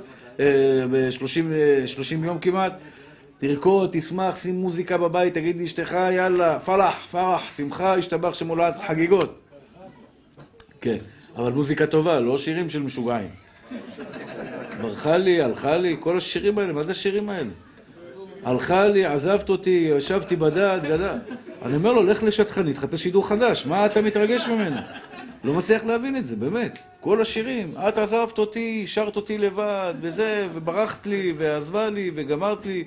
ב-30 0.92 2.26
יום 2.26 2.40
כמעט. 2.40 2.74
תרקוד, 3.40 3.90
תשמח, 3.92 4.38
שים 4.38 4.56
מוזיקה 4.56 4.98
בבית, 4.98 5.34
תגיד 5.34 5.62
לאשתך, 5.62 5.92
יאללה, 5.92 6.60
פלח, 6.60 7.06
פרח, 7.12 7.58
שמחה, 7.58 7.96
ישתבח 8.00 8.34
שמולד, 8.34 8.74
חגיגות. 8.88 9.40
כן, 10.82 10.98
אבל 11.36 11.52
מוזיקה 11.52 11.88
טובה, 11.88 12.20
לא 12.20 12.38
שירים 12.38 12.70
של 12.70 12.82
משוגעים. 12.82 13.30
ברחה 14.82 15.18
לי, 15.18 15.42
הלכה 15.42 15.78
לי, 15.78 15.98
כל 16.00 16.18
השירים 16.18 16.60
האלה, 16.60 16.74
מה 16.74 16.84
זה 16.84 16.92
השירים 16.92 17.30
האלה? 17.30 17.50
הלכה 18.44 18.88
לי, 18.88 19.06
עזבת 19.06 19.50
אותי, 19.50 19.92
ישבתי 19.98 20.36
בדד, 20.36 20.80
גדל. 20.84 21.18
אני 21.64 21.76
אומר 21.76 21.94
לו, 21.94 22.04
לך 22.04 22.24
לשטחנית, 22.24 22.76
תחפש 22.76 23.04
שידור 23.04 23.28
חדש, 23.28 23.66
מה 23.66 23.86
אתה 23.86 24.02
מתרגש 24.02 24.48
ממנו? 24.48 24.82
לא 25.44 25.54
מצליח 25.54 25.86
להבין 25.86 26.16
את 26.16 26.26
זה, 26.26 26.36
באמת. 26.36 26.80
כל 27.02 27.22
השירים, 27.22 27.74
את 27.88 27.98
עזבת 27.98 28.38
אותי, 28.38 28.82
השארת 28.84 29.16
אותי 29.16 29.38
לבד, 29.38 29.94
וזה, 30.02 30.48
וברחת 30.54 31.06
לי, 31.06 31.34
ועזבה 31.38 31.90
לי, 31.90 32.12
וגמרת 32.16 32.66
לי, 32.66 32.84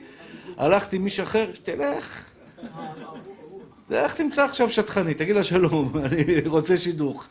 הלכת 0.57 0.93
עם 0.93 1.05
מישהו 1.05 1.25
אחר, 1.25 1.47
תלך. 1.63 2.31
לך 3.91 4.15
תמצא 4.15 4.45
עכשיו 4.45 4.71
שטחנית, 4.71 5.19
תגיד 5.19 5.37
לה 5.37 5.45
שלום, 5.45 5.93
אני 6.05 6.41
רוצה 6.47 6.77
שידוך. 6.77 7.27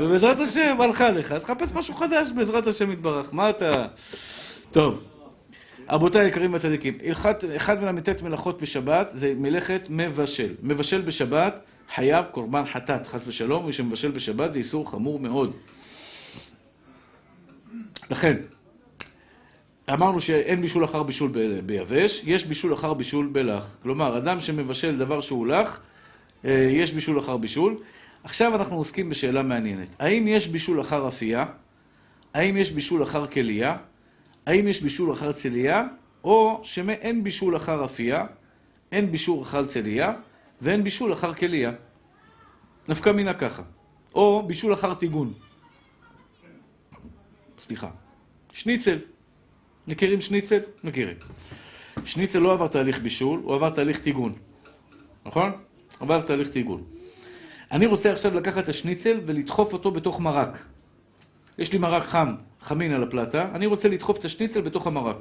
ובעזרת 0.00 0.40
השם, 0.40 0.76
הלכה 0.80 1.10
לך, 1.10 1.32
תחפש 1.32 1.72
משהו 1.74 1.94
חדש 1.94 2.30
בעזרת 2.36 2.66
השם 2.66 2.92
יתברך. 2.92 3.34
מה 3.34 3.50
אתה... 3.50 3.86
טוב. 4.70 5.15
רבותיי 5.88 6.24
היקרים 6.24 6.52
והצדיקים, 6.52 6.98
הלכת, 7.06 7.44
אחד 7.56 7.84
מל"ט 7.84 8.22
מלאכות 8.22 8.60
בשבת 8.62 9.08
זה 9.14 9.34
מלאכת 9.36 9.86
מבשל. 9.90 10.54
מבשל 10.62 11.00
בשבת 11.00 11.60
חייב 11.94 12.24
קורבן 12.32 12.62
חטאת, 12.72 13.06
חס 13.06 13.28
ושלום, 13.28 13.66
מי 13.66 13.72
שמבשל 13.72 14.10
בשבת 14.10 14.52
זה 14.52 14.58
איסור 14.58 14.90
חמור 14.90 15.18
מאוד. 15.18 15.52
לכן, 18.10 18.36
אמרנו 19.92 20.20
שאין 20.20 20.60
בישול 20.60 20.84
אחר 20.84 21.02
בישול 21.02 21.30
ב- 21.34 21.60
ביבש, 21.66 22.22
יש 22.24 22.44
בישול 22.46 22.74
אחר 22.74 22.94
בישול 22.94 23.28
בלח. 23.32 23.76
כלומר, 23.82 24.18
אדם 24.18 24.40
שמבשל 24.40 24.98
דבר 24.98 25.20
שהוא 25.20 25.46
לח, 25.46 25.82
אה, 26.44 26.70
יש 26.72 26.92
בישול 26.92 27.18
אחר 27.18 27.36
בישול. 27.36 27.76
עכשיו 28.24 28.54
אנחנו 28.54 28.76
עוסקים 28.76 29.10
בשאלה 29.10 29.42
מעניינת. 29.42 29.88
האם 29.98 30.28
יש 30.28 30.48
בישול 30.48 30.80
אחר 30.80 31.08
אפייה? 31.08 31.44
האם 32.34 32.56
יש 32.56 32.70
בישול 32.70 33.02
אחר 33.02 33.26
כליה? 33.26 33.76
האם 34.46 34.68
יש 34.68 34.82
בישול 34.82 35.12
אחר 35.12 35.32
צלייה? 35.32 35.84
או 36.24 36.60
שאין 36.62 37.24
בישול 37.24 37.56
אחר 37.56 37.84
אפייה, 37.84 38.26
אין 38.92 39.10
בישול 39.10 39.42
אחר 39.42 39.66
צלייה, 39.66 40.12
ואין 40.62 40.84
בישול 40.84 41.12
אחר 41.12 41.34
כליה. 41.34 41.72
נפקא 42.88 43.10
מינה 43.10 43.34
ככה. 43.34 43.62
או 44.14 44.44
בישול 44.46 44.72
אחר 44.72 44.94
טיגון. 44.94 45.32
סליחה. 47.58 47.90
שניצל. 48.52 48.98
מכירים 49.88 50.20
שניצל? 50.20 50.60
מכירים. 50.84 51.16
שניצל 52.04 52.38
לא 52.38 52.52
עבר 52.52 52.66
תהליך 52.66 52.98
בישול, 52.98 53.40
הוא 53.44 53.54
עבר 53.54 53.70
תהליך 53.70 54.00
טיגון. 54.00 54.34
נכון? 55.26 55.52
עבר 56.00 56.20
תהליך 56.20 56.48
טיגון. 56.48 56.84
אני 57.72 57.86
רוצה 57.86 58.12
עכשיו 58.12 58.34
לקחת 58.34 58.64
את 58.64 58.68
השניצל 58.68 59.20
ולדחוף 59.26 59.72
אותו 59.72 59.90
בתוך 59.90 60.20
מרק. 60.20 60.64
יש 61.58 61.72
לי 61.72 61.78
מרק 61.78 62.02
חם, 62.02 62.34
חמין 62.62 62.92
על 62.92 63.02
הפלטה, 63.02 63.48
אני 63.54 63.66
רוצה 63.66 63.88
לדחוף 63.88 64.18
את 64.18 64.24
השניצל 64.24 64.60
בתוך 64.60 64.86
המרק. 64.86 65.16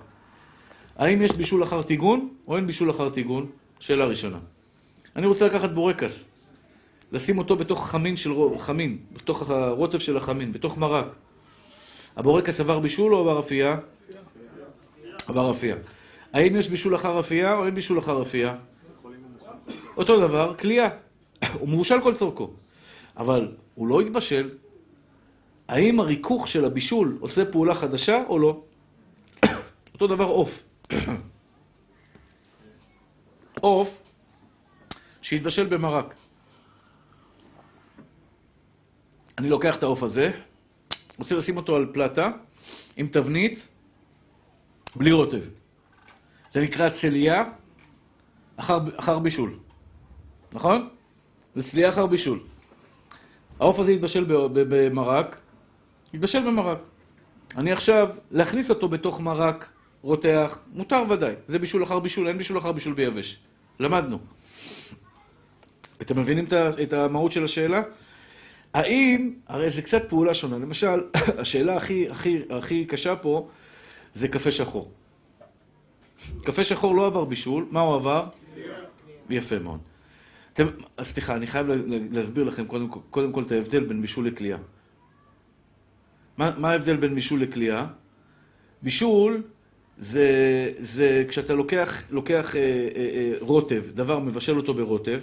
האם 0.97 1.21
יש 1.21 1.31
בישול 1.31 1.63
אחר 1.63 1.81
טיגון, 1.81 2.29
או 2.47 2.55
אין 2.55 2.67
בישול 2.67 2.91
אחר 2.91 3.09
טיגון? 3.09 3.49
שאלה 3.79 4.05
ראשונה. 4.05 4.37
אני 5.15 5.25
רוצה 5.25 5.45
לקחת 5.45 5.69
בורקס, 5.69 6.31
לשים 7.11 7.37
אותו 7.37 7.55
בתוך 7.55 7.87
חמין 7.89 8.17
של 8.17 8.31
חמין, 8.57 8.97
בתוך 9.13 9.49
הרוטב 9.49 9.99
של 9.99 10.17
החמין, 10.17 10.51
בתוך 10.51 10.77
מרק. 10.77 11.05
הבורקס 12.15 12.59
עבר 12.59 12.79
בישול 12.79 13.15
או 13.15 13.19
עבר 13.19 13.39
אפייה? 13.39 13.77
עבר 15.27 15.51
אפייה. 15.51 15.75
האם 16.33 16.55
יש 16.55 16.69
בישול 16.69 16.95
אחר 16.95 17.19
אפייה 17.19 17.55
או 17.55 17.65
אין 17.65 17.75
בישול 17.75 17.99
אחר 17.99 18.21
אפייה? 18.21 18.55
אותו 19.97 20.19
דבר, 20.27 20.53
כליאה. 20.53 20.87
הוא 21.59 21.69
מבושל 21.69 22.01
כל 22.03 22.13
צורכו. 22.13 22.53
אבל 23.17 23.51
הוא 23.75 23.87
לא 23.87 24.01
התבשל. 24.01 24.49
האם 25.67 25.99
הריכוך 25.99 26.47
של 26.47 26.65
הבישול 26.65 27.17
עושה 27.19 27.45
פעולה 27.51 27.75
חדשה 27.75 28.23
או 28.27 28.39
לא? 28.39 28.63
אותו 29.93 30.07
דבר 30.07 30.25
עוף. 30.25 30.67
עוף 33.61 34.03
שהתבשל 35.21 35.67
במרק. 35.67 36.13
אני 39.37 39.49
לוקח 39.49 39.75
את 39.77 39.83
העוף 39.83 40.03
הזה, 40.03 40.31
רוצה 41.17 41.35
לשים 41.35 41.57
אותו 41.57 41.75
על 41.75 41.89
פלטה 41.93 42.31
עם 42.97 43.07
תבנית 43.07 43.67
בלי 44.95 45.11
רוטב. 45.11 45.41
זה 46.51 46.61
נקרא 46.61 46.89
צלייה 46.89 47.43
אחר, 48.57 48.79
אחר 48.99 49.19
בישול. 49.19 49.59
נכון? 50.53 50.89
זה 51.55 51.63
צלייה 51.63 51.89
אחר 51.89 52.05
בישול. 52.05 52.39
העוף 53.59 53.79
הזה 53.79 53.95
ב- 54.27 54.49
במרק, 54.53 55.37
יתבשל 56.15 56.47
במרק. 56.47 56.77
אני 57.57 57.71
עכשיו, 57.71 58.09
להכניס 58.31 58.69
אותו 58.69 58.89
בתוך 58.89 59.21
מרק 59.21 59.69
רותח, 60.01 60.61
מותר 60.73 61.03
ודאי. 61.09 61.33
זה 61.47 61.59
בישול 61.59 61.83
אחר 61.83 61.99
בישול, 61.99 62.27
אין 62.27 62.37
בישול 62.37 62.57
אחר 62.57 62.71
בישול 62.71 62.93
ביבש. 62.93 63.39
למדנו. 63.79 64.17
אתם 66.01 66.19
מבינים 66.19 66.45
את 66.83 66.93
המהות 66.93 67.31
של 67.31 67.43
השאלה? 67.43 67.81
האם, 68.73 69.33
הרי 69.47 69.69
זה 69.69 69.81
קצת 69.81 70.09
פעולה 70.09 70.33
שונה. 70.33 70.57
למשל, 70.57 70.99
השאלה 71.41 71.77
הכי, 71.77 72.09
הכי, 72.09 72.39
הכי 72.49 72.85
קשה 72.85 73.15
פה 73.15 73.47
זה 74.13 74.27
קפה 74.27 74.51
שחור. 74.51 74.91
קפה 76.43 76.63
שחור 76.63 76.95
לא 76.95 77.05
עבר 77.05 77.25
בישול, 77.25 77.65
מה 77.71 77.79
הוא 77.79 77.95
עבר? 77.95 78.27
יפה 79.29 79.59
מאוד. 79.59 79.79
אתם, 80.53 80.67
סליחה, 81.01 81.35
אני 81.35 81.47
חייב 81.47 81.67
לה- 81.67 81.75
להסביר 82.11 82.43
לכם 82.43 82.65
קודם, 82.65 82.87
קודם 83.09 83.31
כל 83.31 83.41
את 83.43 83.51
ההבדל 83.51 83.83
בין 83.85 84.01
בישול 84.01 84.27
לקלייה. 84.27 84.57
מה, 86.37 86.71
ההבדל 86.71 86.97
בין 86.97 87.15
בישול 87.15 87.41
לקלייה? 87.41 87.87
בישול 88.81 89.43
זה, 89.97 90.29
זה 90.77 91.25
כשאתה 91.27 91.53
לוקח, 91.53 92.03
לוקח 92.09 92.55
אה, 92.55 92.61
אה, 92.61 92.87
אה, 92.95 93.33
רוטב, 93.39 93.83
דבר, 93.93 94.19
מבשל 94.19 94.57
אותו 94.57 94.73
ברוטב, 94.73 95.19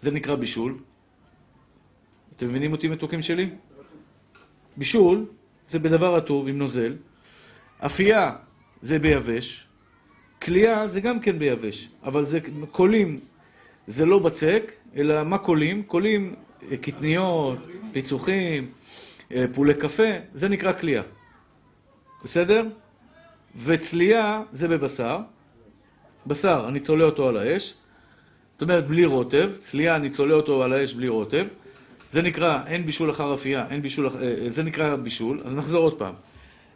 זה 0.00 0.10
נקרא 0.10 0.34
בישול. 0.34 0.78
אתם 2.36 2.48
מבינים 2.48 2.72
אותי 2.72 2.88
מתוקים 2.88 3.22
שלי? 3.22 3.50
בישול 4.76 5.26
זה 5.66 5.78
בדבר 5.78 6.14
רטוב 6.16 6.48
עם 6.48 6.58
נוזל, 6.58 6.96
אפייה 7.86 8.36
זה 8.82 8.98
ביבש, 8.98 9.66
קלייה 10.38 10.88
זה 10.88 11.00
גם 11.00 11.20
כן 11.20 11.38
ביבש, 11.38 11.88
אבל 12.04 12.24
זה 12.24 12.38
קולים, 12.70 13.20
זה 13.86 14.06
לא 14.06 14.18
בצק, 14.18 14.72
אלא 14.96 15.24
מה 15.24 15.38
קולים? 15.38 15.82
קולים, 15.82 16.34
אה, 16.70 16.76
קטניות, 16.76 17.58
פיצוחים, 17.92 18.70
פולי 19.54 19.74
קפה, 19.74 20.02
זה 20.34 20.48
נקרא 20.48 20.72
קלייה. 20.72 21.02
בסדר? 22.24 22.66
וצלייה 23.64 24.42
זה 24.52 24.68
בבשר. 24.68 25.18
בשר, 26.26 26.64
אני 26.68 26.80
צולע 26.80 27.04
אותו 27.04 27.28
על 27.28 27.36
האש. 27.36 27.74
זאת 28.54 28.62
אומרת, 28.62 28.86
בלי 28.86 29.04
רוטב. 29.04 29.50
צלייה, 29.60 29.96
אני 29.96 30.10
צולע 30.10 30.34
אותו 30.34 30.62
על 30.64 30.72
האש 30.72 30.94
בלי 30.94 31.08
רוטב. 31.08 31.46
זה 32.10 32.22
נקרא, 32.22 32.58
אין 32.66 32.86
בישול 32.86 33.10
אחר 33.10 33.34
אפייה, 33.34 33.66
אין 33.70 33.82
בישול, 33.82 34.06
אח- 34.06 34.16
אה, 34.16 34.34
אה, 34.44 34.50
זה 34.50 34.62
נקרא 34.62 34.96
בישול. 34.96 35.42
אז 35.44 35.54
נחזור 35.54 35.82
עוד 35.84 35.98
פעם. 35.98 36.14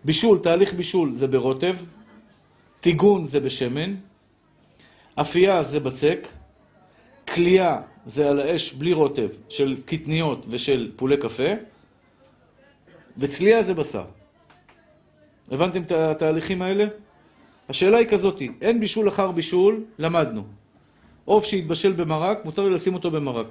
בישול, 0.04 0.38
תהליך 0.38 0.74
בישול 0.74 1.12
זה 1.14 1.26
ברוטב. 1.26 1.76
טיגון 2.80 3.26
זה 3.26 3.40
בשמן. 3.40 3.94
אפייה 5.20 5.62
זה 5.62 5.80
בצק. 5.80 6.26
קלייה 7.24 7.80
זה 8.06 8.30
על 8.30 8.40
האש 8.40 8.72
בלי 8.72 8.92
רוטב 8.92 9.28
של 9.48 9.76
קטניות 9.84 10.46
ושל 10.50 10.90
פולי 10.96 11.16
קפה. 11.16 11.48
וצלייה 13.18 13.62
זה 13.62 13.74
בשר. 13.74 14.04
הבנתם 15.50 15.82
את 15.82 15.92
התהליכים 15.92 16.62
האלה? 16.62 16.84
השאלה 17.68 17.96
היא 17.96 18.08
כזאת, 18.08 18.42
אין 18.60 18.80
בישול 18.80 19.08
אחר 19.08 19.30
בישול, 19.30 19.84
למדנו. 19.98 20.44
עוף 21.24 21.44
שהתבשל 21.44 21.92
במרק, 21.92 22.44
מותר 22.44 22.68
לי 22.68 22.74
לשים 22.74 22.94
אותו 22.94 23.10
במרק. 23.10 23.46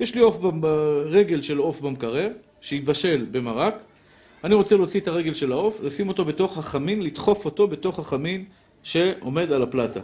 יש 0.00 0.14
לי 0.14 0.20
עוף 0.20 0.38
ברגל 0.38 1.42
של 1.42 1.58
עוף 1.58 1.80
במקרר, 1.80 2.28
שהתבשל 2.60 3.26
במרק, 3.30 3.74
אני 4.44 4.54
רוצה 4.54 4.76
להוציא 4.76 5.00
את 5.00 5.08
הרגל 5.08 5.34
של 5.34 5.52
העוף, 5.52 5.80
לשים 5.80 6.08
אותו 6.08 6.24
בתוך 6.24 6.58
החמין, 6.58 7.02
לדחוף 7.02 7.44
אותו 7.44 7.68
בתוך 7.68 7.98
החמין 7.98 8.44
שעומד 8.82 9.52
על 9.52 9.62
הפלטה. 9.62 10.00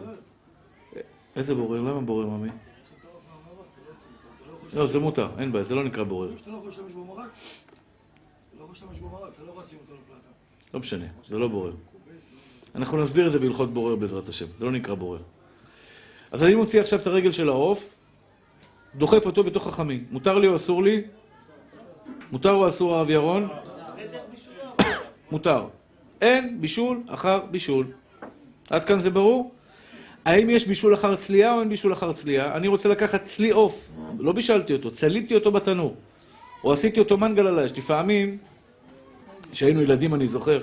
איזה 1.37 1.55
בורר? 1.55 1.81
למה 1.81 2.01
בורר, 2.01 2.27
ממי? 2.27 2.49
לא, 4.72 4.87
זה 4.87 4.99
מותר, 4.99 5.29
אין 5.39 5.53
בעיה, 5.53 5.64
זה 5.64 5.74
לא 5.74 5.85
נקרא 5.85 6.05
בורר. 6.05 6.31
לא 8.67 9.62
לא 10.75 10.81
משנה, 10.81 11.05
זה 11.29 11.39
לא 11.39 11.49
בורר. 11.49 11.73
אנחנו 12.75 13.03
נסביר 13.03 13.27
את 13.27 13.33
זה 13.33 13.39
בהלכות 13.39 13.75
בורר 13.75 13.97
בעזרת 13.97 14.29
השם, 14.29 14.47
זה 14.59 14.64
לא 14.64 14.73
נקרא 14.73 14.95
בורר. 14.95 15.21
אז 16.31 16.45
אני 16.45 16.55
מוציא 16.55 16.81
עכשיו 16.81 16.99
את 16.99 17.07
הרגל 17.07 17.33
של 17.33 17.49
העוף, 17.49 17.97
דוחף 18.95 19.27
אותו 19.27 19.45
בתוך 19.45 19.67
החמין. 19.67 20.05
מותר 20.11 20.39
לי 20.39 20.49
או 20.49 20.57
אסור 20.57 20.83
לי? 20.83 21.03
מותר 22.33 22.53
או 22.53 22.69
אסור 22.69 22.95
הרב 22.95 23.11
ירון? 23.11 23.49
מותר. 25.31 25.67
אין 26.21 26.61
בישול 26.61 27.03
אחר 27.07 27.41
בישול. 27.51 27.87
עד 28.71 28.85
כאן 28.85 29.01
זה 29.01 29.11
ברור? 29.11 29.55
האם 30.25 30.51
יש 30.51 30.67
בישול 30.67 30.95
אחר 30.95 31.17
צלייה 31.17 31.55
או 31.55 31.61
אין 31.61 31.69
בישול 31.69 31.93
אחר 31.93 32.12
צלייה? 32.12 32.57
אני 32.57 32.69
רוצה 32.69 32.89
לקחת 32.89 33.25
צלי 33.25 33.51
עוף, 33.51 33.89
לא 34.19 34.33
בישלתי 34.33 34.73
אותו, 34.73 34.91
צליתי 34.91 35.35
אותו 35.35 35.53
בתנור. 35.53 35.97
או 36.64 36.73
עשיתי 36.73 37.01
אותו 37.01 37.19
מנגל 37.19 37.47
על 37.47 37.59
האש. 37.59 37.73
לפעמים 37.73 38.39
כשהיינו 39.57 39.83
ילדים, 39.83 40.15
אני 40.15 40.27
זוכר, 40.27 40.61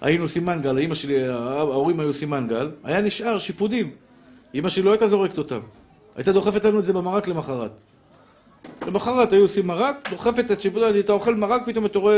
היינו 0.00 0.24
עושים 0.24 0.46
מנגל, 0.46 0.78
האמא 0.78 0.94
שלי, 0.94 1.28
ההורים 1.28 2.00
היו 2.00 2.08
עושים 2.08 2.30
מנגל, 2.30 2.70
היה 2.84 3.00
נשאר 3.00 3.38
שיפודים. 3.38 3.90
אמא 4.54 4.68
שלי 4.68 4.82
לא 4.82 4.90
הייתה 4.90 5.08
זורקת 5.08 5.38
אותם. 5.38 5.60
הייתה 6.16 6.32
דוחפת 6.32 6.64
לנו 6.64 6.78
את 6.78 6.84
זה 6.84 6.92
במרק 6.92 7.28
למחרת. 7.28 7.70
למחרת 8.86 9.32
היו 9.32 9.42
עושים 9.42 9.66
מרק, 9.66 10.08
דוחפת 10.10 10.50
את 10.50 10.60
שיפוד, 10.60 10.82
אתה 10.82 11.12
אוכל 11.12 11.34
מרק, 11.34 11.62
פתאום 11.66 11.86
אתה 11.86 11.98
רואה 11.98 12.16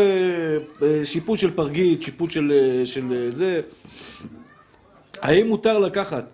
אה, 0.82 1.04
שיפוד 1.04 1.38
של 1.38 1.50
פרגית, 1.50 2.02
שיפוד 2.02 2.30
של, 2.30 2.52
אה, 2.52 2.86
של 2.86 3.12
אה, 3.12 3.30
זה. 3.30 3.60
האם 5.20 5.46
מותר 5.46 5.78
לקחת 5.78 6.24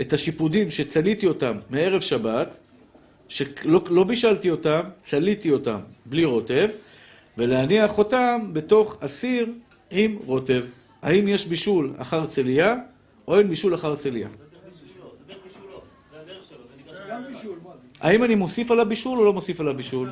את 0.00 0.12
השיפודים 0.12 0.70
שצליתי 0.70 1.26
אותם 1.26 1.56
מערב 1.70 2.00
שבת, 2.00 2.56
שלא 3.28 3.82
לא 3.90 4.04
בישלתי 4.04 4.50
אותם, 4.50 4.80
צליתי 5.04 5.50
אותם 5.50 5.78
בלי 6.06 6.24
רוטב, 6.24 6.68
ולהניח 7.40 7.98
אותם 7.98 8.50
בתוך 8.52 8.98
הסיר 9.02 9.46
עם 9.90 10.18
רוטב. 10.26 10.64
האם 11.02 11.28
יש 11.28 11.46
בישול 11.46 11.94
אחר 11.98 12.26
צלייה, 12.26 12.76
או 13.28 13.38
אין 13.38 13.48
בישול 13.48 13.74
אחר 13.74 13.96
צלייה? 13.96 14.28
זה? 14.38 14.44
האם 18.00 18.24
אני 18.24 18.34
מוסיף 18.34 18.70
על 18.70 18.80
הבישול 18.80 19.18
או 19.18 19.24
לא 19.24 19.32
מוסיף 19.32 19.60
על 19.60 19.68
הבישול? 19.68 20.10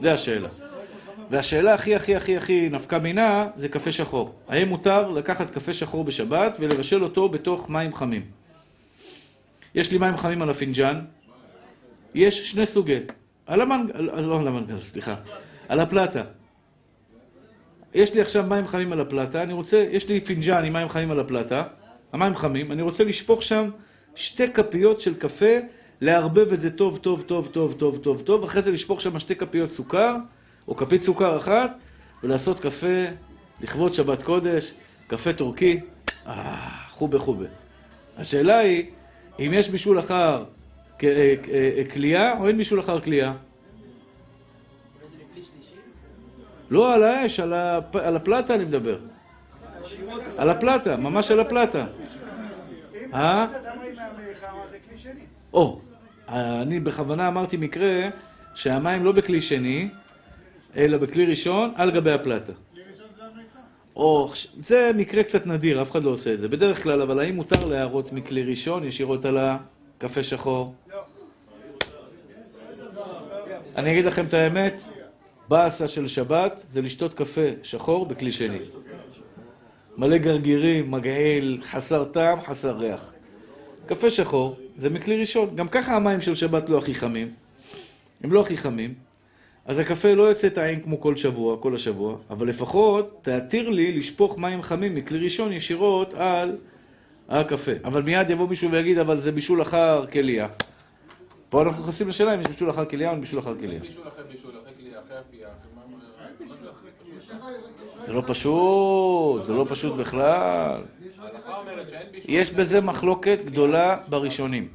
זה 0.00 0.12
השאלה. 0.12 0.48
והשאלה 1.30 1.74
הכי 1.74 1.94
הכי 1.94 2.16
הכי 2.16 2.36
הכי 2.36 2.68
נפקא 2.68 2.96
מינה 2.96 3.48
זה 3.56 3.68
קפה 3.68 3.92
שחור. 3.92 4.34
האם 4.48 4.68
מותר 4.68 5.10
לקחת 5.10 5.50
קפה 5.50 5.74
שחור 5.74 6.04
בשבת 6.04 6.56
ולבשל 6.60 7.04
אותו 7.04 7.28
בתוך 7.28 7.70
מים 7.70 7.94
חמים? 7.94 8.22
יש 9.74 9.92
לי 9.92 9.98
מים 9.98 10.16
חמים 10.16 10.42
על 10.42 10.50
הפינג'אן, 10.50 11.00
יש 12.14 12.50
שני 12.50 12.66
סוגי. 12.66 12.98
על 13.46 13.60
המנגל, 13.60 14.00
לא 14.00 14.40
על 14.40 14.48
המנגל, 14.48 14.80
סליחה. 14.80 15.14
על 15.72 15.80
הפלטה. 15.80 16.22
יש 17.94 18.14
לי 18.14 18.20
עכשיו 18.20 18.44
מים 18.48 18.68
חמים 18.68 18.92
על 18.92 19.00
הפלטה, 19.00 19.42
אני 19.42 19.52
רוצה, 19.52 19.86
יש 19.90 20.08
לי 20.08 20.20
פינג'אן 20.20 20.64
עם 20.64 20.72
מים 20.72 20.88
חמים 20.88 21.10
על 21.10 21.20
הפלטה, 21.20 21.62
המים 22.12 22.36
חמים, 22.36 22.72
אני 22.72 22.82
רוצה 22.82 23.04
לשפוך 23.04 23.42
שם 23.42 23.70
שתי 24.14 24.52
כפיות 24.52 25.00
של 25.00 25.14
קפה, 25.14 25.56
לערבב 26.00 26.52
את 26.52 26.60
זה 26.60 26.76
טוב, 26.76 26.98
טוב, 26.98 27.22
טוב, 27.26 27.48
טוב, 27.52 27.74
טוב, 27.78 27.98
טוב, 28.02 28.22
טוב, 28.22 28.44
אחרי 28.44 28.62
זה 28.62 28.70
לשפוך 28.70 29.00
שם 29.00 29.18
שתי 29.18 29.36
כפיות 29.36 29.72
סוכר, 29.72 30.16
או 30.68 30.76
כפית 30.76 31.02
סוכר 31.02 31.36
אחת, 31.38 31.78
ולעשות 32.22 32.60
קפה 32.60 33.04
לכבוד 33.60 33.94
שבת 33.94 34.22
קודש, 34.22 34.74
קפה 35.06 35.32
טורקי, 35.32 35.80
אה, 36.26 36.56
חובה 36.90 37.18
חובה. 37.18 37.46
השאלה 38.16 38.58
היא, 38.58 38.84
אם 39.38 39.50
יש 39.54 39.68
בישול 39.68 39.98
אחר 40.00 40.44
כ- 40.98 41.04
אה, 41.04 41.34
אה, 41.52 41.82
כלייה, 41.92 42.38
או 42.38 42.48
אין 42.48 42.56
בישול 42.56 42.80
אחר 42.80 43.00
כלייה? 43.00 43.32
לא, 46.72 46.94
על 46.94 47.02
האש, 47.04 47.40
על, 47.40 47.52
הפ... 47.52 47.96
על 47.96 48.16
הפלטה 48.16 48.54
אני 48.54 48.64
מדבר. 48.64 48.98
על 50.38 50.48
הפלטה, 50.50 50.96
ממש 50.96 51.30
על 51.30 51.40
הפלטה. 51.40 51.86
אה? 53.14 53.46
או, 55.52 55.80
אני 56.28 56.80
בכוונה 56.80 57.28
אמרתי 57.28 57.56
מקרה 57.56 58.08
שהמים 58.54 59.04
לא 59.04 59.12
בכלי 59.12 59.42
שני, 59.42 59.88
אלא 60.76 60.98
בכלי 60.98 61.26
ראשון 61.26 61.72
על 61.76 61.90
גבי 61.90 62.12
הפלטה. 62.12 62.52
או, 63.96 64.30
זה 64.60 64.90
מקרה 64.96 65.22
קצת 65.22 65.46
נדיר, 65.46 65.82
אף 65.82 65.90
אחד 65.90 66.02
לא 66.02 66.10
עושה 66.10 66.34
את 66.34 66.40
זה. 66.40 66.48
בדרך 66.48 66.82
כלל, 66.82 67.02
אבל 67.02 67.20
האם 67.20 67.36
מותר 67.36 67.64
להראות 67.66 68.12
מכלי 68.12 68.42
ראשון 68.42 68.84
ישירות 68.84 69.24
על 69.24 69.38
הקפה 69.38 70.22
שחור? 70.22 70.74
אני 73.76 73.92
אגיד 73.92 74.04
לכם 74.04 74.24
את 74.24 74.34
האמת, 74.34 74.80
באסה 75.48 75.88
של 75.88 76.08
שבת 76.08 76.60
זה 76.68 76.82
לשתות 76.82 77.14
קפה 77.14 77.48
שחור 77.62 78.06
בכלי 78.06 78.32
שני. 78.32 78.58
מלא 79.96 80.18
גרגירים, 80.18 80.90
מגעיל, 80.90 81.60
חסר 81.62 82.04
טעם, 82.04 82.40
חסר 82.40 82.76
ריח. 82.76 83.12
קפה 83.86 84.10
שחור 84.10 84.56
זה 84.76 84.90
מכלי 84.90 85.20
ראשון. 85.20 85.56
גם 85.56 85.68
ככה 85.68 85.96
המים 85.96 86.20
של 86.20 86.34
שבת 86.34 86.68
לא 86.68 86.78
הכי 86.78 86.94
חמים. 86.94 87.28
הם 88.24 88.32
לא 88.32 88.40
הכי 88.40 88.56
חמים. 88.56 88.94
אז 89.66 89.78
הקפה 89.78 90.14
לא 90.14 90.22
יוצא 90.22 90.48
טעים 90.48 90.80
כמו 90.80 91.00
כל 91.00 91.16
שבוע, 91.16 91.58
כל 91.60 91.74
השבוע, 91.74 92.16
אבל 92.30 92.48
לפחות 92.48 93.18
תתיר 93.22 93.68
לי 93.68 93.98
לשפוך 93.98 94.38
מים 94.38 94.62
חמים 94.62 94.94
מכלי 94.94 95.18
ראשון 95.18 95.52
ישירות 95.52 96.14
על 96.14 96.56
הקפה. 97.28 97.72
אבל 97.84 98.02
מיד 98.02 98.30
יבוא 98.30 98.48
מישהו 98.48 98.70
ויגיד, 98.70 98.98
אבל 98.98 99.16
זה 99.16 99.32
בישול 99.32 99.62
אחר 99.62 100.06
כליה. 100.06 100.48
פה 101.48 101.62
אנחנו 101.62 101.82
נכנסים 101.82 102.08
לשאלה 102.08 102.34
אם 102.34 102.40
יש 102.40 102.46
בישול 102.46 102.70
אחר 102.70 102.84
כליה 102.84 103.10
או 103.10 103.20
בישול 103.20 103.38
אחר 103.38 103.58
כליה. 103.58 103.80
בישול 103.80 104.08
אחרי 104.08 104.24
בישול, 104.32 104.50
אחרי 104.50 104.72
כלי, 104.78 104.90
אחרי 104.98 105.18
אפייה, 105.20 105.48
אחרי 105.48 105.70
מה... 105.76 105.82
זה 108.06 108.12
לא 108.12 108.22
פשוט, 108.26 109.44
זה 109.44 109.52
לא 109.52 109.66
פשוט 109.68 109.96
בכלל. 109.96 110.82
יש 112.24 112.52
בזה 112.52 112.80
מחלוקת 112.80 113.38
גדולה 113.44 113.98
בראשונים. 114.08 114.68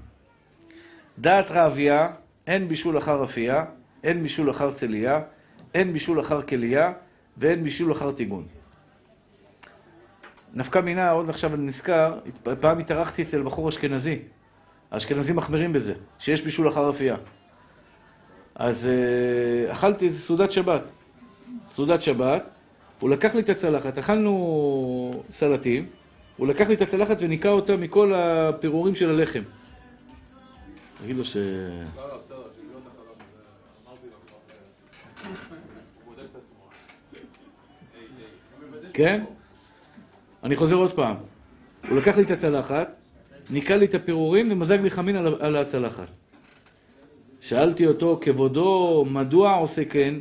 דעת 1.17 1.51
רעביה, 1.51 2.09
אין 2.47 2.67
בישול 2.67 2.97
אחר 2.97 3.23
אפייה, 3.23 3.65
אין 4.03 4.23
בישול 4.23 4.51
אחר 4.51 4.71
צליה, 4.71 5.21
אין 5.73 5.93
בישול 5.93 6.19
אחר 6.19 6.41
כליה, 6.41 6.93
ואין 7.37 7.63
בישול 7.63 7.91
אחר 7.91 8.11
טיגון. 8.11 8.45
נפקא 10.53 10.79
מינה, 10.79 11.11
עוד 11.11 11.29
עכשיו 11.29 11.53
אני 11.53 11.65
נזכר, 11.65 12.19
פעם 12.59 12.79
התארחתי 12.79 13.21
אצל 13.21 13.43
בחור 13.43 13.69
אשכנזי. 13.69 14.19
האשכנזים 14.91 15.35
מחמירים 15.35 15.73
בזה, 15.73 15.93
שיש 16.19 16.43
בישול 16.43 16.67
אחר 16.67 16.89
אפייה. 16.89 17.15
אז 18.55 18.87
אה, 18.87 19.71
אכלתי 19.71 20.05
איזה 20.05 20.19
סעודת 20.19 20.51
שבת. 20.51 20.83
סעודת 21.69 22.01
שבת, 22.01 22.43
הוא 22.99 23.09
לקח 23.09 23.35
לי 23.35 23.41
את 23.41 23.49
הצלחת, 23.49 23.97
אכלנו 23.97 25.23
סלטים, 25.31 25.85
הוא 26.37 26.47
לקח 26.47 26.67
לי 26.67 26.75
את 26.75 26.81
הצלחת 26.81 27.17
וניקה 27.21 27.49
אותה 27.49 27.75
מכל 27.75 28.13
הפירורים 28.15 28.95
של 28.95 29.09
הלחם. 29.09 29.41
תגיד 31.03 31.15
לו 31.15 31.25
ש... 31.25 31.37
לא, 31.37 31.43
לא, 31.97 32.17
כן? 38.93 39.23
אני 40.43 40.55
חוזר 40.55 40.75
עוד 40.75 40.93
פעם. 40.93 41.15
הוא 41.89 41.97
לקח 41.97 42.17
לי 42.17 42.23
את 42.23 42.31
הצלחת, 42.31 42.95
ניקה 43.49 43.77
לי 43.77 43.85
את 43.85 43.95
הפירורים 43.95 44.51
ומזג 44.51 44.79
לי 44.81 44.89
חמין 44.89 45.15
על 45.15 45.55
הצלחת. 45.55 46.07
שאלתי 47.39 47.87
אותו, 47.87 48.19
כבודו, 48.21 49.05
מדוע 49.09 49.55
עושה 49.55 49.85
כן? 49.85 50.15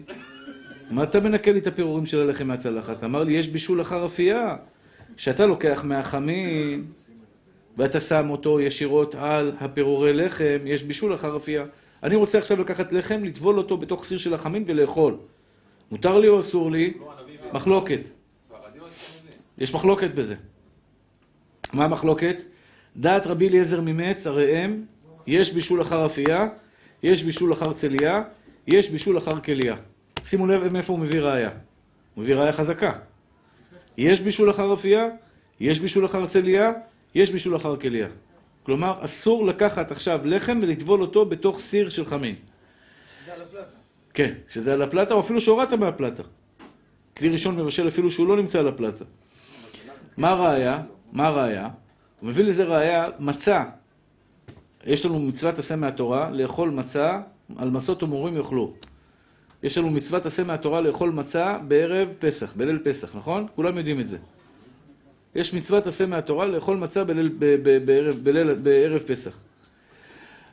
מה 0.91 1.03
אתה 1.03 1.21
מנקה 1.21 1.53
לי 1.53 1.59
את 1.59 1.67
הפירורים 1.67 2.07
של 2.07 2.21
הלחם 2.21 2.47
מהצלחת? 2.47 3.05
אמר 3.05 3.23
לי, 3.23 3.33
יש 3.33 3.49
בישול 3.49 3.81
אחר 3.81 4.07
אפייה. 4.07 4.57
שאתה 5.17 5.47
לוקח 5.47 5.85
מהחמין 5.85 6.85
ואתה 7.77 8.01
שם 8.01 8.31
אותו 8.31 8.61
ישירות 8.61 9.15
על 9.15 9.53
הפירורי 9.61 10.13
לחם, 10.13 10.59
יש 10.65 10.83
בישול 10.83 11.15
אחר 11.15 11.37
אפייה. 11.37 11.65
אני 12.03 12.17
רוצה 12.17 12.39
עכשיו 12.39 12.61
לקחת 12.61 12.93
לחם, 12.93 13.25
לטבול 13.25 13.59
אותו 13.59 13.77
בתוך 13.77 14.05
סיר 14.05 14.19
של 14.19 14.35
החמין 14.35 14.65
ולאכול. 14.67 15.17
מותר 15.91 16.19
לי 16.19 16.29
או 16.29 16.41
אסור 16.41 16.71
לי? 16.71 16.95
מחלוקת. 17.53 18.01
יש 19.59 19.75
מחלוקת 19.75 20.11
בזה. 20.15 20.35
מה 21.75 21.85
המחלוקת? 21.85 22.37
דעת 22.97 23.27
רבי 23.27 23.49
אליעזר 23.49 23.81
ממץ, 23.81 24.27
הרי 24.27 24.57
הם, 24.57 24.85
יש 25.27 25.53
בישול 25.53 25.83
אחר 25.83 26.07
אפייה, 26.07 26.49
יש 27.03 27.23
בישול 27.23 27.53
אחר 27.53 27.73
צליה, 27.73 28.23
יש 28.67 28.91
בישול 28.91 29.19
אחר 29.19 29.41
כליה. 29.41 29.77
שימו 30.27 30.47
לב 30.47 30.73
מאיפה 30.73 30.93
הוא 30.93 31.01
מביא 31.01 31.21
ראייה. 31.21 31.51
הוא 32.15 32.25
מביא 32.25 32.35
ראייה 32.35 32.53
חזקה. 32.53 32.93
יש 33.99 34.21
בישול 34.21 34.51
אחר 34.51 34.75
אפייה, 34.75 35.07
יש 35.61 35.81
בישול 35.81 36.07
אחר 36.07 36.27
צליה, 36.27 36.73
יש 37.15 37.31
בישול 37.31 37.57
אחר 37.57 37.77
כליה. 37.77 38.09
כלומר, 38.63 39.05
אסור 39.05 39.47
לקחת 39.47 39.91
עכשיו 39.91 40.21
לחם 40.25 40.59
ולטבול 40.63 41.01
אותו 41.01 41.27
בתוך 41.27 41.59
סיר 41.59 41.89
של 41.89 42.07
חמין. 42.07 42.35
זה 43.27 43.35
על 43.35 43.43
הפלטה. 43.43 43.77
כן, 44.15 44.35
שזה 44.49 44.75
על 44.75 44.83
הפלטה, 44.83 45.15
או 45.15 45.21
אפילו 45.21 45.41
שהורדת 45.41 45.73
מהפלטה. 45.73 46.23
כלי 47.17 47.29
ראשון 47.29 47.57
מבשל 47.57 47.89
אפילו 47.89 48.11
שהוא 48.11 48.29
לא 48.29 48.37
נמצא 48.37 48.59
על 48.59 48.69
הפלטה. 48.69 49.05
מה 50.17 50.29
הראיה? 50.29 50.83
מה 51.13 51.27
הראיה? 51.27 51.69
הוא 52.21 52.29
מביא 52.29 52.45
לזה 52.45 52.65
ראיה, 52.65 53.09
מצה. 53.19 53.65
יש 54.85 55.07
לנו 55.07 55.19
מצוות 55.19 55.59
עשה 55.59 55.77
מהתורה, 55.77 56.31
לאכול 56.31 56.71
מצה, 56.71 57.21
על 57.57 57.71
מצות 57.71 58.03
ומורים 58.03 58.37
יאכלו. 58.37 58.73
יש 59.67 59.79
לנו 59.79 59.91
מצוות 59.91 60.27
עשה 60.27 60.45
מהתורה 60.45 60.81
לאכול 60.81 61.11
מצה 61.11 61.59
בערב 61.59 62.09
פסח, 62.19 62.53
בליל 62.57 62.79
פסח, 62.85 63.17
נכון? 63.17 63.47
כולם 63.57 63.79
יודעים 63.79 64.01
את 64.01 64.07
זה. 64.07 64.19
יש 65.35 65.55
מצוות 65.55 65.87
עשה 65.87 66.07
מהתורה 66.07 66.47
לאכול 66.47 66.77
מצה 66.77 67.05
בליל, 67.05 67.29
בערב, 67.85 68.19
בליל, 68.23 68.55
בערב 68.55 68.99
פסח. 68.99 69.39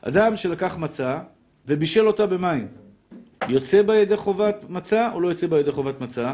אדם 0.02 0.38
שלקח 0.38 0.78
מצה 0.78 1.20
ובישל 1.68 2.08
אותה 2.08 2.26
במים, 2.26 2.68
יוצא 3.50 3.82
בה 3.82 3.98
ידי 3.98 4.18
חובת 4.18 4.56
מצה 4.70 5.14
או 5.14 5.22
לא 5.22 5.28
יוצא 5.28 5.48
בה 5.48 5.60
ידי 5.60 5.72
חובת 5.72 6.02
מצה? 6.02 6.34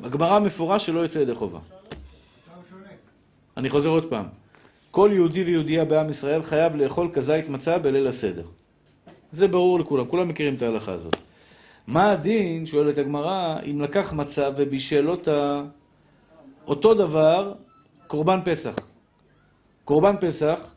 בגמרא 0.00 0.38
מפורש 0.38 0.86
שלא 0.86 1.00
יוצא 1.00 1.18
ידי 1.18 1.34
חובה. 1.34 1.58
אני 3.56 3.70
חוזר 3.70 3.88
עוד 3.88 4.10
פעם. 4.10 4.24
כל 4.90 5.10
יהודי 5.12 5.44
ויהודייה 5.44 5.84
בעם 5.84 6.10
ישראל 6.10 6.42
חייב 6.42 6.76
לאכול 6.76 7.10
כזית 7.12 7.48
מצה 7.48 7.78
בליל 7.78 8.06
הסדר. 8.06 8.44
זה 9.32 9.48
ברור 9.48 9.80
לכולם, 9.80 10.04
כולם 10.04 10.28
מכירים 10.28 10.54
את 10.54 10.62
ההלכה 10.62 10.92
הזאת. 10.92 11.16
מה 11.86 12.12
הדין, 12.12 12.66
שואלת 12.66 12.98
הגמרא, 12.98 13.56
אם 13.70 13.80
לקח 13.80 14.12
מצה 14.12 14.48
ובישל 14.56 15.10
אותה 15.10 15.62
אותו 16.66 16.94
דבר, 16.94 17.52
קורבן 18.06 18.40
פסח. 18.44 18.74
קורבן 19.84 20.14
פסח, 20.20 20.72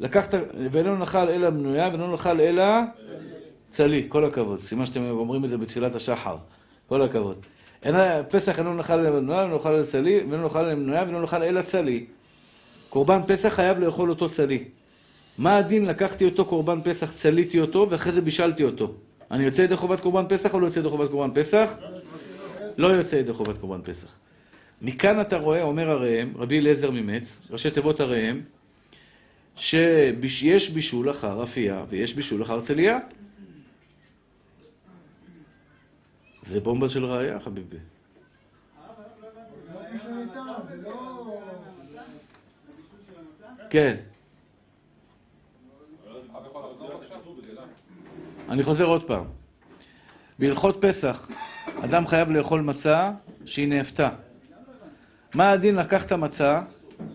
לקחת, 0.00 0.34
ואינו 0.70 0.98
נחל 0.98 1.28
אלא 1.28 1.50
מנויה, 1.50 1.88
ואינו 1.88 2.14
נחל 2.14 2.40
אלא 2.40 2.64
צלי, 3.68 4.06
כל 4.08 4.24
הכבוד. 4.24 4.60
סימן 4.60 4.86
שאתם 4.86 5.10
אומרים 5.10 5.44
את 5.44 5.50
זה 5.50 5.58
בתפילת 5.58 5.94
השחר. 5.94 6.36
כל 6.88 7.02
הכבוד. 7.02 7.36
אין, 7.82 7.94
פסח 8.30 8.58
אינו 8.58 8.74
נחל 8.74 9.00
אלא 9.00 9.20
מנויה, 9.20 9.38
ואינו 9.40 9.56
נחל 9.56 9.72
אלא 9.72 9.82
צלי, 9.82 10.20
ואינו 10.30 10.46
נחל 10.46 10.64
אלא 10.64 10.74
מנויה, 10.74 11.02
ואינו 11.02 11.22
נחל 11.22 11.42
אלא 11.42 11.62
צלי. 11.62 12.06
קורבן 12.90 13.20
פסח 13.26 13.48
חייב 13.48 13.78
לאכול 13.78 14.10
אותו 14.10 14.28
צלי. 14.28 14.64
מה 15.38 15.56
הדין? 15.56 15.86
לקחתי 15.86 16.24
אותו 16.24 16.44
קורבן 16.44 16.78
פסח, 16.84 17.12
צליתי 17.12 17.60
אותו, 17.60 17.86
ואחרי 17.90 18.12
זה 18.12 18.20
בישלתי 18.20 18.64
אותו. 18.64 18.94
אני 19.30 19.44
יוצא 19.44 19.62
ידי 19.62 19.76
חובת 19.76 20.00
קורבן 20.00 20.24
פסח 20.28 20.54
או 20.54 20.60
לא 20.60 20.66
יוצא 20.66 20.78
ידי 20.78 20.88
חובת 20.88 21.10
קורבן 21.10 21.42
פסח? 21.42 21.78
לא 22.78 22.86
יוצא 22.86 23.16
ידי 23.16 23.32
חובת 23.32 23.58
קורבן 23.58 23.82
פסח. 23.82 24.08
מכאן 24.82 25.20
אתה 25.20 25.38
רואה, 25.38 25.62
אומר 25.62 25.90
הראם, 25.90 26.32
רבי 26.36 26.58
אליעזר 26.58 26.90
ממץ, 26.90 27.40
ראשי 27.50 27.70
תיבות 27.70 28.00
הראם, 28.00 28.40
שיש 29.56 30.70
בישול 30.70 31.10
אחר 31.10 31.42
אפייה 31.42 31.84
ויש 31.88 32.14
בישול 32.14 32.42
אחר 32.42 32.60
צליה. 32.60 32.98
זה 36.42 36.60
בומבה 36.60 36.88
של 36.88 37.04
ראייה, 37.04 37.40
חביבי. 37.40 37.76
כן. 43.70 43.96
אב 46.34 46.46
יכול 46.46 46.62
לחזור 46.70 46.88
בבקשה? 46.88 47.14
בגלל. 47.42 47.64
אני 48.48 48.62
חוזר 48.62 48.84
עוד 48.84 49.02
פעם. 49.02 49.24
בהלכות 50.38 50.76
פסח, 50.80 51.28
אדם 51.80 52.06
חייב 52.06 52.30
לאכול 52.30 52.60
מצה 52.60 53.10
שהיא 53.46 53.68
נאפתה. 53.68 54.08
מה 55.34 55.50
הדין 55.50 55.76
לקחת 55.76 56.12
מצה 56.12 56.60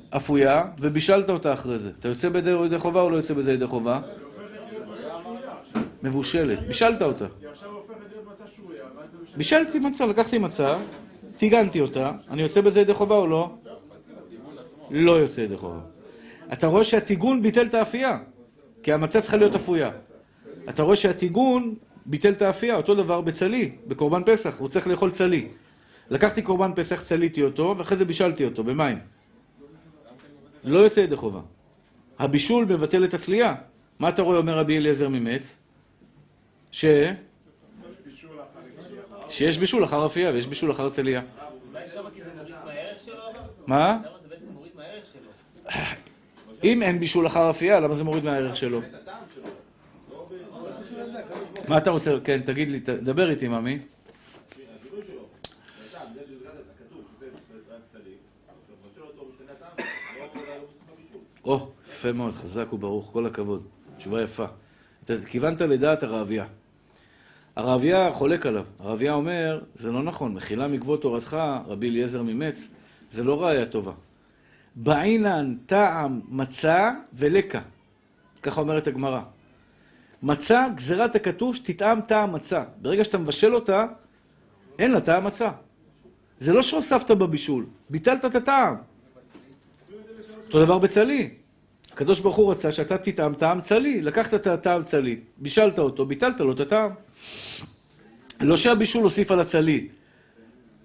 אפויה 0.10 0.64
ובישלת 0.80 1.30
אותה 1.30 1.54
אחרי 1.54 1.80
זה? 1.80 1.92
אתה 2.00 2.08
יוצא 2.08 2.30
בזה 2.30 2.52
ידי 2.52 2.80
חובה 2.80 3.02
או 3.02 3.10
לא 3.10 3.16
יוצא 3.16 3.34
בזה 3.34 3.54
ידי 3.54 3.68
חובה? 3.68 4.02
מבושלת. 6.04 6.60
בישלת 6.68 7.02
אותה. 7.02 7.26
בישלתי 9.38 9.80
מצה, 9.80 10.06
לקחתי 10.06 10.38
מצה, 10.38 10.78
טיגנתי 11.38 11.82
אותה, 11.82 12.12
אני 12.30 12.42
יוצא 12.42 12.62
בזה 12.62 12.82
ידי 12.82 12.94
חובה 12.94 13.16
או 13.16 13.28
לא? 13.28 13.56
לא 14.92 15.12
יוצא 15.12 15.42
ידי 15.42 15.58
חובה. 15.58 15.80
אתה 16.54 16.68
רואה 16.68 16.84
שהטיגון 16.84 17.42
ביטל 17.42 17.66
את 17.66 17.74
האפייה, 17.74 18.20
כי 18.84 18.94
המצה 18.94 19.22
צריכה 19.22 19.38
להיות 19.38 19.56
אפויה. 19.56 19.92
אתה 20.70 20.84
רואה 20.84 20.96
שהטיגון 20.96 21.76
ביטל 22.06 22.32
את 22.32 22.42
האפייה, 22.42 22.76
אותו 22.76 22.96
דבר 22.96 23.22
בצלי, 23.22 23.72
בקורבן 23.88 24.22
פסח, 24.26 24.60
הוא 24.60 24.70
צריך 24.70 24.88
לאכול 24.88 25.12
צלי. 25.12 25.48
לקחתי 26.10 26.42
קורבן 26.42 26.72
פסח, 26.76 27.04
צליתי 27.04 27.44
אותו, 27.44 27.76
ואחרי 27.78 27.98
זה 27.98 28.06
בישלתי 28.06 28.46
אותו 28.46 28.64
במים. 28.64 29.00
לא 30.64 30.80
יוצא 30.80 31.00
ידי 31.00 31.16
חובה. 31.16 31.42
הבישול 32.20 32.66
מבטל 32.66 33.04
את 33.04 33.14
הצלייה. 33.14 33.56
מה 34.00 34.10
אתה 34.10 34.22
רואה, 34.22 34.38
אומר 34.38 34.58
רבי 34.58 34.78
אליעזר 34.78 35.10
ממץ? 35.10 35.58
ש... 36.72 36.86
שיש 39.30 39.58
בישול 39.58 39.84
אחר 39.84 40.06
אפייה 40.06 40.32
ויש 40.32 40.48
בישול 40.48 40.72
אחר 40.72 40.88
אבל? 40.88 41.22
מה? 43.68 43.98
אם 46.64 46.84
אין 46.84 47.00
בישול 47.00 47.28
אחר 47.28 47.50
אפייה, 47.50 47.80
למה 47.80 47.96
זה 47.96 48.04
מוריד 48.04 48.24
מהערך 48.24 48.56
שלו? 48.56 48.82
מה 51.70 51.78
אתה 51.78 51.90
רוצה? 51.90 52.18
כן, 52.24 52.42
תגיד 52.42 52.70
לי, 52.70 52.80
דבר 52.80 53.30
איתי, 53.30 53.48
ממי. 53.48 53.80
או, 61.44 61.72
יפה 61.88 62.12
מאוד, 62.12 62.34
חזק 62.34 62.74
וברוך, 62.74 63.10
כל 63.14 63.26
הכבוד. 63.26 63.64
תשובה 63.98 64.22
יפה. 64.24 64.46
אתה 65.04 65.14
כיוונת 65.26 65.62
לדעת 65.62 66.04
הרעביה. 66.04 66.46
הרעביה 67.56 68.12
חולק 68.14 68.46
עליו. 68.46 68.66
הרעביה 68.80 69.14
אומר, 69.14 69.62
זה 69.76 69.92
לא 69.92 70.04
נכון, 70.04 70.34
מחילה 70.34 70.68
מגבות 70.68 71.02
תורתך, 71.02 71.38
רבי 71.68 71.90
אליעזר 71.90 72.24
ממץ, 72.24 72.70
זה 73.10 73.24
לא 73.24 73.44
ראייה 73.44 73.66
טובה. 73.66 73.94
בעינן 74.76 75.56
טעם 75.66 76.22
מצה 76.30 76.92
ולקה. 77.14 77.62
ככה 78.44 78.62
אומרת 78.62 78.88
הגמרא. 78.88 79.22
מצה, 80.24 80.66
גזירת 80.76 81.16
הכתוב 81.16 81.56
שתטעם 81.56 82.02
טעם 82.02 82.34
מצה. 82.34 82.64
ברגע 82.82 83.04
שאתה 83.04 83.18
מבשל 83.18 83.56
אותה, 83.56 83.86
אין 84.80 84.92
לה 84.92 85.02
טעם 85.02 85.24
מצה. 85.24 85.50
זה 86.40 86.54
לא 86.54 86.62
שהוספת 86.62 87.12
בבישול, 87.12 87.66
ביטלת 87.90 88.26
את 88.26 88.36
הטעם. 88.36 88.76
אותו 90.48 90.66
דבר 90.66 90.78
בצלי. 90.78 91.30
הקדוש 91.94 92.20
ברוך 92.20 92.36
הוא 92.36 92.52
רצה 92.52 92.72
שאתה 92.72 92.98
תטעם 92.98 93.34
טעם 93.34 93.62
צלי, 93.62 94.02
לקחת 94.02 94.34
את 94.34 94.48
הטעם 94.48 94.84
צלי, 94.84 95.20
בישלת 95.38 95.80
אותו, 95.80 96.06
ביטלת 96.06 96.40
לו 96.40 96.52
את 96.52 96.60
הטעם. 96.60 96.92
לא 98.42 98.58
שהבישול 98.58 99.04
הוסיף 99.04 99.32
על 99.32 99.40
הצלי, 99.40 99.88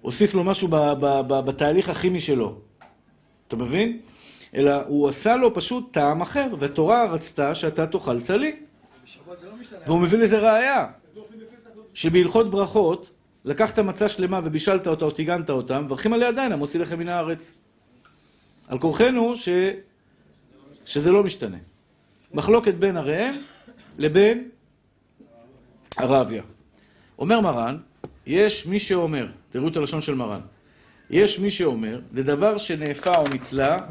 הוסיף 0.01 0.33
לו 0.33 0.43
משהו 0.43 0.67
ב- 0.67 0.75
ב- 0.75 1.21
ב- 1.27 1.45
בתהליך 1.45 1.89
הכימי 1.89 2.21
שלו. 2.21 2.57
אתה 3.47 3.55
מבין? 3.55 3.99
אלא 4.55 4.83
הוא 4.87 5.09
עשה 5.09 5.35
לו 5.35 5.53
פשוט 5.53 5.93
טעם 5.93 6.21
אחר, 6.21 6.47
והתורה 6.59 7.05
רצתה 7.05 7.55
שאתה 7.55 7.87
תאכל 7.87 8.21
צלי. 8.21 8.55
זה 9.69 9.77
לא. 9.77 9.83
והוא 9.85 9.99
מביא 9.99 10.17
לזה 10.17 10.39
ראייה, 10.39 10.87
שבהלכות 11.93 12.49
ברכות, 12.51 13.11
לקחת 13.45 13.79
מצה 13.79 14.09
שלמה 14.09 14.39
ובישלת 14.43 14.87
אותה 14.87 15.05
או 15.05 15.11
טיגנת 15.11 15.49
אותה, 15.49 15.79
מברכים 15.79 16.13
עליה 16.13 16.27
עדיין, 16.27 16.51
המוציא 16.51 16.79
לחם 16.79 16.99
מן 16.99 17.09
הארץ. 17.09 17.53
על 18.67 18.79
כורחנו 18.79 19.37
ש... 19.37 19.49
שזה 20.85 21.11
לא 21.11 21.23
משתנה. 21.23 21.57
מחלוקת 22.33 22.75
בין 22.75 22.97
הראם 22.97 23.33
לבין 23.97 24.49
הרביה. 25.97 26.43
אומר 27.19 27.39
מרן, 27.39 27.77
יש 28.25 28.67
מי 28.67 28.79
שאומר, 28.79 29.27
תראו 29.49 29.67
את 29.67 29.77
הלשון 29.77 30.01
של 30.01 30.15
מרן, 30.15 30.39
יש 31.09 31.39
מי 31.39 31.51
שאומר, 31.51 32.01
לדבר 32.13 32.57
שנאפה 32.57 33.17
או 33.17 33.27
נצלה, 33.27 33.85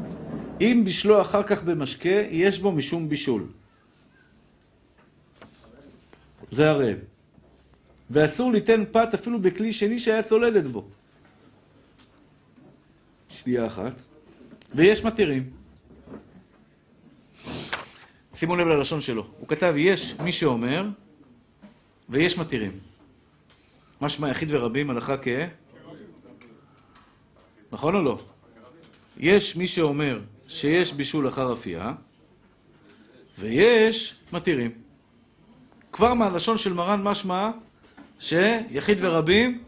אם 0.61 0.81
בישלו 0.85 1.21
אחר 1.21 1.43
כך 1.43 1.63
במשקה, 1.63 2.21
יש 2.31 2.59
בו 2.59 2.71
משום 2.71 3.09
בישול. 3.09 3.43
זה 6.55 6.69
הרעב. 6.69 6.97
ואסור 8.09 8.51
ליתן 8.51 8.83
פת 8.91 9.13
אפילו 9.13 9.39
בכלי 9.41 9.73
שני 9.73 9.99
שהיה 9.99 10.23
צולדת 10.23 10.63
בו. 10.63 10.87
שנייה 13.29 13.67
אחת. 13.67 13.93
ויש 14.75 15.03
מתירים. 15.03 15.49
שימו 18.33 18.55
לב 18.55 18.67
ללשון 18.67 19.01
שלו. 19.01 19.27
הוא 19.39 19.47
כתב, 19.47 19.73
יש 19.77 20.15
מי 20.23 20.31
שאומר, 20.31 20.87
ויש 22.09 22.37
מתירים. 22.37 22.71
משמע 24.01 24.29
יחיד 24.29 24.47
ורבים, 24.51 24.89
הלכה 24.89 25.17
כ... 25.17 25.27
נכון 27.71 27.95
או 27.95 28.01
לא? 28.01 28.19
יש 29.17 29.55
מי 29.55 29.67
שאומר 29.67 30.19
שיש 30.47 30.93
בישול 30.93 31.27
אחר 31.27 31.53
אפייה, 31.53 31.93
ויש 33.37 34.15
מתירים. 34.33 34.84
כבר 35.95 36.13
מהלשון 36.13 36.57
של 36.57 36.73
מרן 36.73 37.03
משמע 37.03 37.51
שיחיד 38.19 38.97
ורבים, 39.01 39.63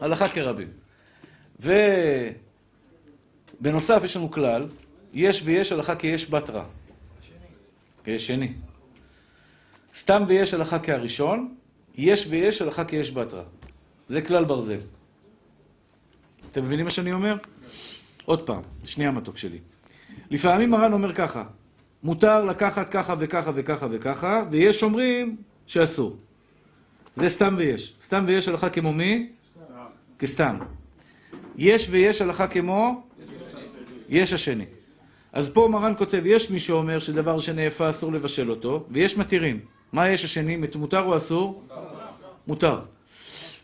הלכה 0.00 0.28
כרבים. 0.28 0.68
ובנוסף 3.60 4.00
יש 4.04 4.16
לנו 4.16 4.30
כלל, 4.30 4.66
יש 5.12 5.42
ויש 5.44 5.72
הלכה 5.72 5.96
כיש 5.96 6.30
בת 6.30 6.50
רע. 6.50 6.64
כיש 8.04 8.26
שני. 8.26 8.52
סתם 9.94 10.22
ויש 10.28 10.54
הלכה 10.54 10.78
כהראשון, 10.78 11.54
יש 11.94 12.26
ויש 12.30 12.62
הלכה 12.62 12.84
כיש 12.84 13.12
בת 13.12 13.34
רע. 13.34 13.42
זה 14.08 14.22
כלל 14.22 14.44
ברזל. 14.44 14.78
אתם 16.50 16.64
מבינים 16.64 16.84
מה 16.84 16.90
שאני 16.90 17.12
אומר? 17.12 17.36
עוד 18.24 18.46
פעם, 18.46 18.62
שנייה 18.84 19.10
מתוק 19.10 19.38
שלי. 19.38 19.58
לפעמים 20.30 20.70
מרן 20.70 20.92
אומר 20.92 21.14
ככה, 21.14 21.44
מותר 22.02 22.44
לקחת 22.44 22.88
ככה 22.88 23.14
וככה 23.18 23.50
וככה 23.54 23.86
וככה, 23.90 24.42
ויש 24.50 24.82
אומרים 24.82 25.36
שאסור. 25.66 26.16
זה 27.16 27.28
סתם 27.28 27.54
ויש. 27.58 27.94
סתם 28.02 28.24
ויש 28.26 28.48
הלכה 28.48 28.70
כמו 28.70 28.92
מי? 28.92 29.28
כסתם. 30.18 30.58
יש 31.56 31.86
ויש 31.90 32.22
הלכה 32.22 32.46
כמו? 32.46 33.02
יש 34.08 34.32
השני. 34.32 34.64
אז 35.32 35.52
פה 35.52 35.68
מרן 35.72 35.92
כותב, 35.98 36.22
יש 36.24 36.50
מי 36.50 36.58
שאומר 36.58 36.98
שדבר 36.98 37.38
שנאפה 37.38 37.90
אסור 37.90 38.12
לבשל 38.12 38.50
אותו, 38.50 38.84
ויש 38.90 39.18
מתירים. 39.18 39.60
מה 39.92 40.08
יש 40.08 40.24
השני? 40.24 40.56
מותר 40.74 41.00
או 41.00 41.16
אסור? 41.16 41.62
מותר. 42.46 42.80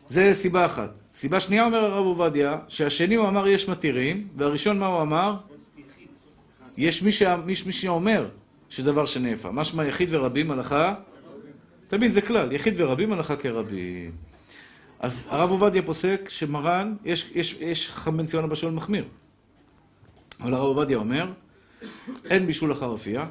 זה 0.09 0.31
סיבה 0.35 0.67
אחת. 0.67 0.91
סיבה 1.15 1.41
שנייה 1.41 1.65
אומר 1.65 1.79
הרב 1.79 2.07
עובדיה, 2.07 2.59
שהשני 2.69 3.15
הוא 3.15 3.29
אמר 3.29 3.49
יש 3.49 3.69
מתירים, 3.69 4.29
והראשון 4.37 4.79
מה 4.79 4.87
הוא 4.87 5.03
אמר? 5.03 5.37
יש 6.77 7.03
מי, 7.03 7.73
שאומר 7.73 8.29
שדבר 8.69 9.07
שנאפה. 9.07 9.53
משמע 9.53 9.85
יחיד 9.85 10.09
ורבים 10.15 10.51
הלכה, 10.51 10.95
תמיד 11.93 12.11
זה 12.11 12.21
כלל, 12.21 12.53
יחיד 12.53 12.75
ורבים 12.77 13.13
הלכה 13.13 13.37
כרבים. 13.37 14.11
אז 15.01 15.29
הרב 15.31 15.51
עובדיה 15.51 15.83
פוסק 15.83 16.29
שמרן, 16.29 16.95
יש, 17.05 17.33
יש, 17.35 17.61
יש 17.61 17.89
חכם 17.89 18.17
בן 18.17 18.27
ציון 18.27 18.45
הבשול 18.45 18.73
מחמיר. 18.73 19.05
אבל 20.41 20.55
הרב 20.55 20.65
עובדיה 20.65 20.99
אומר, 20.99 21.33
אין 22.31 22.47
בישול 22.47 22.73
אחר 22.73 22.95
אפייה, 22.95 23.27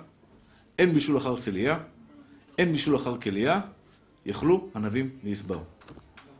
אין 0.80 0.94
בישול 0.94 1.18
אחר 1.18 1.36
סליה, 1.36 1.80
אין 2.58 2.72
בישול 2.72 2.96
אחר 2.96 3.18
כליה, 3.18 3.62
יכלו 4.26 4.70
ענבים 4.76 5.10
ויסברו. 5.24 5.62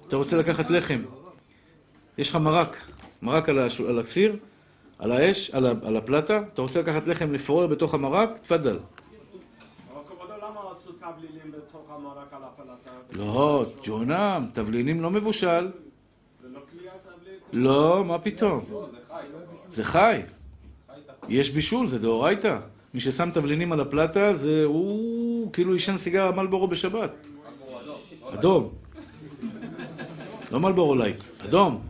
אתה 0.08 0.16
רוצה 0.16 0.38
לקחת 0.38 0.70
לחם, 0.70 1.02
יש 2.18 2.30
לך 2.30 2.36
מרק, 2.36 2.78
מרק 3.22 3.50
על, 3.50 3.60
הש... 3.60 3.82
על 3.82 4.00
הסיר, 4.00 4.36
על 5.00 5.12
האש, 5.12 5.50
על, 5.50 5.66
ה... 5.66 5.72
על 5.84 5.98
הפלטה, 5.98 6.42
אתה 6.54 6.62
רוצה 6.62 6.82
לקחת 6.82 7.08
לחם 7.08 7.34
לפורר 7.34 7.68
בתוך 7.68 7.94
המרק, 7.94 8.38
תפדל. 8.38 8.80
אבל 9.94 10.02
כבודו, 10.08 10.34
למה 10.38 10.60
עשו 10.72 10.92
תבלינים 10.92 11.52
בתוך 11.52 11.86
המרק 11.90 12.34
על 12.34 12.42
הפלטה? 12.44 12.92
לא, 13.12 13.66
ג'ונם, 13.84 14.46
תבלינים 14.54 15.02
לא 15.02 15.12
מבושל. 15.12 15.70
לא? 16.44 16.62
לא, 17.54 18.06
מה 18.06 18.20
פתאום? 18.20 18.66
זה 19.70 19.84
חי. 19.84 20.22
יש 21.30 21.50
בישול, 21.50 21.88
זה 21.88 22.00
דאורייתא. 22.00 22.58
מי 22.94 23.00
ששם 23.00 23.30
תבלינים 23.34 23.72
על 23.72 23.80
הפלטה, 23.80 24.34
זה 24.34 24.64
הוא 24.66 25.54
כאילו 25.54 25.74
עישן 25.74 25.98
סיגר 25.98 26.32
מלבורו 26.32 26.68
בשבת. 26.68 27.12
אדום. 28.34 28.70
לא 30.52 30.60
מלבורו 30.60 30.96
לייט, 30.96 31.24
אדום. 31.46 31.82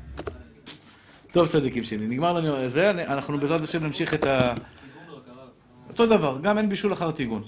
טוב, 1.31 1.47
צדיקים 1.47 1.83
שלי, 1.83 2.07
נגמר 2.07 2.33
לנו 2.33 2.69
זה, 2.69 2.91
אנחנו 2.91 3.37
בעזרת 3.37 3.61
השם 3.61 3.85
נמשיך 3.85 4.13
את 4.13 4.23
ה... 4.23 4.53
אותו 5.89 6.05
דבר, 6.05 6.37
גם 6.41 6.57
אין 6.57 6.69
בישול 6.69 6.93
אחר 6.93 7.11
טיגון. 7.11 7.43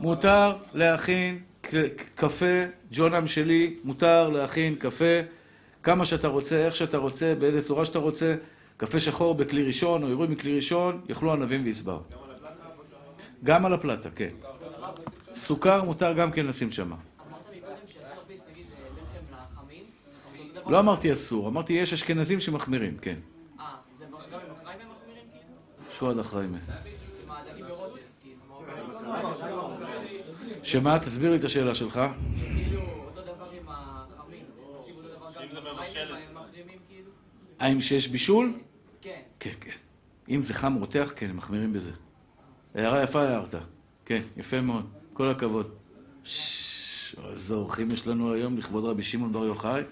מותר 0.00 0.56
להכין 0.74 1.38
קפה, 2.14 2.64
ג'ונם 2.96 3.26
שלי, 3.26 3.76
מותר 3.84 4.28
להכין 4.28 4.74
קפה 4.76 5.20
כמה 5.82 6.06
שאתה 6.06 6.28
רוצה, 6.28 6.66
איך 6.66 6.76
שאתה 6.76 6.98
רוצה, 6.98 7.34
באיזה 7.38 7.62
צורה 7.62 7.84
שאתה 7.84 7.98
רוצה. 7.98 8.34
קפה 8.76 9.00
שחור 9.00 9.34
בכלי 9.34 9.62
ראשון 9.66 10.02
או 10.02 10.08
עירוי 10.08 10.26
מכלי 10.28 10.56
ראשון, 10.56 11.00
יאכלו 11.08 11.32
ענווים 11.32 11.64
וישבעו. 11.64 12.00
גם 13.44 13.66
על 13.66 13.74
הפלטה, 13.74 14.10
כן. 14.10 14.30
סוכר 15.34 15.82
מותר 15.84 16.12
גם 16.12 16.30
כן 16.32 16.46
לשים 16.46 16.68
אותו 20.36 20.60
דבר- 20.60 20.70
לא 20.70 20.78
אמרתי 20.78 21.12
אסור, 21.12 21.48
אמרתי 21.48 21.72
יש 21.72 21.92
אשכנזים 21.92 22.40
שמחמירים, 22.40 22.96
כן. 22.96 23.16
אה, 23.60 23.64
זה 23.98 24.04
גם 24.32 24.38
עם 24.40 24.52
אחראים 24.62 24.78
הם 24.80 24.86
מחמירים 24.88 25.24
כאילו? 25.32 25.94
שועד 25.94 26.18
אחראי 26.18 26.46
מהם. 26.46 26.60
שמה? 30.62 30.98
תסביר 30.98 31.30
לי 31.30 31.36
את 31.36 31.44
השאלה 31.44 31.74
שלך. 31.74 32.00
כאילו, 32.56 32.80
אותו 32.80 33.20
דבר 33.22 33.46
עם 33.52 33.66
החמים. 33.68 34.44
עושים 34.74 34.94
אותו 34.96 35.08
דבר 35.08 35.30
גם 35.34 35.66
עם 35.66 35.76
אחראים 35.78 35.96
הם 36.14 36.34
מחרימים 36.34 36.78
כאילו? 36.88 37.10
האם 37.64 37.80
שיש 37.80 38.08
בישול? 38.08 38.52
כן. 39.00 39.20
כן, 39.40 39.50
כן. 39.60 39.70
אם 40.28 40.42
זה 40.42 40.54
חם 40.54 40.74
רותח, 40.74 41.12
כן, 41.16 41.30
הם 41.30 41.36
מחמירים 41.36 41.72
בזה. 41.72 41.92
הערה 42.74 43.02
יפה 43.02 43.22
הערת. 43.22 43.54
כן, 44.04 44.22
יפה 44.36 44.60
מאוד. 44.60 44.86
כל 45.12 45.30
הכבוד. 45.30 45.74
איזה 47.30 47.54
אורחים 47.54 47.90
יש 47.90 48.06
לנו 48.06 48.32
היום 48.32 48.58
לכבוד 48.58 48.84
רבי 48.84 49.02
שמעון 49.02 49.32
בר 49.32 49.44
יוחאי. 49.44 49.82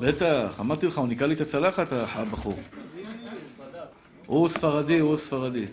בטח, 0.00 0.60
אמרתי 0.60 0.86
לך, 0.86 0.98
הוא 0.98 1.08
ניקה 1.08 1.26
לי 1.26 1.34
את 1.34 1.40
הצלחת, 1.40 1.86
הבחור. 1.92 2.58
הוא 4.26 4.48
ספרדי, 4.48 4.98
הוא 4.98 5.16
ספרדי. 5.16 5.66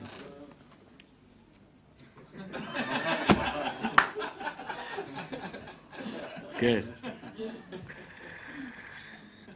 כן. 6.59 6.81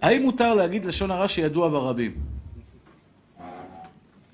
האם 0.03 0.21
מותר 0.21 0.53
להגיד 0.53 0.85
לשון 0.85 1.11
הרע 1.11 1.27
שידוע 1.27 1.69
ברבים? 1.69 2.11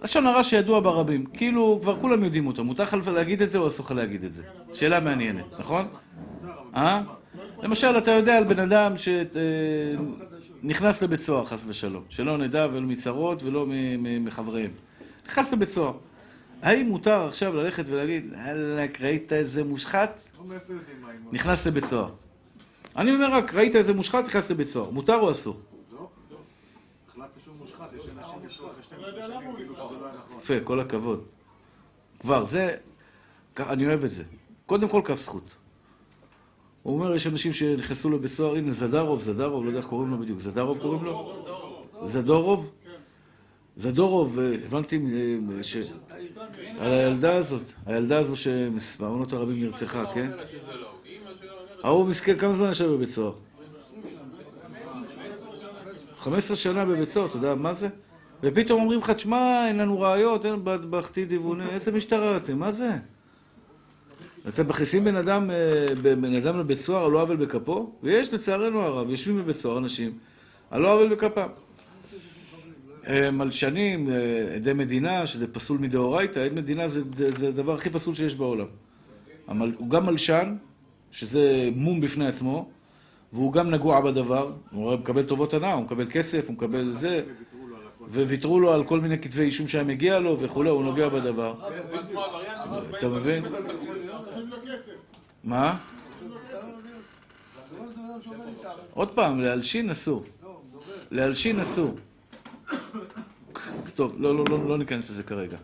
לשון 0.03 0.28
הרע 0.28 0.43
שידוע 0.43 0.80
ברבים, 0.80 1.26
כאילו 1.26 1.80
כבר 1.82 1.99
כולם 1.99 2.24
יודעים 2.24 2.47
אותו, 2.47 2.63
מותר 2.63 2.84
לך 2.84 3.07
להגיד 3.07 3.41
את 3.41 3.51
זה 3.51 3.57
או 3.57 3.67
אסור 3.67 3.86
לך 3.86 3.91
להגיד 3.91 4.24
את 4.24 4.34
זה? 4.34 4.43
שאלה 4.74 4.99
מעניינת, 4.99 5.59
נכון? 5.59 5.88
אה? 6.76 7.01
למשל, 7.63 7.97
אתה 7.97 8.11
יודע 8.11 8.38
על 8.38 8.43
בן 8.43 8.59
אדם 8.59 8.93
שנכנס 10.63 11.01
לבית 11.01 11.20
סוהר, 11.20 11.45
חס 11.45 11.65
ושלום, 11.67 12.03
שלא 12.09 12.38
נדע 12.38 12.67
ולא 12.72 12.88
מצרות 12.88 13.43
ולא 13.43 13.65
מחבריהם. 13.99 14.72
נכנס 15.28 15.53
לבית 15.53 15.70
סוהר. 15.70 15.93
האם 16.61 16.89
מותר 16.89 17.28
עכשיו 17.28 17.55
ללכת 17.55 17.84
ולהגיד, 17.88 18.34
וואלכ, 18.34 19.01
ראית 19.01 19.34
איזה 19.34 19.63
מושחת? 19.63 20.20
מה 20.47 20.55
אם 20.55 20.80
נכנס 21.32 21.67
לבית 21.67 21.86
סוהר. 21.86 22.09
אני 23.00 23.16
אומר 23.16 23.34
רק, 23.34 23.54
ראית 23.54 23.76
איזה 23.76 23.93
מושחת, 23.93 24.26
נכנס 24.26 24.52
לבית 24.52 24.68
סוהר. 24.68 24.89
מותר 24.89 25.16
או 25.16 25.32
אסור? 25.32 25.60
שהוא 27.43 27.56
מושחת, 27.60 27.89
יש 27.97 28.06
אנשים 28.18 28.39
ניסו 28.43 28.70
אחרי 28.72 28.84
12 28.84 29.28
שנים, 29.28 29.54
כאילו 29.56 29.76
שזה 29.76 29.84
לא 29.84 30.08
נכון. 30.08 30.38
יפה, 30.38 30.54
כל 30.64 30.80
הכבוד. 30.80 31.24
כבר, 32.20 32.45
זה, 32.45 32.76
אני 33.60 33.88
אוהב 33.88 34.04
את 34.04 34.12
זה. 34.12 34.24
קודם 34.66 34.89
כל, 34.89 35.02
כף 35.06 35.16
זכות. 35.16 35.43
הוא 36.84 36.95
אומר, 36.95 37.16
יש 37.16 37.28
אנשים 37.28 37.54
שנכנסו 37.54 38.10
לבית 38.10 38.32
סוהר, 38.32 38.56
הנה, 38.56 38.72
זדרוב, 38.72 39.20
זדרוב, 39.20 39.64
לא 39.64 39.70
יודע 39.70 39.80
איך 39.80 39.88
קוראים 39.88 40.12
לו 40.12 40.18
בדיוק, 40.18 40.39
זדרוב 40.39 40.80
קוראים 40.80 41.04
לו? 41.04 41.45
זדורוב? 42.04 42.76
זדורוב, 43.76 44.39
אה, 44.39 44.56
הבנתי 44.66 45.00
אה, 45.58 45.64
ש... 45.64 45.78
על 46.80 46.91
הילדה 46.91 47.36
הזאת, 47.36 47.64
הילדה 47.86 48.20
הזו 48.20 48.36
שבעונות 48.36 49.34
הרבים 49.34 49.64
נרצחה, 49.64 50.06
כן? 50.14 50.32
ההוא 51.84 52.08
מסכן, 52.08 52.38
כמה 52.38 52.54
זמן 52.54 52.70
ישב 52.70 52.86
בבית 52.86 53.10
סוהר? 53.10 53.34
15 56.18 56.58
שנה 56.58 56.86
בבית 56.86 57.10
סוהר, 57.10 57.26
אתה 57.26 57.38
יודע 57.38 57.56
מה 57.56 57.74
זה? 57.74 57.88
ופתאום 58.44 58.82
אומרים 58.82 59.00
לך, 59.00 59.10
תשמע, 59.10 59.68
אין 59.68 59.78
לנו 59.78 60.00
ראיות, 60.00 60.46
אין 60.46 60.56
בכתי 60.64 61.26
דיווני, 61.26 61.70
איזה 61.70 61.92
משטרה 61.92 62.38
אתם, 62.38 62.60
מה 62.60 62.72
זה? 62.72 62.90
אתם 64.48 64.68
מכניסים 64.68 65.04
בן 65.04 65.16
אדם, 65.16 65.52
אה, 65.52 65.96
בן 66.02 66.36
אדם 66.36 66.60
לבית 66.60 66.80
סוהר 66.80 67.06
על 67.06 67.12
לא 67.12 67.22
עוול 67.22 67.36
בכפו? 67.36 67.92
ויש, 68.04 68.34
לצערנו 68.34 68.82
הרב, 68.82 69.10
יושבים 69.10 69.38
בבית 69.38 69.56
סוהר 69.56 69.78
אנשים 69.78 70.12
על 70.72 70.82
לא 70.82 70.94
עוול 70.94 71.16
בכפם. 71.16 71.48
מלשנים, 73.34 74.10
אה, 74.10 74.16
עדי 74.56 74.74
מדינה, 74.74 75.28
שזה 75.28 75.54
פסול 75.54 75.78
מדאורייתא, 75.78 76.40
עד 76.40 76.54
מדינה 76.54 76.88
זה, 76.88 77.02
זה, 77.16 77.32
זה 77.32 77.48
הדבר 77.48 77.76
הכי 77.76 77.90
פסול 77.90 78.16
שיש 78.16 78.36
בעולם. 78.36 78.66
הוא 79.78 79.90
גם 79.90 80.06
מלשן, 80.06 80.56
שזה 81.12 81.70
מום 81.76 82.01
בפני 82.01 82.28
עצמו, 82.28 82.70
והוא 83.34 83.53
גם 83.53 83.70
נגוע 83.70 84.01
בדבר, 84.01 84.51
הוא 84.72 84.95
מקבל 84.95 85.24
טובות 85.24 85.53
הנאה, 85.53 85.74
הוא 85.74 85.84
מקבל 85.84 86.05
כסף, 86.12 86.47
הוא 86.47 86.53
מקבל 86.53 86.91
זה, 86.91 87.24
וויתרו 88.07 88.60
לו 88.60 88.74
על 88.74 88.84
כל 88.84 88.99
מיני 88.99 89.20
כתבי 89.20 89.41
אישום 89.41 89.68
שהיה 89.68 89.84
מגיע 89.84 90.20
לו 90.20 90.39
וכולי, 90.39 90.70
הוא 90.70 90.84
נוגע 90.84 91.10
בדבר. 91.10 91.53
אתה 92.97 93.07
מבין? 93.07 93.43
מה? 95.43 95.78
עוד 98.93 99.10
פעם, 99.10 99.39
להלשין 99.39 99.89
אסור. 99.89 100.24
להלשין 101.12 101.60
אסור. 101.60 101.95
טוב, 103.95 104.16
לא, 104.20 104.36
לא, 104.38 104.45
לא, 104.49 104.70
לא 104.70 104.78
ניכנס 104.78 105.10
לזה 105.10 105.24
כרגע. 105.24 105.57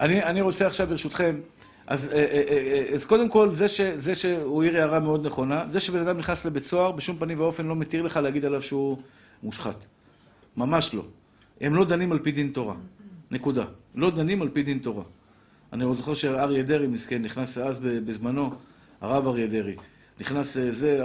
אני 0.00 0.40
רוצה 0.40 0.66
עכשיו, 0.66 0.86
ברשותכם, 0.86 1.40
אז, 1.86 2.12
אה, 2.12 2.16
אה, 2.16 2.42
אה, 2.48 2.94
אז 2.94 3.04
קודם 3.04 3.28
כל, 3.28 3.50
זה, 3.50 3.68
ש, 3.68 3.80
זה 3.80 4.14
שהוא 4.14 4.62
העיר 4.62 4.76
הערה 4.76 5.00
מאוד 5.00 5.26
נכונה, 5.26 5.64
זה 5.68 5.80
שבן 5.80 6.00
אדם 6.00 6.18
נכנס 6.18 6.44
לבית 6.44 6.62
סוהר, 6.62 6.92
בשום 6.92 7.16
פנים 7.16 7.40
ואופן 7.40 7.66
לא 7.66 7.76
מתיר 7.76 8.02
לך 8.02 8.16
להגיד 8.16 8.44
עליו 8.44 8.62
שהוא 8.62 8.98
מושחת. 9.42 9.76
ממש 10.56 10.94
לא. 10.94 11.02
הם 11.60 11.74
לא 11.74 11.84
דנים 11.84 12.12
על 12.12 12.18
פי 12.18 12.32
דין 12.32 12.48
תורה. 12.48 12.74
נקודה. 13.30 13.64
לא 13.94 14.10
דנים 14.10 14.42
על 14.42 14.48
פי 14.48 14.62
דין 14.62 14.78
תורה. 14.78 15.02
אני 15.72 15.84
זוכר 15.94 16.14
שאריה 16.14 16.62
דרעי, 16.62 16.86
מסכן, 16.86 17.22
נכנס 17.22 17.58
אז 17.58 17.78
בזמנו, 17.78 18.50
הרב 19.00 19.26
אריה 19.26 19.46
דרעי. 19.46 19.76
נכנס 20.20 20.56
זה, 20.70 21.00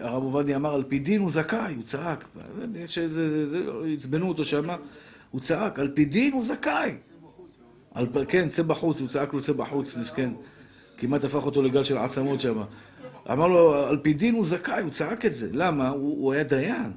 הרב 0.00 0.22
עובדיה 0.22 0.56
אמר, 0.56 0.74
על 0.74 0.84
פי 0.88 0.98
דין 0.98 1.20
הוא 1.20 1.30
זכאי, 1.30 1.74
הוא 1.74 1.82
צעק. 1.84 2.24
זה, 2.86 3.06
עצבנו 3.98 4.28
אותו 4.28 4.44
שמה, 4.44 4.76
הוא 5.30 5.40
צעק, 5.40 5.78
על 5.78 5.90
פי 5.94 6.04
דין 6.04 6.32
הוא 6.32 6.44
זכאי. 6.44 6.96
על, 7.94 8.06
פ- 8.06 8.24
כן, 8.28 8.48
צא 8.48 8.62
בחוץ, 8.62 9.00
הוא 9.00 9.08
צעק 9.08 9.34
לו 9.34 9.42
צא 9.42 9.52
בחוץ, 9.52 9.96
מסכן. 9.96 10.30
כמעט 10.98 11.24
הפך 11.24 11.46
אותו 11.46 11.62
לגל 11.62 11.84
של 11.84 11.98
עצמות 11.98 12.40
שם. 12.40 12.58
אמר 13.32 13.46
לו, 13.46 13.74
על 13.86 13.98
פי 14.02 14.12
דין 14.14 14.34
הוא 14.34 14.44
זכאי, 14.44 14.82
הוא 14.82 14.90
צעק 14.90 15.26
את 15.26 15.34
זה. 15.34 15.48
למה? 15.52 15.88
הוא, 15.88 15.98
הוא 16.24 16.32
היה 16.32 16.44
דיין. 16.44 16.92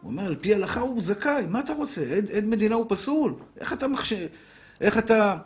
הוא 0.00 0.10
אומר, 0.10 0.26
על 0.26 0.36
פי 0.40 0.54
הלכה 0.54 0.80
הוא 0.80 1.02
זכאי, 1.02 1.44
מה 1.48 1.60
אתה 1.60 1.72
רוצה? 1.72 2.02
עד, 2.16 2.30
עד 2.30 2.44
מדינה 2.44 2.74
הוא 2.74 2.86
פסול. 2.88 3.34
איך 3.60 3.72
אתה 3.72 3.88
מחשב... 3.88 4.26
איך 4.80 4.98
אתה 4.98 5.36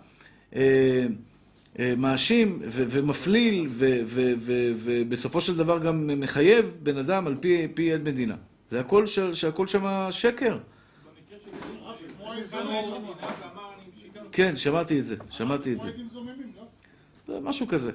אה, 0.57 1.07
אה, 1.79 1.95
מאשים 1.97 2.59
ו- 2.63 2.85
ומפליל 2.89 3.69
ובסופו 4.79 5.41
של 5.41 5.57
דבר 5.57 5.79
גם 5.79 6.11
מחייב 6.21 6.77
בן 6.83 6.97
אדם 6.97 7.27
על 7.27 7.37
פי, 7.41 7.69
פי 7.75 7.93
עד 7.93 8.03
מדינה? 8.03 8.35
זה 8.71 8.81
הכל, 8.81 9.07
שהכל 9.33 9.67
שם 9.67 10.09
שקר. 10.11 10.59
במקרה 11.31 11.39
של 12.51 12.57
כן, 14.33 14.57
שמעתי 14.57 15.01
את 15.01 15.05
זה, 15.05 15.17
שמעתי 15.31 15.73
את 15.73 15.81
זה. 15.81 15.87
לא? 15.87 16.65
לא, 17.29 17.41
משהו 17.41 17.67
כזה. 17.67 17.93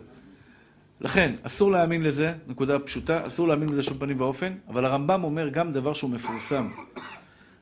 לכן, 1.01 1.35
אסור 1.43 1.71
להאמין 1.71 2.03
לזה, 2.03 2.33
נקודה 2.47 2.79
פשוטה, 2.79 3.27
אסור 3.27 3.47
להאמין 3.47 3.69
לזה 3.69 3.83
שום 3.83 3.97
פנים 3.97 4.21
ואופן, 4.21 4.53
אבל 4.67 4.85
הרמב"ם 4.85 5.23
אומר 5.23 5.49
גם 5.49 5.71
דבר 5.71 5.93
שהוא 5.93 6.11
מפורסם. 6.11 6.67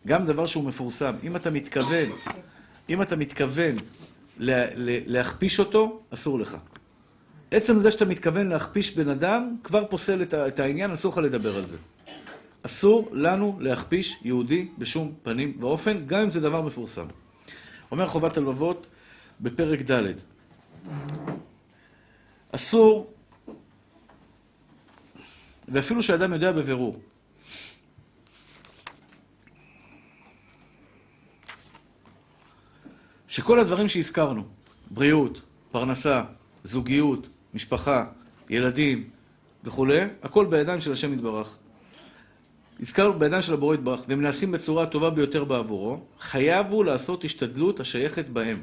גם 0.07 0.25
דבר 0.25 0.45
שהוא 0.45 0.63
מפורסם. 0.63 1.13
אם 1.23 1.35
אתה 1.35 1.51
מתכוון, 1.51 2.09
אם 2.89 3.01
אתה 3.01 3.15
מתכוון 3.15 3.75
לה, 4.37 4.65
לה, 4.75 4.99
להכפיש 5.05 5.59
אותו, 5.59 5.99
אסור 6.13 6.39
לך. 6.39 6.57
עצם 7.51 7.79
זה 7.79 7.91
שאתה 7.91 8.05
מתכוון 8.05 8.47
להכפיש 8.47 8.97
בן 8.97 9.09
אדם, 9.09 9.55
כבר 9.63 9.85
פוסל 9.89 10.23
את, 10.23 10.33
את 10.33 10.59
העניין, 10.59 10.91
אסור 10.91 11.11
לך 11.11 11.17
לדבר 11.17 11.55
על 11.55 11.65
זה. 11.65 11.77
אסור 12.63 13.09
לנו 13.11 13.57
להכפיש 13.59 14.19
יהודי 14.23 14.67
בשום 14.77 15.13
פנים 15.23 15.57
ואופן, 15.59 16.05
גם 16.05 16.21
אם 16.21 16.29
זה 16.29 16.41
דבר 16.41 16.61
מפורסם. 16.61 17.05
אומר 17.91 18.07
חובת 18.07 18.37
הלבבות 18.37 18.87
בפרק 19.41 19.91
ד' 19.91 20.13
אסור, 22.51 23.13
ואפילו 25.67 26.03
שאדם 26.03 26.33
יודע 26.33 26.51
בבירור, 26.51 27.01
שכל 33.27 33.59
הדברים 33.59 33.89
שהזכרנו, 33.89 34.43
בריאות, 34.91 35.41
פרנסה, 35.71 36.23
זוגיות, 36.63 37.27
משפחה, 37.53 38.05
ילדים 38.49 39.09
וכולי, 39.63 39.99
הכל 40.23 40.45
בידיים 40.45 40.81
של 40.81 40.91
השם 40.91 41.13
יתברך. 41.13 41.57
הזכרנו 42.79 43.19
בידיים 43.19 43.41
של 43.41 43.53
הבורא 43.53 43.75
יתברך, 43.75 44.01
והם 44.07 44.21
נעשים 44.21 44.51
בצורה 44.51 44.83
הטובה 44.83 45.09
ביותר 45.09 45.43
בעבורו, 45.43 45.99
חייב 46.19 46.67
הוא 46.69 46.85
לעשות 46.85 47.23
השתדלות 47.23 47.79
השייכת 47.79 48.29
בהם. 48.29 48.59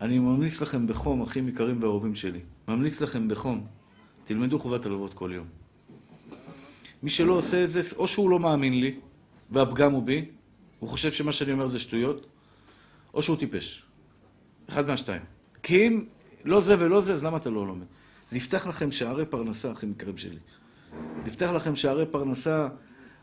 אני 0.00 0.18
ממליץ 0.18 0.60
לכם 0.60 0.86
בחום, 0.86 1.22
אחים 1.22 1.48
יקרים 1.48 1.82
ואהובים 1.82 2.14
שלי, 2.14 2.40
ממליץ 2.68 3.00
לכם 3.00 3.28
בחום, 3.28 3.66
תלמדו 4.24 4.58
חובת 4.58 4.86
הלוות 4.86 5.14
כל 5.14 5.30
יום. 5.34 5.46
מי 7.02 7.10
שלא 7.10 7.32
עושה 7.32 7.64
את 7.64 7.70
זה, 7.70 7.80
או 7.96 8.08
שהוא 8.08 8.30
לא 8.30 8.38
מאמין 8.38 8.80
לי, 8.80 8.94
והפגם 9.50 9.92
הוא 9.92 10.02
בי, 10.02 10.24
הוא 10.78 10.88
חושב 10.88 11.12
שמה 11.12 11.32
שאני 11.32 11.52
אומר 11.52 11.66
זה 11.66 11.78
שטויות, 11.78 12.26
או 13.14 13.22
שהוא 13.22 13.36
טיפש. 13.36 13.82
אחד 14.68 14.86
מהשתיים. 14.86 15.22
כי 15.62 15.88
אם 15.88 16.04
לא 16.44 16.60
זה 16.60 16.76
ולא 16.78 17.00
זה, 17.00 17.12
אז 17.12 17.24
למה 17.24 17.36
אתה 17.36 17.50
לא 17.50 17.66
לומד? 17.66 17.86
זה 18.30 18.36
יפתח 18.36 18.66
לכם 18.66 18.92
שערי 18.92 19.26
פרנסה, 19.26 19.72
אחים 19.72 19.90
יקרים 19.90 20.18
שלי. 20.18 20.38
זה 21.24 21.30
יפתח 21.30 21.50
לכם 21.50 21.76
שערי 21.76 22.06
פרנסה. 22.06 22.68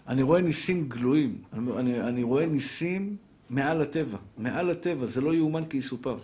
אני 0.08 0.22
רואה 0.22 0.42
ניסים 0.42 0.90
גלויים. 0.90 1.42
אני, 1.54 2.02
אני, 2.02 2.24
רואה 2.24 2.46
ניסים 2.46 3.16
מעל 3.50 3.82
הטבע. 3.82 4.18
מעל 4.38 4.70
הטבע, 4.70 5.06
זה 5.06 5.22
לא 5.22 5.34
יאומן 5.36 5.66
כי 5.66 5.78
יסופר. 5.78 6.18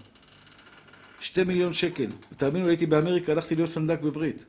שתי 1.19 1.43
מיליון 1.43 1.73
שקל. 1.73 2.07
תאמינו 2.37 2.67
הייתי 2.67 2.85
באמריקה, 2.85 3.31
הלכתי 3.31 3.55
להיות 3.55 3.69
סנדק 3.69 4.01
בברית. 4.01 4.45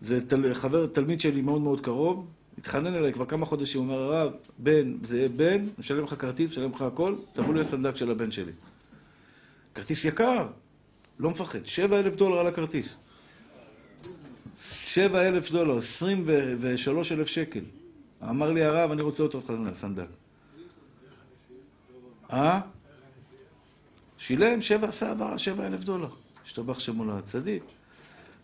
זה 0.00 0.28
תל, 0.28 0.54
חבר, 0.54 0.86
תלמיד 0.86 1.20
שלי 1.20 1.40
מאוד 1.40 1.60
מאוד 1.60 1.80
קרוב, 1.80 2.26
התחנן 2.58 2.94
אליי 2.94 3.12
כבר 3.12 3.26
כמה 3.26 3.46
חודשים, 3.46 3.80
הוא 3.80 3.88
אומר, 3.90 4.02
הרב, 4.02 4.32
בן, 4.58 4.92
זה 5.04 5.18
יהיה 5.18 5.28
בן, 5.28 5.64
משלם 5.78 6.04
לך 6.04 6.14
כרטיס, 6.14 6.50
משלם 6.50 6.72
לך 6.74 6.82
הכל, 6.82 7.14
תבוא 7.32 7.54
להיות 7.54 7.66
סנדק 7.66 7.96
של 7.96 8.10
הבן 8.10 8.30
שלי. 8.30 8.52
כרטיס 9.74 10.04
יקר, 10.04 10.46
לא 11.18 11.30
מפחד, 11.30 11.66
שבע 11.66 11.98
אלף 11.98 12.16
דולר 12.16 12.38
על 12.38 12.46
הכרטיס. 12.46 12.96
שבע 14.84 15.28
אלף 15.28 15.50
דולר, 15.50 15.76
עשרים 15.76 16.24
ושלוש 16.60 17.12
אלף 17.12 17.26
שקל. 17.26 17.60
אמר 18.22 18.52
לי 18.52 18.64
הרב, 18.64 18.90
אני 18.90 19.02
רוצה 19.02 19.22
אותו 19.22 19.40
סנדק. 19.72 20.06
אה? 22.32 22.60
שילם 24.18 24.62
שבע, 24.62 24.88
עשה 24.88 25.08
העברה, 25.08 25.38
שבע 25.38 25.66
אלף 25.66 25.84
דולר. 25.84 26.08
השתבח 26.44 26.80
שמו 26.80 27.04
לעד. 27.04 27.24
צדיק. 27.24 27.62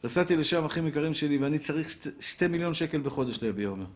נסעתי 0.04 0.36
לשם, 0.36 0.64
אחים 0.64 0.86
יקרים 0.86 1.14
שלי, 1.14 1.38
ואני 1.38 1.58
צריך 1.58 1.90
שת, 1.90 2.22
שתי 2.22 2.46
מיליון 2.46 2.74
שקל 2.74 3.00
בחודש 3.00 3.42
להביע 3.42 3.68
אומר. 3.68 3.86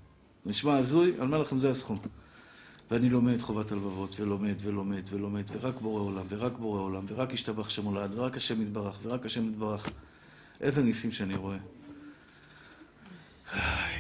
נשמע 0.46 0.76
הזוי, 0.76 1.12
אני 1.14 1.20
אומר 1.20 1.42
לכם, 1.42 1.58
זה 1.58 1.70
הסכום. 1.70 1.98
ואני 2.90 3.08
לומד 3.08 3.40
חובת 3.40 3.72
הלבבות, 3.72 4.20
ולומד, 4.20 4.54
ולומד, 4.62 5.02
ולומד, 5.10 5.44
ורק 5.52 5.74
בורא 5.80 6.02
עולם, 6.02 6.22
ורק 6.28 6.52
בורא 6.52 6.80
עולם, 6.80 7.04
ורק 7.08 7.32
השתבח 7.32 7.70
שמו 7.70 7.94
לעד, 7.94 8.18
ורק 8.18 8.36
השם 8.36 8.62
יתברך, 8.62 8.98
ורק 9.02 9.26
השם 9.26 9.48
יתברך. 9.48 9.88
איזה 10.60 10.82
ניסים 10.82 11.12
שאני 11.12 11.36
רואה. 11.36 11.56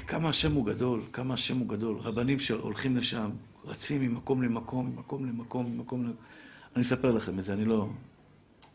כמה 0.06 0.28
השם 0.28 0.52
הוא 0.52 0.66
גדול, 0.66 1.02
כמה 1.12 1.34
השם 1.34 1.58
הוא 1.58 1.68
גדול. 1.68 1.98
רבנים 1.98 2.38
שהולכים 2.38 2.96
לשם, 2.96 3.30
רצים 3.64 4.02
ממקום 4.02 4.42
למקום, 4.42 4.86
ממקום 4.86 5.26
למקום, 5.26 5.66
ממקום 5.66 6.04
למקום. 6.04 6.16
אני 6.76 6.82
אספר 6.82 7.12
לכם 7.12 7.38
את 7.38 7.44
זה, 7.44 7.52
אני 7.52 7.64
לא... 7.64 7.88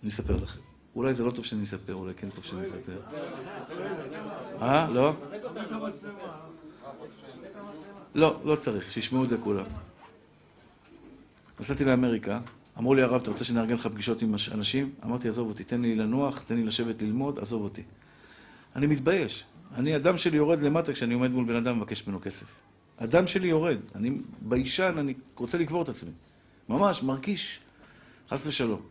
אני 0.04 0.12
אספר 0.12 0.36
לכם. 0.36 0.60
אולי 0.96 1.14
זה 1.14 1.24
לא 1.24 1.32
טוב 1.32 1.46
שאני 1.46 1.64
אספר, 1.64 1.94
אולי 1.94 2.14
כן 2.14 2.30
טוב 2.30 2.44
שאני 2.44 2.64
אספר. 2.64 3.00
אה? 4.62 4.88
לא? 4.90 5.14
לא, 8.16 8.40
לא 8.46 8.56
צריך, 8.56 8.92
שישמעו 8.92 9.24
את 9.24 9.30
זה 9.30 9.38
כולם. 9.44 9.66
נסעתי 11.60 11.86
לאמריקה, 11.86 12.40
אמרו 12.78 12.94
לי 12.94 13.02
הרב, 13.02 13.22
אתה 13.22 13.32
רוצה 13.32 13.44
שנארגן 13.44 13.76
לך 13.76 13.88
פגישות 13.88 14.22
עם 14.22 14.36
אנשים? 14.52 14.94
אמרתי, 15.06 15.28
עזוב 15.28 15.50
אותי, 15.50 15.64
תן 15.64 15.82
לי 15.82 15.96
לנוח, 15.96 16.44
תן 16.48 16.56
לי 16.56 16.64
לשבת 16.64 17.02
ללמוד, 17.02 17.40
עזוב 17.40 17.64
אותי. 17.64 17.84
אני 18.76 18.88
מתבייש. 18.88 19.46
אני, 19.74 19.96
הדם 19.96 20.18
שלי 20.18 20.38
יורד 20.38 20.62
למטה 20.62 20.94
כשאני 20.94 21.14
עומד 21.14 21.32
מול 21.32 21.46
בן 21.46 21.56
אדם 21.56 21.78
ומבקש 21.78 22.08
ממנו 22.08 22.22
כסף. 22.22 22.60
הדם 22.98 23.28
שלי 23.28 23.48
יורד. 23.48 23.78
אני 23.96 24.18
ביישן, 24.42 24.96
אני 24.98 25.14
רוצה 25.36 25.58
לקבור 25.58 25.84
את 25.84 25.90
עצמי. 25.90 26.12
ממש, 26.70 27.04
מרגיש, 27.04 27.60
חס 28.30 28.48
ושלום. 28.48 28.82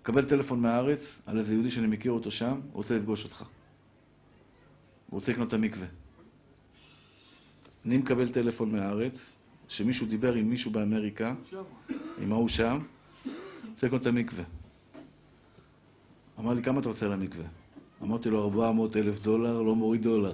מקבל 0.00 0.24
טלפון 0.24 0.60
מהארץ 0.60 1.22
על 1.26 1.38
איזה 1.38 1.54
יהודי 1.54 1.70
שאני 1.70 1.86
מכיר 1.86 2.12
אותו 2.12 2.30
שם, 2.30 2.60
רוצה 2.72 2.96
לפגוש 2.96 3.24
אותך. 3.24 3.40
הוא 3.42 3.48
רוצה 5.10 5.32
לקנות 5.32 5.48
את 5.48 5.52
המקווה. 5.52 5.86
אני 7.86 7.96
מקבל 7.96 8.28
טלפון 8.28 8.72
מהארץ, 8.72 9.30
שמישהו 9.68 10.06
דיבר 10.06 10.34
עם 10.34 10.50
מישהו 10.50 10.70
באמריקה, 10.70 11.34
עם 12.22 12.32
ההוא 12.32 12.48
שם, 12.48 12.78
רוצה 13.70 13.86
לקנות 13.86 14.02
את 14.02 14.06
המקווה. 14.06 14.44
אמר 16.38 16.52
לי, 16.52 16.62
כמה 16.62 16.80
אתה 16.80 16.88
רוצה 16.88 17.06
על 17.06 17.12
המקווה? 17.12 17.61
אמרתי 18.02 18.30
לו, 18.30 18.44
400 18.44 18.96
אלף 18.96 19.22
דולר, 19.22 19.62
לא 19.62 19.74
מוריד 19.74 20.02
דולר. 20.02 20.32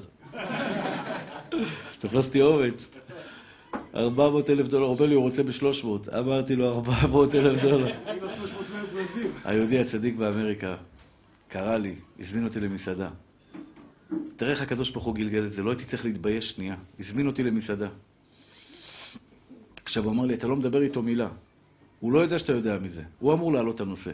תפסתי 1.99 2.43
אומץ. 2.43 2.89
400 3.95 4.51
אלף 4.51 4.69
דולר, 4.69 4.87
אומר 4.87 5.07
לי, 5.07 5.15
הוא 5.15 5.23
רוצה 5.23 5.43
ב-300. 5.43 6.19
אמרתי 6.19 6.57
לו, 6.57 6.75
400 6.75 7.35
אלף 7.35 7.63
דולר. 7.63 7.95
היהודי 9.45 9.79
הצדיק 9.79 10.17
באמריקה 10.17 10.77
קרא 11.49 11.77
לי, 11.77 11.95
הזמין 12.21 12.45
אותי 12.45 12.61
למסעדה. 12.61 13.09
תראה 14.37 14.51
איך 14.51 14.63
הקדוש 14.63 14.91
ברוך 14.91 15.05
הוא 15.05 15.15
גלגל 15.15 15.47
את 15.47 15.51
זה, 15.51 15.63
לא 15.63 15.71
הייתי 15.71 15.85
צריך 15.85 16.05
להתבייש 16.05 16.51
שנייה. 16.51 16.77
הזמין 17.01 17.27
אותי 17.27 17.43
למסעדה. 17.43 17.89
עכשיו, 19.85 20.05
הוא 20.05 20.13
אמר 20.13 20.27
לי, 20.27 20.35
אתה 20.35 20.47
לא 20.47 20.57
מדבר 20.57 20.83
איתו 20.83 21.03
מילה. 21.03 21.29
הוא 22.01 22.13
לא 22.13 22.21
יודע 22.21 22.39
שאתה 22.39 22.53
יודע 22.53 22.79
מזה. 22.79 23.03
הוא 23.19 23.33
אמור 23.33 23.53
להעלות 23.53 23.75
את 23.75 23.81
הנושא. 23.81 24.11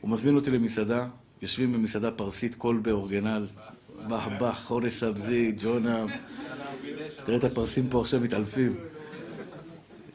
הוא 0.00 0.10
מזמין 0.10 0.36
אותי 0.36 0.50
למסעדה, 0.50 1.06
יושבים 1.42 1.72
במסעדה 1.72 2.10
פרסית, 2.10 2.54
קולבה, 2.54 2.90
אורגנל, 2.90 3.46
בחבח, 4.08 4.60
חורש 4.64 4.94
סבזי, 4.94 5.52
ג'ונה. 5.62 6.04
תראה 7.24 7.38
את 7.38 7.44
הפרסים 7.44 7.88
פה 7.90 8.00
עכשיו 8.00 8.20
מתעלפים. 8.20 8.76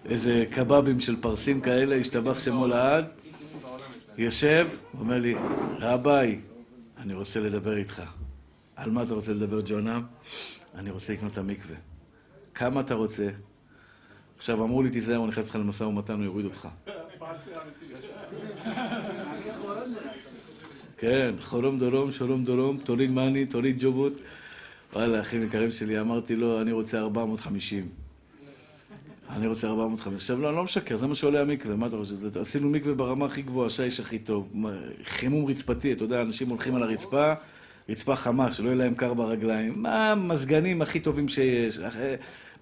איזה 0.05 0.45
קבבים 0.51 0.99
של 0.99 1.21
פרסים 1.21 1.61
כאלה, 1.61 1.95
השתבח 1.95 2.39
שמו 2.39 2.67
לעד. 2.67 3.05
יושב, 4.17 4.69
אומר 4.99 5.19
לי, 5.19 5.35
רביי, 5.79 6.41
אני 6.97 7.13
רוצה 7.13 7.39
לדבר 7.39 7.77
איתך. 7.77 8.03
על 8.75 8.91
מה 8.91 9.03
אתה 9.03 9.13
רוצה 9.13 9.33
לדבר, 9.33 9.61
ג'ונה? 9.65 9.99
אני 10.75 10.91
רוצה 10.91 11.13
לקנות 11.13 11.31
את 11.31 11.37
המקווה. 11.37 11.75
כמה 12.53 12.81
אתה 12.81 12.93
רוצה? 12.93 13.29
עכשיו, 14.37 14.63
אמרו 14.63 14.83
לי, 14.83 14.89
תיזהר, 14.89 15.17
הוא 15.17 15.27
נכנס 15.27 15.49
לך 15.49 15.55
למשא 15.55 15.83
ומתן, 15.83 16.13
הוא 16.13 16.23
יוריד 16.23 16.45
אותך. 16.45 16.67
כן, 21.03 21.35
חלום 21.39 21.79
דולום, 21.79 22.11
שלום 22.11 22.43
דולום, 22.43 22.77
תוליד 22.83 23.11
מאני, 23.11 23.45
תוליד 23.45 23.75
ג'ובות. 23.79 24.13
וואלה, 24.93 25.21
אחים 25.21 25.43
יקרים 25.43 25.71
שלי, 25.71 25.99
אמרתי 25.99 26.35
לו, 26.35 26.61
אני 26.61 26.71
רוצה 26.71 26.99
450. 26.99 27.87
אני 29.29 29.47
רוצה 29.47 29.67
450. 29.67 30.13
עכשיו, 30.15 30.41
לא, 30.41 30.47
אני 30.49 30.55
לא 30.55 30.63
משקר, 30.63 30.97
זה 30.97 31.07
מה 31.07 31.15
שעולה 31.15 31.41
המקווה, 31.41 31.75
מה 31.75 31.87
אתה 31.87 31.97
חושב? 31.97 32.37
עשינו 32.37 32.69
מקווה 32.69 32.93
ברמה 32.95 33.25
הכי 33.25 33.41
גבוהה, 33.41 33.69
שיש 33.69 33.99
הכי 33.99 34.19
טוב. 34.19 34.53
חימום 35.05 35.45
רצפתי, 35.45 35.93
אתה 35.93 36.03
יודע, 36.03 36.21
אנשים 36.21 36.49
הולכים 36.49 36.75
על 36.75 36.83
הרצפה, 36.83 37.33
רצפה 37.89 38.15
חמה, 38.15 38.51
שלא 38.51 38.65
יהיה 38.65 38.75
להם 38.75 38.93
קר 38.95 39.13
ברגליים. 39.13 39.73
מה 39.81 40.11
המזגנים 40.11 40.81
הכי 40.81 40.99
טובים 40.99 41.27
שיש? 41.27 41.79
אח- 41.79 41.95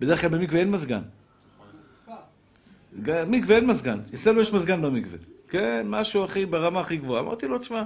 בדרך 0.01 0.21
כלל 0.21 0.29
במקווה 0.29 0.59
אין 0.59 0.71
מזגן. 0.71 1.01
ג- 3.03 3.23
מקווה 3.27 3.55
אין 3.55 3.67
מזגן, 3.67 3.99
אצלנו 4.13 4.41
יש 4.41 4.53
מזגן 4.53 4.81
במקווה. 4.81 5.17
כן, 5.51 5.85
משהו 5.89 6.23
הכי, 6.23 6.45
ברמה 6.45 6.79
הכי 6.79 6.97
גבוהה. 6.97 7.21
אמרתי 7.21 7.47
לו, 7.47 7.59
תשמע, 7.59 7.83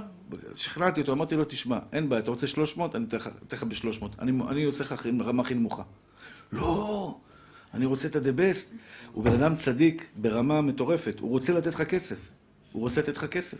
שכנעתי 0.56 1.00
אותו, 1.00 1.12
אמרתי 1.12 1.34
לו, 1.34 1.44
תשמע, 1.44 1.78
אין 1.92 2.08
בעיה, 2.08 2.22
אתה 2.22 2.30
רוצה 2.30 2.46
300? 2.46 2.96
אני 2.96 3.04
אתן 3.08 3.16
לך- 3.16 3.28
אתן 3.48 3.56
לך 3.56 3.62
ב-300. 3.64 4.04
אני, 4.18 4.32
אני 4.48 4.64
עושה 4.64 4.84
לך 4.84 4.92
הכי- 4.92 5.10
רמה 5.24 5.42
הכי 5.42 5.54
נמוכה. 5.54 5.82
לא, 6.52 7.16
אני 7.74 7.86
רוצה 7.86 8.08
את 8.08 8.16
ה-the. 8.16 8.42
הוא 9.12 9.24
בן 9.24 9.32
אדם 9.32 9.56
צדיק 9.56 10.06
ברמה 10.16 10.60
מטורפת, 10.60 11.16
הוא 11.20 11.30
רוצה 11.30 11.52
לתת 11.52 11.74
לך 11.74 11.82
כסף. 11.82 12.28
הוא 12.72 12.82
רוצה 12.82 13.00
לתת 13.00 13.16
לך 13.16 13.24
כסף. 13.26 13.58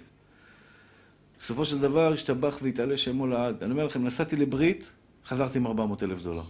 בסופו 1.40 1.64
של 1.64 1.78
דבר, 1.78 2.12
השתבח 2.12 2.58
והתעלה 2.62 2.96
שמו 2.96 3.26
לעד. 3.26 3.62
אני 3.62 3.72
אומר 3.72 3.86
לכם, 3.86 4.04
נסעתי 4.04 4.36
לברית, 4.36 4.84
חזרתי 5.26 5.58
עם 5.58 5.66
400 5.66 6.02
אלף 6.02 6.22
דולר. 6.22 6.42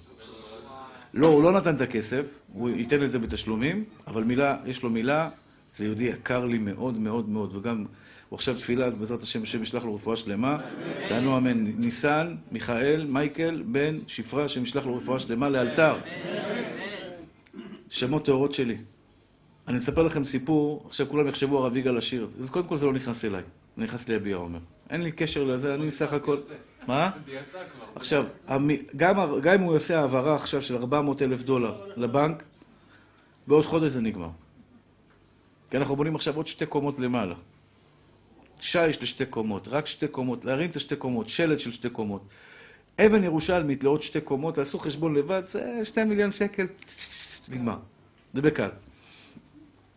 לא, 1.14 1.26
הוא 1.26 1.42
לא 1.42 1.52
נתן 1.52 1.74
את 1.76 1.80
הכסף, 1.80 2.26
הוא 2.52 2.68
ייתן 2.70 3.04
את 3.04 3.10
זה 3.12 3.18
בתשלומים, 3.18 3.84
אבל 4.06 4.24
מילה, 4.24 4.56
יש 4.66 4.82
לו 4.82 4.90
מילה, 4.90 5.30
זה 5.76 5.84
יהודי 5.84 6.04
יקר 6.04 6.44
לי 6.44 6.58
מאוד 6.58 6.98
מאוד 6.98 7.28
מאוד, 7.28 7.56
וגם 7.56 7.84
הוא 8.28 8.36
עכשיו 8.36 8.54
תפילה, 8.54 8.86
אז 8.86 8.96
בעזרת 8.96 9.22
השם, 9.22 9.42
השם 9.42 9.62
ישלח 9.62 9.84
לו 9.84 9.94
רפואה 9.94 10.16
שלמה. 10.16 10.58
תענו 11.08 11.36
אמן. 11.36 11.72
ניסן, 11.78 12.34
מיכאל, 12.52 13.06
מייקל, 13.08 13.62
בן, 13.66 13.98
שפרה, 14.06 14.44
השם 14.44 14.62
ישלח 14.62 14.86
לו 14.86 14.96
רפואה 14.96 15.18
שלמה 15.18 15.48
לאלתר. 15.48 15.98
שמות 17.88 18.24
טהורות 18.24 18.54
שלי. 18.54 18.76
אני 19.68 19.78
מספר 19.78 20.02
לכם 20.02 20.24
סיפור, 20.24 20.84
עכשיו 20.88 21.06
כולם 21.08 21.28
יחשבו 21.28 21.58
הרב 21.58 21.76
יגאל 21.76 21.98
עשיר. 21.98 22.28
אז 22.42 22.50
קודם 22.50 22.66
כל 22.66 22.76
זה 22.76 22.86
לא 22.86 22.92
נכנס 22.92 23.24
אליי, 23.24 23.42
זה 23.76 23.82
נכנס 23.82 24.08
ליביע 24.08 24.36
עומר. 24.36 24.58
אין 24.90 25.02
לי 25.02 25.12
קשר 25.12 25.44
לזה, 25.44 25.74
אני 25.74 25.90
סך 25.90 26.12
הכל... 26.12 26.36
מה? 26.86 27.10
זה 27.24 27.32
יצא 27.32 27.58
כבר. 27.58 27.86
עכשיו, 27.94 28.24
גם 28.96 29.54
אם 29.54 29.60
הוא 29.60 29.74
יעשה 29.74 30.00
העברה 30.00 30.34
עכשיו 30.34 30.62
של 30.62 30.76
400 30.76 31.22
אלף 31.22 31.42
דולר 31.42 31.74
לבנק, 31.96 32.42
בעוד 33.46 33.64
חודש 33.64 33.92
זה 33.92 34.00
נגמר. 34.00 34.28
כי 35.70 35.76
אנחנו 35.76 35.96
בונים 35.96 36.14
עכשיו 36.14 36.36
עוד 36.36 36.46
שתי 36.46 36.66
קומות 36.66 36.98
למעלה. 36.98 37.34
שיש 38.60 39.02
לשתי 39.02 39.26
קומות, 39.26 39.68
רק 39.68 39.86
שתי 39.86 40.08
קומות, 40.08 40.44
להרים 40.44 40.70
את 40.70 40.76
השתי 40.76 40.96
קומות, 40.96 41.28
שלט 41.28 41.60
של 41.60 41.72
שתי 41.72 41.90
קומות. 41.90 42.22
אבן 42.98 43.24
ירושלמית 43.24 43.84
לעוד 43.84 44.02
שתי 44.02 44.20
קומות, 44.20 44.54
תעשו 44.54 44.78
חשבון 44.78 45.14
לבד, 45.14 45.42
זה 45.46 45.80
שתי 45.84 46.04
מיליון 46.04 46.32
שקל, 46.32 46.66
נגמר. 47.48 47.78
זה 48.34 48.42
בקל. 48.42 48.68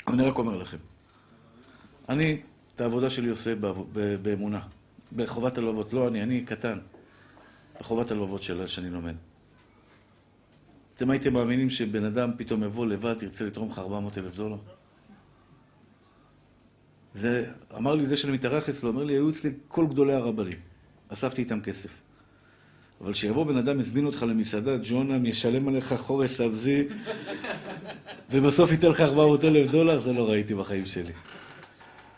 אני 0.07 0.23
רק 0.23 0.37
אומר 0.37 0.57
לכם, 0.57 0.77
אני 2.09 2.41
את 2.75 2.81
העבודה 2.81 3.09
שלי 3.09 3.29
עושה 3.29 3.53
באמונה, 4.21 4.59
בחובת 5.15 5.57
הלבבות, 5.57 5.93
לא 5.93 6.07
אני, 6.07 6.23
אני 6.23 6.45
קטן. 6.45 6.79
בחובת 7.79 8.11
הלבבות 8.11 8.43
שלה 8.43 8.67
שאני 8.67 8.89
לומד. 8.89 9.15
אתם 10.95 11.09
הייתם 11.09 11.33
מאמינים 11.33 11.69
שבן 11.69 12.03
אדם 12.03 12.31
פתאום 12.37 12.63
יבוא 12.63 12.85
לבד, 12.85 13.15
ירצה 13.23 13.45
לתרום 13.45 13.69
לך 13.69 13.79
400 13.79 14.17
אלף 14.17 14.35
דולר? 14.35 14.57
זה, 17.19 17.45
אמר 17.77 17.95
לי 17.95 18.05
זה 18.05 18.17
שאני 18.17 18.33
מתארח 18.33 18.69
אצלו, 18.69 18.89
אומר 18.89 19.03
לי, 19.03 19.13
היו 19.13 19.29
אצלי 19.29 19.51
כל 19.67 19.87
גדולי 19.87 20.13
הרבנים. 20.13 20.57
אספתי 21.09 21.41
איתם 21.41 21.61
כסף. 21.61 21.97
אבל 23.01 23.13
שיבוא 23.13 23.45
בן 23.45 23.57
אדם, 23.57 23.79
יזמין 23.79 24.05
אותך 24.05 24.23
למסעדה, 24.23 24.71
ג'ונם, 24.83 25.25
ישלם 25.25 25.67
עליך 25.67 25.93
חורס 25.93 26.37
סבזי, 26.37 26.83
ובסוף 28.31 28.71
ייתן 28.71 28.87
לך 28.87 29.01
400 29.01 29.43
אלף 29.43 29.71
דולר, 29.71 29.99
זה 29.99 30.13
לא 30.13 30.29
ראיתי 30.29 30.55
בחיים 30.55 30.85
שלי. 30.85 31.13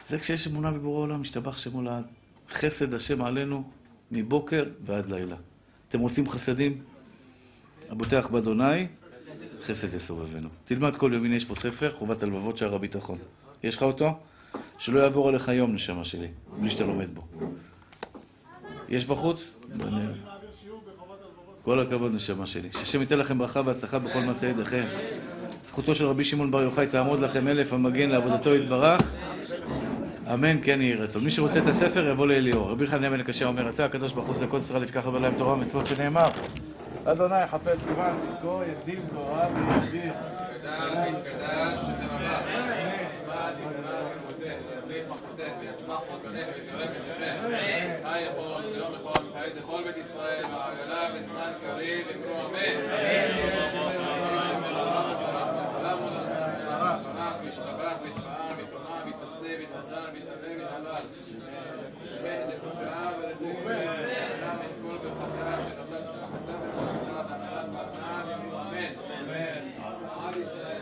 זה 0.08 0.20
כשיש 0.20 0.48
אמונה 0.48 0.72
בבורא 0.72 1.00
עולם, 1.02 1.22
משתבח 1.22 1.58
שמו 1.58 1.82
לעד. 1.82 2.04
חסד 2.50 2.94
השם 2.94 3.22
עלינו 3.22 3.64
מבוקר 4.12 4.64
ועד 4.86 5.10
לילה. 5.10 5.36
אתם 5.88 6.00
רוצים 6.00 6.30
חסדים? 6.30 6.82
הבוטח 7.90 8.28
באדוני, 8.32 8.88
חסד 9.64 9.94
יסובבנו. 9.94 10.50
תלמד 10.64 10.96
כל 10.96 11.12
יום, 11.14 11.26
הנה 11.26 11.36
יש 11.36 11.46
פה 11.46 11.56
ספר, 11.56 11.92
חובת 11.92 12.24
הלבבות 12.24 12.58
שער 12.58 12.76
הביטחון. 12.76 13.18
יש 13.64 13.76
לך 13.76 13.84
אותו? 13.84 14.20
שלא 14.82 15.00
יעבור 15.00 15.30
עליך 15.30 15.48
יום, 15.48 15.74
נשמה 15.76 16.06
שלי, 16.06 16.28
בלי 16.60 16.70
שאתה 16.70 16.84
לומד 16.84 17.16
בו. 17.16 17.22
יש 18.90 19.06
בחוץ? 19.06 19.58
כל 21.64 21.80
הכבוד, 21.80 22.16
נשמה 22.16 22.46
שלי. 22.46 22.70
שהשם 22.72 23.02
ייתן 23.02 23.20
לכם 23.20 23.38
ברכה 23.38 23.62
והצלחה 23.66 24.00
בכל 24.00 24.20
מעשה 24.20 24.48
ידיכם. 24.48 24.86
זכותו 25.64 25.96
של 25.96 26.06
רבי 26.06 26.24
שמעון 26.24 26.52
בר 26.52 26.62
יוחאי 26.62 26.88
תעמוד 26.88 27.20
לכם 27.20 27.48
אלף 27.48 27.74
המגן 27.74 28.10
לעבודתו 28.10 28.56
יתברך. 28.56 29.14
אמן, 30.34 30.58
כן 30.64 30.82
יהי 30.82 30.94
רצון. 30.94 31.24
מי 31.24 31.32
שרוצה 31.32 31.60
את 31.60 31.68
הספר 31.68 32.08
יבוא 32.08 32.28
לאליאור. 32.28 32.70
רבי 32.70 32.88
חניה 32.88 33.10
בן 33.10 33.20
הקשה 33.20 33.46
אומר, 33.46 33.66
רצה 33.66 33.86
הקדוש 33.86 34.14
ברוך 34.14 34.28
הוא 34.28 34.36
זכות 34.36 34.62
ישראל 34.62 34.84
יפקח 34.84 35.08
בלהם 35.08 35.34
תורה 35.38 35.54
ומצוות 35.54 35.88
שנאמר. 35.88 36.30
אדוני 37.06 37.48
חפץ 37.48 37.78
למען 37.92 38.16
צדקו, 38.18 38.62
יקדים 38.72 39.00
תורה 39.14 39.48
ויהודי. 39.54 40.10
חי 48.04 48.22
יכול, 48.22 48.66
ויום 48.66 48.94
יכול, 48.94 49.30
וכעת 49.30 49.56
לכל 49.56 49.84
בית 49.84 49.98
ישראל, 49.98 50.44
בעגלה 50.44 51.10
בזמן 51.12 51.52
קריב, 51.62 52.08
יקראו 52.10 52.48
אמן. 52.50 52.76
ברח, 56.66 57.36
משתבח, 57.48 57.96
מתפאר, 58.06 58.52
מתרומם, 58.64 59.04
מתנשא, 59.06 59.52
מתנדן, 59.62 60.10
מתעלה, 60.16 60.56
מתעלל. 60.56 61.04
שמח 62.04 62.56
דקודשה 62.56 63.10
ולדומה. 63.20 63.84
אדם 63.84 64.58
את 64.66 64.72
כל 64.82 64.98
ברכתה, 64.98 65.58
ונתן 65.66 66.04
צלחתה 66.12 66.56
וברכה, 66.62 67.18
והנהלת 67.30 67.70
בהנאה, 67.70 68.24
וקראו 68.24 68.62
אמן. 68.62 69.12
עם 70.24 70.42
ישראל 70.42 70.82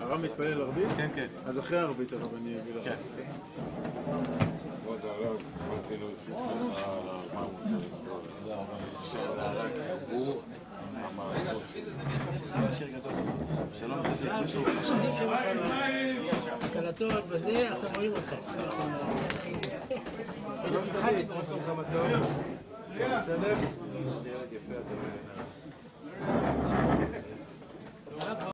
הרב 0.00 0.20
מתפלל 0.20 0.60
ערבית? 0.62 0.88
כן, 0.96 1.08
כן. 1.14 1.26
אז 1.46 1.57
אחרי 1.68 1.78
הערבית 1.78 2.12
הרב 2.12 2.34
אני 2.34 2.60
אגיד 2.60 2.76
לך. 2.76 2.84
כן. 2.84 2.96
כבוד 4.82 5.00
הרב, 5.04 5.36
אמרתי 5.68 5.96
להוסיף 5.96 6.34
לך 6.34 6.88
על 6.88 6.98
מה 7.34 7.42
הוא 7.70 8.62
שהרק 9.12 9.70
הוא 10.10 10.42
המערכות. 10.94 11.62
שלום, 13.72 13.98
קלטות 16.72 17.28
בזה, 17.28 17.72
עכשיו 17.72 17.90
רואים 17.96 18.12
אותך. 18.12 18.34
שלום, 20.68 20.84
מה 23.36 23.77